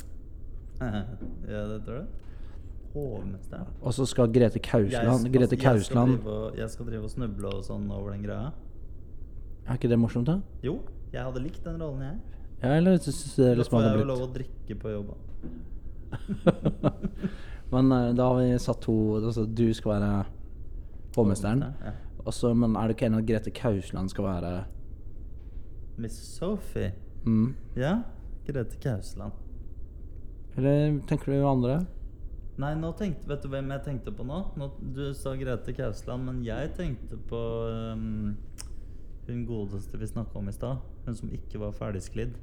[1.54, 2.08] ja, det tror jeg.
[2.94, 3.68] Hovmesteren.
[3.82, 4.92] Og så skal Grete Kausland
[5.26, 8.12] Jeg- Grete altså, jeg skal drive og- Jeg skal drive og snuble og sånn over
[8.12, 8.52] den greia.
[9.68, 10.40] Er ikke det morsomt, da?
[10.64, 10.80] Jo,
[11.14, 12.20] jeg hadde likt den rollen, jeg.
[12.64, 15.18] Ja, eller syns det Da liksom får jeg jo lov å drikke på jobben.
[17.72, 20.26] Men eh, da har vi satt to altså, Du skal være
[21.18, 21.66] hovmesteren.
[21.84, 21.92] Ja.
[22.28, 24.66] Også, men er du ikke enig at Grete Kausland skal være
[25.98, 26.92] Miss Sophie.
[27.26, 28.02] mm, Ja,
[28.48, 29.32] Grete Kausland.
[30.58, 31.80] Eller tenker du andre?
[32.58, 34.40] Nei, nå tenkte, vet du hvem jeg tenkte på nå?
[34.58, 37.42] nå du sa Grete Kausland, men jeg tenkte på
[37.94, 38.34] um,
[39.28, 40.80] hun godeste vi snakka om i stad.
[41.06, 42.34] Hun som ikke var ferdigsklidd.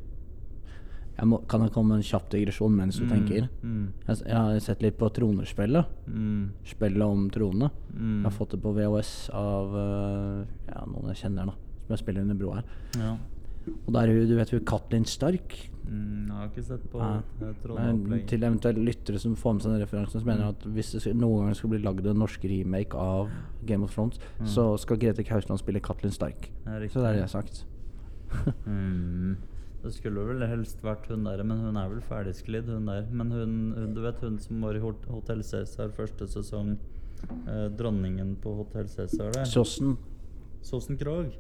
[1.15, 3.45] Jeg må, kan jeg komme med en kjapp digresjon mens du tenker?
[3.63, 5.91] Mm, Jeg, jeg har sett litt på Tronerspillet.
[6.11, 7.69] mm, Spillet om tronene.
[7.95, 8.17] mm.
[8.23, 10.41] Jeg har fått det på VHS av øh,
[10.71, 11.55] ja, noen jeg kjenner, da.
[11.85, 12.75] Som jeg spiller under broa her.
[12.99, 13.13] Ja.
[13.77, 15.55] Og der er du vet hun Katlin Stark.
[15.85, 16.99] Mm, jeg har ikke sett på.
[17.63, 18.27] Trondheim-opplegget.
[18.31, 21.15] til eventuelle lyttere som får med seg den referansen, så mener jeg at hvis det
[21.17, 23.31] noen gang skal bli lagd en norsk remake av
[23.69, 24.19] Game of Thrones,
[24.49, 26.51] så skal Grete Kausland spille Katlin Stark.
[26.67, 26.79] Ja.
[26.89, 27.65] Så det er det jeg har sagt.
[28.67, 29.37] Mm.
[29.85, 33.05] Det skulle vel helst vært hun der, men hun er vel ferdigsklidd, hun der.
[33.13, 36.79] Men hun, du vet hun som var i Hot- Hotell Cæsar første sesong?
[37.47, 39.45] Eh, dronningen på Hotell Cæsar der.
[39.45, 39.99] Sossen.
[40.65, 41.35] Sosen Krog.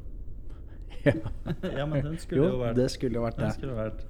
[1.06, 1.14] Ja.
[1.78, 3.54] ja, men hun skulle jo, Jo, vært det skulle vært Hun det.
[3.56, 4.04] skulle vært,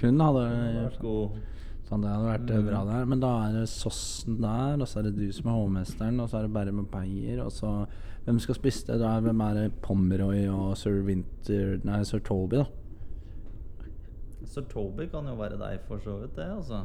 [0.00, 0.44] Hun hadde
[0.76, 1.40] vært god.
[1.90, 2.68] Sånn, det hadde vært mm.
[2.68, 3.08] bra der.
[3.10, 6.30] Men da er det Sossen der, og så er det du som er hovmesteren, og
[6.30, 7.82] så er det Berre med Beyer, og så
[8.26, 8.98] Hvem skal spise det?
[9.00, 12.66] Da er hvem er det Pomeroy og sir Winter Nei, sir Toby, da.
[14.44, 16.82] Sir Toby kan jo være deg, for så vidt, det, altså.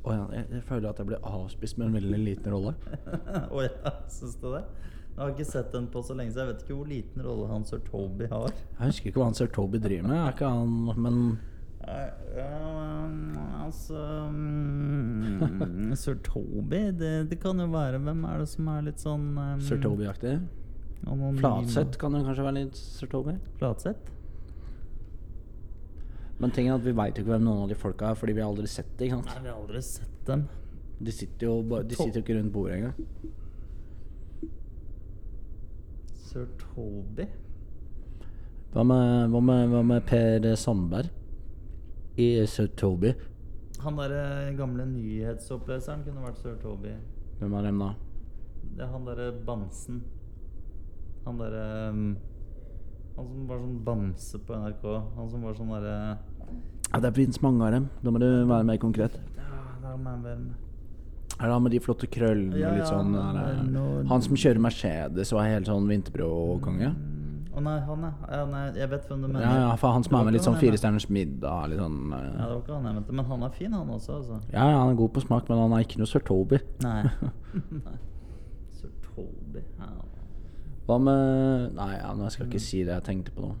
[0.00, 2.72] Å ja, jeg, jeg føler at jeg blir avspist med en veldig liten rolle.
[3.54, 4.62] Å ja, syns du det?
[5.20, 7.46] Jeg har ikke sett den på så lenge, så jeg vet ikke hvor liten rolle
[7.50, 8.54] han sir Toby har.
[8.78, 10.16] Jeg husker ikke hva han sir Toby driver med.
[10.16, 11.18] Er ikke han Men
[13.66, 14.00] altså
[14.30, 19.26] um, Sir Toby, det, det kan jo være Hvem er det som er litt sånn
[19.36, 20.38] um, sir Toby-aktig?
[21.40, 23.36] Flatseth kan jo kanskje være litt sir Toby?
[23.60, 24.08] Flatseth?
[26.40, 28.40] Men tingen er at vi veit ikke hvem noen av de folka er, fordi vi
[28.40, 29.10] har aldri sett det.
[29.10, 30.46] ikke Nei, vi har aldri sett dem.
[30.96, 32.96] De sitter jo De sitter jo ikke rundt bordet engang.
[36.30, 37.24] Sir Toby?
[38.70, 41.08] Hva med, hva med, hva med Per Sandberg
[42.22, 43.10] i sir Toby?
[43.82, 46.92] Han derre gamle nyhetsoppleseren kunne vært Sir Toby.
[47.40, 47.90] Hvem er dem da?
[48.76, 49.98] Det er han derre bamsen.
[51.26, 52.06] Han derre um,
[53.16, 54.88] Han som var sånn bamse på NRK.
[55.18, 55.96] Han som var sånn derre
[56.92, 57.90] Ja, Det fins mange av dem.
[58.04, 59.18] Da må du være mer konkret.
[59.34, 59.98] Ja, være
[60.38, 60.69] med.
[61.40, 64.08] Er det han med de flotte krøllene Ja, og litt ja, sånn han der, er
[64.10, 66.90] Han som kjører Mercedes og er helt sånn vinterbrødkonge?
[66.92, 69.46] Mm, Å nei, han er ja, nei, Jeg vet hvem du mener.
[69.46, 72.12] Ja, ja, for han som er med litt sånn Firestjerners Fire stjerners middag, litt sånn
[72.12, 73.16] eh, Ja, det var ikke han jeg mente.
[73.16, 74.38] Men han er fin, han også, altså.
[74.52, 76.60] Ja, ja, han er god på smak, men han er ikke noe sir Toby.
[76.84, 77.00] Nei.
[77.88, 77.96] nei.
[78.76, 79.90] Sir Toby ja.
[80.90, 83.56] Hva med Nei, ja, nå skal jeg ikke si det jeg tenkte på nå.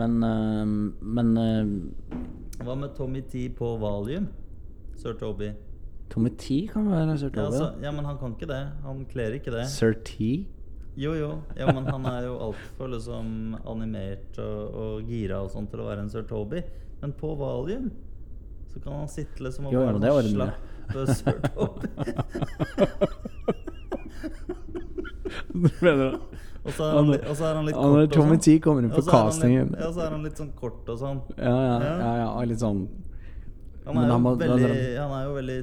[0.00, 0.66] Men uh,
[1.00, 2.62] Men uh...
[2.64, 4.28] Hva med Tommy T på Valium?
[5.00, 5.50] Sir Toby.
[6.10, 7.46] Tommy T kan være sir Ja, Toby.
[7.46, 8.62] altså, ja, men han kan ikke det.
[8.84, 9.66] Han kler ikke det.
[9.72, 10.46] Sir T?
[10.98, 11.30] Jo, jo.
[11.56, 15.86] Ja, men han er jo altfor liksom animert og, og gira og sånn til å
[15.88, 16.60] være en Sir Toby.
[17.00, 17.90] Men på Valium
[18.70, 21.86] så kan han sitte liksom og Jo, ja, være en sånn slapp Sir Toby.
[26.60, 28.42] Og så er han, li- og så er han litt Han kort Tommy sånn.
[28.44, 29.70] T kommer inn på castingen.
[29.80, 31.22] Ja, så er han litt sånn kort og sånn.
[31.38, 31.94] Ja, ja, Ja.
[32.02, 32.82] ja, ja, litt sånn
[33.86, 35.58] Han er, han veldig, han er jo veldig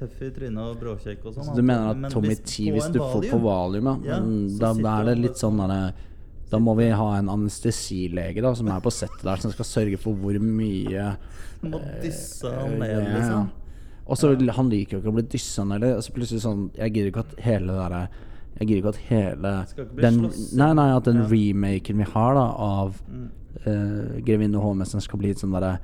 [0.00, 1.48] tøff i trynet og bråkjekk og sånn.
[1.50, 4.18] Så du mener at Tommy T, hvis du får på valium, ja,
[4.60, 5.92] da, da er det litt sånn derre
[6.50, 9.98] Da må vi ha en anestesilege da som er på settet der, som skal sørge
[10.02, 11.12] for hvor mye
[11.62, 13.50] må dysse eh, han ned, ja, liksom.
[14.10, 17.12] Og så Han liker jo ikke å bli dyssa ned så plutselig sånn Jeg gidder
[17.12, 18.00] ikke at hele det derre
[18.58, 20.18] Jeg gidder ikke at hele ikke den.
[20.58, 21.28] Nei, nei, at den Ja.
[21.30, 23.28] remaken vi har da av Mm.
[23.66, 25.78] uh, Grevinne og hovmesteren skal bli et sånn derre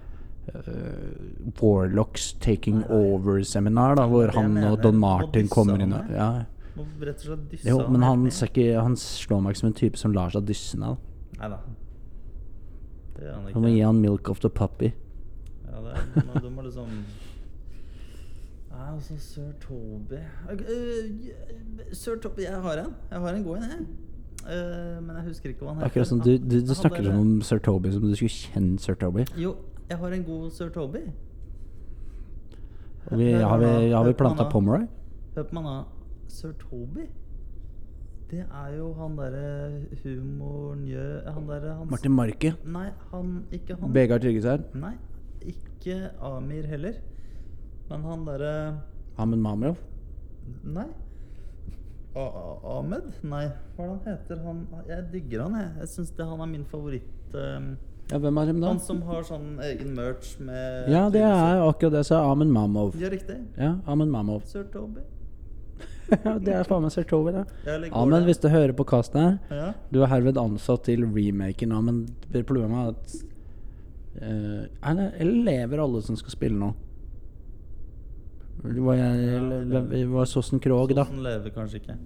[0.55, 4.79] eh, Warlocks Taking Over-seminar, hvor han og.
[4.83, 6.31] Don Martin kommer inn og ja.
[6.77, 10.01] Rett og slett dysse Jo, men han, ikke, han slår meg ikke som en type
[10.01, 10.99] som lar seg dysse ned.
[11.41, 11.61] Nei da.
[13.17, 14.91] Det gjør han Du må gi han milk of the puppy.
[15.65, 16.91] Ja, det er, men du må liksom
[18.77, 20.21] Nei, altså, Sir Toby
[20.53, 22.93] øh, Sir Toby, jeg har en.
[23.11, 23.87] Jeg har en god en, jeg.
[24.47, 25.89] Uh, men jeg husker ikke hva han heter.
[25.89, 28.95] Akkurat som du, du, du snakker som om Sir Toby som du skulle kjenne Sir
[29.01, 29.25] Toby.
[29.41, 29.57] Jo,
[29.89, 31.05] jeg har en god Sir Toby.
[33.07, 34.49] Og vi, har vi, har vi planta.
[34.51, 34.87] Pomeroy?
[35.37, 35.77] Hør på meg nå.
[36.33, 37.07] Sir Toby?
[38.27, 41.05] Det er jo han derre humornjø...
[41.31, 42.51] Han derre han Martin Marke.
[42.67, 43.93] Nei, han Ikke han.
[43.95, 44.65] Vegard Tryggeseid.
[44.75, 44.97] Nei,
[45.47, 46.99] ikke Amir heller.
[47.87, 48.55] Men han derre
[49.17, 49.79] Ahmed Mamrov.
[50.67, 50.89] Nei.
[52.17, 53.13] A A Ahmed?
[53.23, 53.45] Nei,
[53.77, 54.43] hva er det han heter?
[54.49, 55.71] Han, jeg digger han, jeg.
[55.85, 57.35] Jeg syns han er min favoritt.
[57.39, 57.77] ehm,
[58.11, 58.69] Ja, hvem er dem da?
[58.71, 62.53] han som har sånn egen merch med Ja, det er akkurat det Så er Amund
[62.55, 62.95] Mamov.
[63.01, 63.41] Ja, riktig.
[63.59, 64.45] Ja, Amund Mamov.
[64.47, 65.03] Sir Toby.
[66.13, 67.45] ja, det er faen meg Sir Toby, det.
[67.67, 68.21] Ja, det?
[68.29, 69.73] hvis du hører på casten her, Ja.
[69.91, 73.17] du er herved ansatt til remaken Amund, Men problemet er at
[74.23, 76.73] uh, er det, eller lever alle som skal spille nå?
[78.63, 81.05] Var, jeg, var Sossen Krog, da?
[81.11, 81.99] Sånn lever kanskje ikke.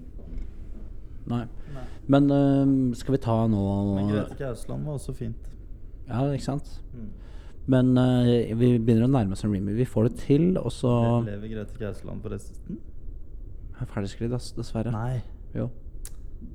[1.31, 1.45] Nei.
[1.77, 1.85] Nei.
[2.11, 3.61] Men uh, skal vi ta nå
[3.95, 5.50] Men Grete Gausland var også fint.
[6.11, 6.71] Ja, ikke sant?
[6.95, 7.09] Mm.
[7.71, 9.77] Men uh, vi begynner å nærme oss en remake.
[9.79, 10.91] Vi får det til, og så
[11.25, 12.79] Le- Lever Grete Gausland forresten?
[13.81, 14.91] er ferdigskrevet, ass, dessverre.
[14.93, 15.23] Nei.
[15.57, 15.71] Jo.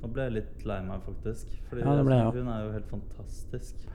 [0.01, 1.47] Nå ble jeg litt lei meg, faktisk.
[1.69, 3.85] Fordi Ja, det ble jeg jeg hun er jo helt fantastisk.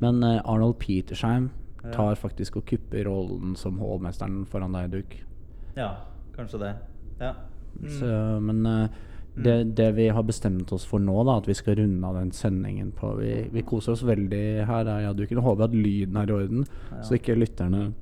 [0.00, 1.48] Men uh, Arnold Petersheim
[1.84, 1.90] Ja.
[1.94, 5.18] tar faktisk og kupper rollen som hovmesteren foran deg, Duke.
[5.76, 5.90] Ja,
[6.36, 6.72] kanskje det.
[7.20, 7.32] Ja.
[7.80, 7.88] Mm.
[7.92, 8.08] Så,
[8.42, 8.88] men eh,
[9.36, 12.30] det, det vi har bestemt oss for nå, da, at vi skal runde av den
[12.32, 14.90] sendingen på Vi, vi koser oss veldig her.
[15.02, 17.02] Ja, du kunne håpe at lyden er i orden, Ja.
[17.02, 17.92] så ikke lytterne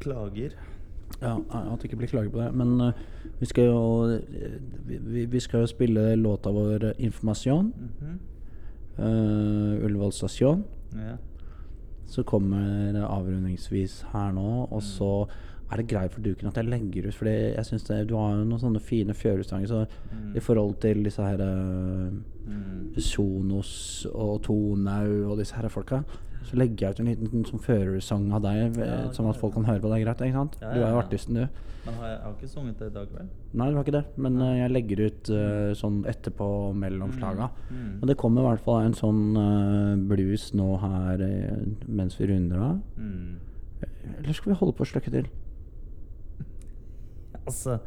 [0.00, 0.52] Klager.
[1.20, 2.54] Ja, at det ikke blir klager på det.
[2.54, 2.92] Men uh,
[3.40, 3.80] vi skal jo
[4.14, 4.54] eh,
[4.86, 7.72] vi, vi- skal jo spille låta vår 'Informasjon'.
[7.72, 7.72] 'Informasjon'.
[8.00, 8.18] -hmm.
[8.98, 10.64] Uh, Ullevål stasjon.
[10.94, 11.16] Ja.
[12.06, 15.26] Så kommer avrundingsvis her nå, og så
[15.72, 18.32] er det greit for duken at jeg legger ut, Fordi jeg synes det, du har
[18.34, 20.36] jo noen sånne fine fjørestanger, så Mm.
[20.36, 22.10] i forhold til disse her eh,
[22.50, 22.94] Mm.
[22.98, 26.02] Sonos og Tonau og disse her folka,
[26.42, 29.54] så legger jeg ut en liten sånn førersang av deg, eh, Ja, sånn at folk
[29.54, 30.18] kan høre på det greit.
[30.24, 30.56] Ikke sant?
[30.60, 31.46] Ja, Du er jo artisten, du.
[31.86, 33.28] Men har jeg, jeg har ikke sunget det i dag, vel?
[33.54, 37.50] Nei, du har ikke det, men eh, jeg legger ut uh, sånn etterpå mellom slaga.
[37.70, 38.02] Mm.
[38.02, 42.26] Og det kommer i hvert fall en sånn uh, blues nå her eh, mens vi
[42.26, 42.80] runder av.
[42.98, 43.38] Mm.
[44.18, 45.26] Eller skal vi holde på å slukke til?
[47.46, 47.78] Altså,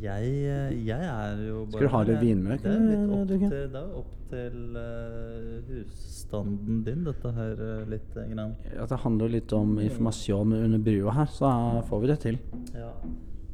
[0.00, 3.48] jeg, eh, jeg er jo bare Skal du ha litt vinmøk, Det er opp til,
[3.50, 8.54] det er opp til uh, husstanden din, dette her, uh, litt uh, grann.
[8.70, 11.50] Ja, det handler litt om informasjon under brua her, så
[11.88, 12.38] får vi det til.
[12.76, 12.92] Ja.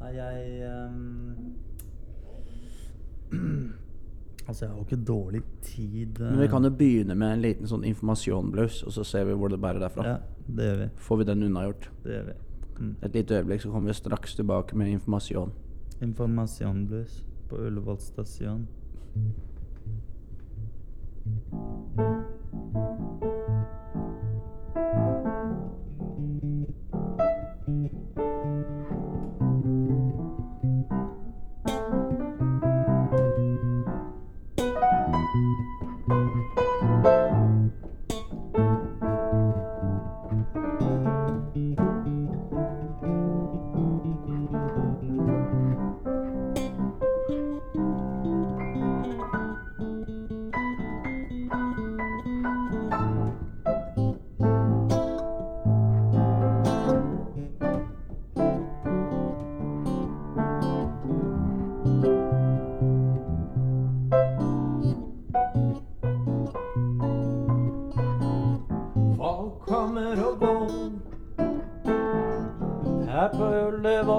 [0.02, 1.56] Nei, jeg um,
[4.46, 6.20] Altså, jeg har jo ikke dårlig tid.
[6.20, 6.28] eh.
[6.30, 9.50] Men vi kan jo begynne med en liten sånn informasjonblaus, og så ser vi hvor
[9.50, 10.04] det bærer derfra.
[10.06, 10.90] Ja, det gjør vi.
[11.08, 11.88] Får vi den unnagjort.
[12.04, 12.36] Det gjør vi.
[13.02, 15.52] Et lite øyeblikk, så kommer vi straks tilbake med informasjon.
[16.02, 18.68] Informasjonbuss på Ullevål stasjon.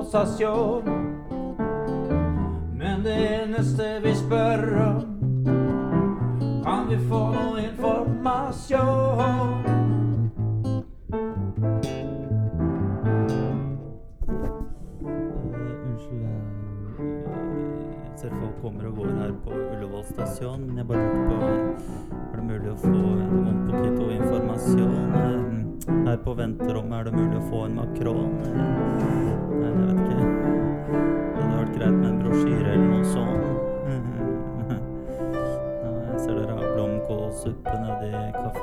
[0.08, 0.84] Stasjon.
[2.74, 5.02] Men det eneste vi spør om,
[6.64, 9.64] kan vi få noe informasjon?
[10.78, 11.16] Eh,
[14.38, 15.36] eh,
[18.16, 21.36] ser folk kommer og går her på Ullevål stasjon, men jeg bare lurte på
[22.18, 25.14] Er det mulig å få en poquito informasjon?
[25.24, 25.44] Eh,
[26.08, 29.27] Her på venterommet, er det mulig å få en makron?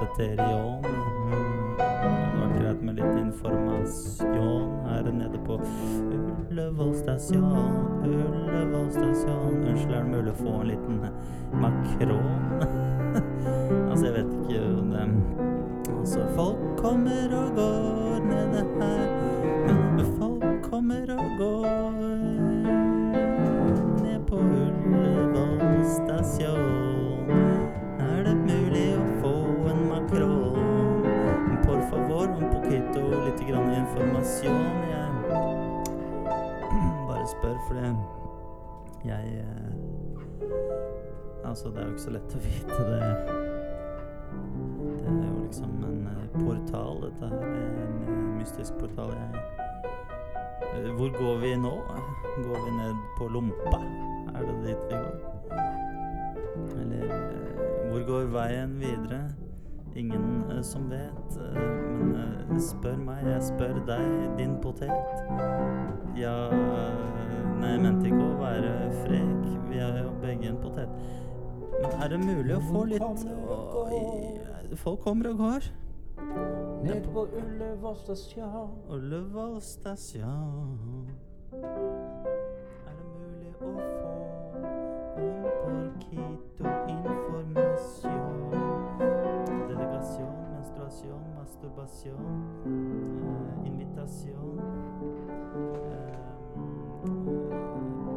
[0.04, 0.84] Kafeteriaen.
[0.84, 5.60] Mm, Det var greit med litt informasjon her nede på
[6.50, 9.64] Ullevål stasjon, Ullevål stasjon.
[9.64, 11.00] Unnskyld, er det mulig å få en liten
[11.62, 12.62] makron?
[13.90, 15.08] altså, jeg vet ikke om det
[15.94, 19.08] Altså, folk kommer og går nede her.
[20.18, 21.83] Folk kommer og går
[34.04, 34.66] informasjon.
[34.90, 35.08] Jeg
[37.08, 37.80] bare spør, fordi
[39.04, 39.74] jeg eh,
[41.44, 43.08] Altså, det er jo ikke så lett å vite det.
[44.96, 47.44] Det er jo liksom en eh, portal, dette her.
[47.44, 49.12] En eh, mystisk portal.
[50.96, 51.74] Hvor går vi nå?
[52.48, 53.80] Går vi ned på Lompa?
[54.34, 55.16] Er det dit vi går?
[56.80, 57.04] Eller
[57.90, 59.20] hvor går veien videre?
[59.96, 61.36] ingen eh, som vet.
[61.36, 61.60] Eh,
[61.98, 62.14] men
[62.50, 64.08] eh, spør meg, jeg spør deg,
[64.38, 64.90] din potet.
[66.18, 70.98] Ja, eh, nei, jeg mente ikke å være frek, vi er jo begge en potet.
[71.74, 75.70] Men er det mulig å få litt Oi, eh, Folk kommer og går.
[76.84, 78.70] Ned på Ullevål stasjon.
[78.92, 81.08] Ullevål stasjon.
[81.54, 83.70] Er det mulig å få
[85.18, 85.34] en
[85.64, 86.93] porquito i
[93.66, 94.56] invitation,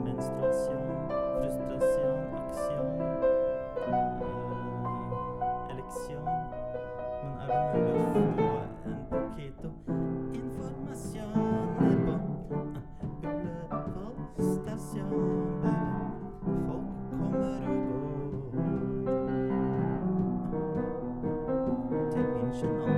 [0.06, 0.84] menstruation,
[1.41, 2.88] frustration, action,
[5.69, 6.23] election.
[7.23, 8.07] Men er det mulig å
[8.38, 8.48] få
[8.88, 9.69] en poquito
[10.39, 11.34] informasjon
[11.76, 12.15] på
[13.27, 14.14] Ullevål
[14.53, 15.38] stasjon?
[22.48, 22.97] emotional.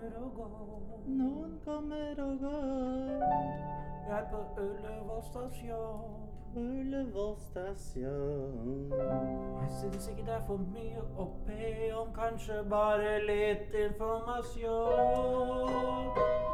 [0.00, 1.02] kommer og går.
[1.06, 3.22] Noen kommer og går.
[4.06, 6.00] Vi er på Ullevål stasjon.
[6.56, 8.92] Ullevål stasjon.
[9.60, 14.80] Jeg syns ikke det er for mye å be om, kanskje bare litt informasjon.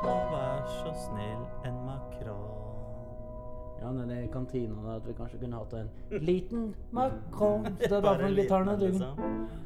[0.02, 2.52] Og vær så snill, en makron.
[3.81, 6.18] Ja, nede i kantina der at vi kanskje kunne hatt en mm.
[6.24, 6.74] liten mm.
[6.93, 9.18] makron Så det er derfor gitaren er liksom.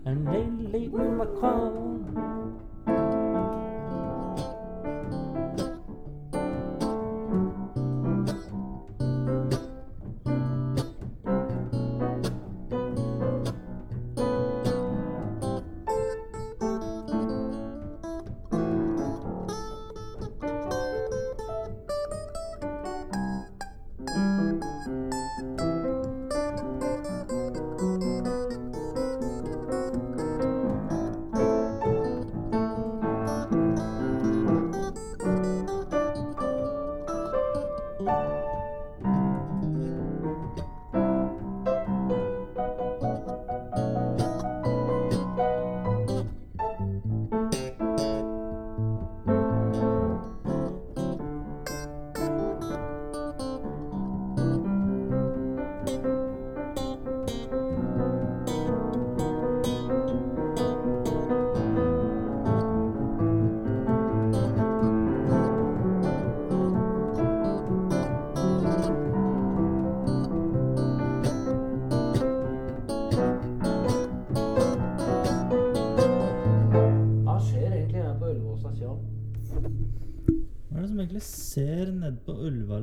[0.07, 0.29] En
[0.73, 2.50] liten, makron.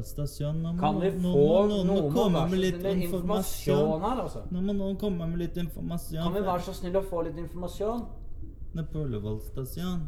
[0.04, 0.62] sentralstasjon.
[0.64, 4.44] Nå må, kan vi få noen, noen, noen komme med litt informasjon her, altså?
[4.52, 6.24] Nå må noen komme med litt informasjon.
[6.24, 8.06] Kan vi være så snill å få litt informasjon?
[8.78, 10.06] Nå på Ullevål stasjon.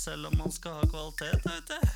[0.00, 1.90] Selv om man skal ha kvalitet, vet du.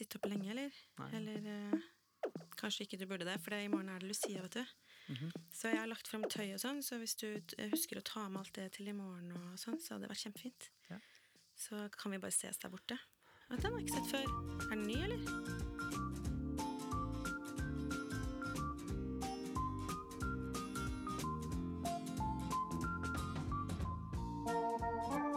[0.00, 0.82] sitte oppe lenge, eller?
[1.00, 1.08] Nei.
[1.18, 1.88] Eller eh,
[2.60, 4.64] kanskje ikke du burde det, for det, i morgen er det Lucia, vet du.
[5.10, 5.30] Mm -hmm.
[5.52, 7.26] Så jeg har lagt fram tøy og sånn, så hvis du
[7.58, 10.10] eh, husker å ta med alt det til i morgen, og sånn, så hadde det
[10.10, 10.70] vært kjempefint.
[10.90, 10.98] Ja.
[11.56, 12.98] Så kan vi bare ses der borte.
[13.50, 14.26] Og den har jeg ikke sett før.
[14.70, 15.20] Er den ny, eller?
[25.10, 25.29] thank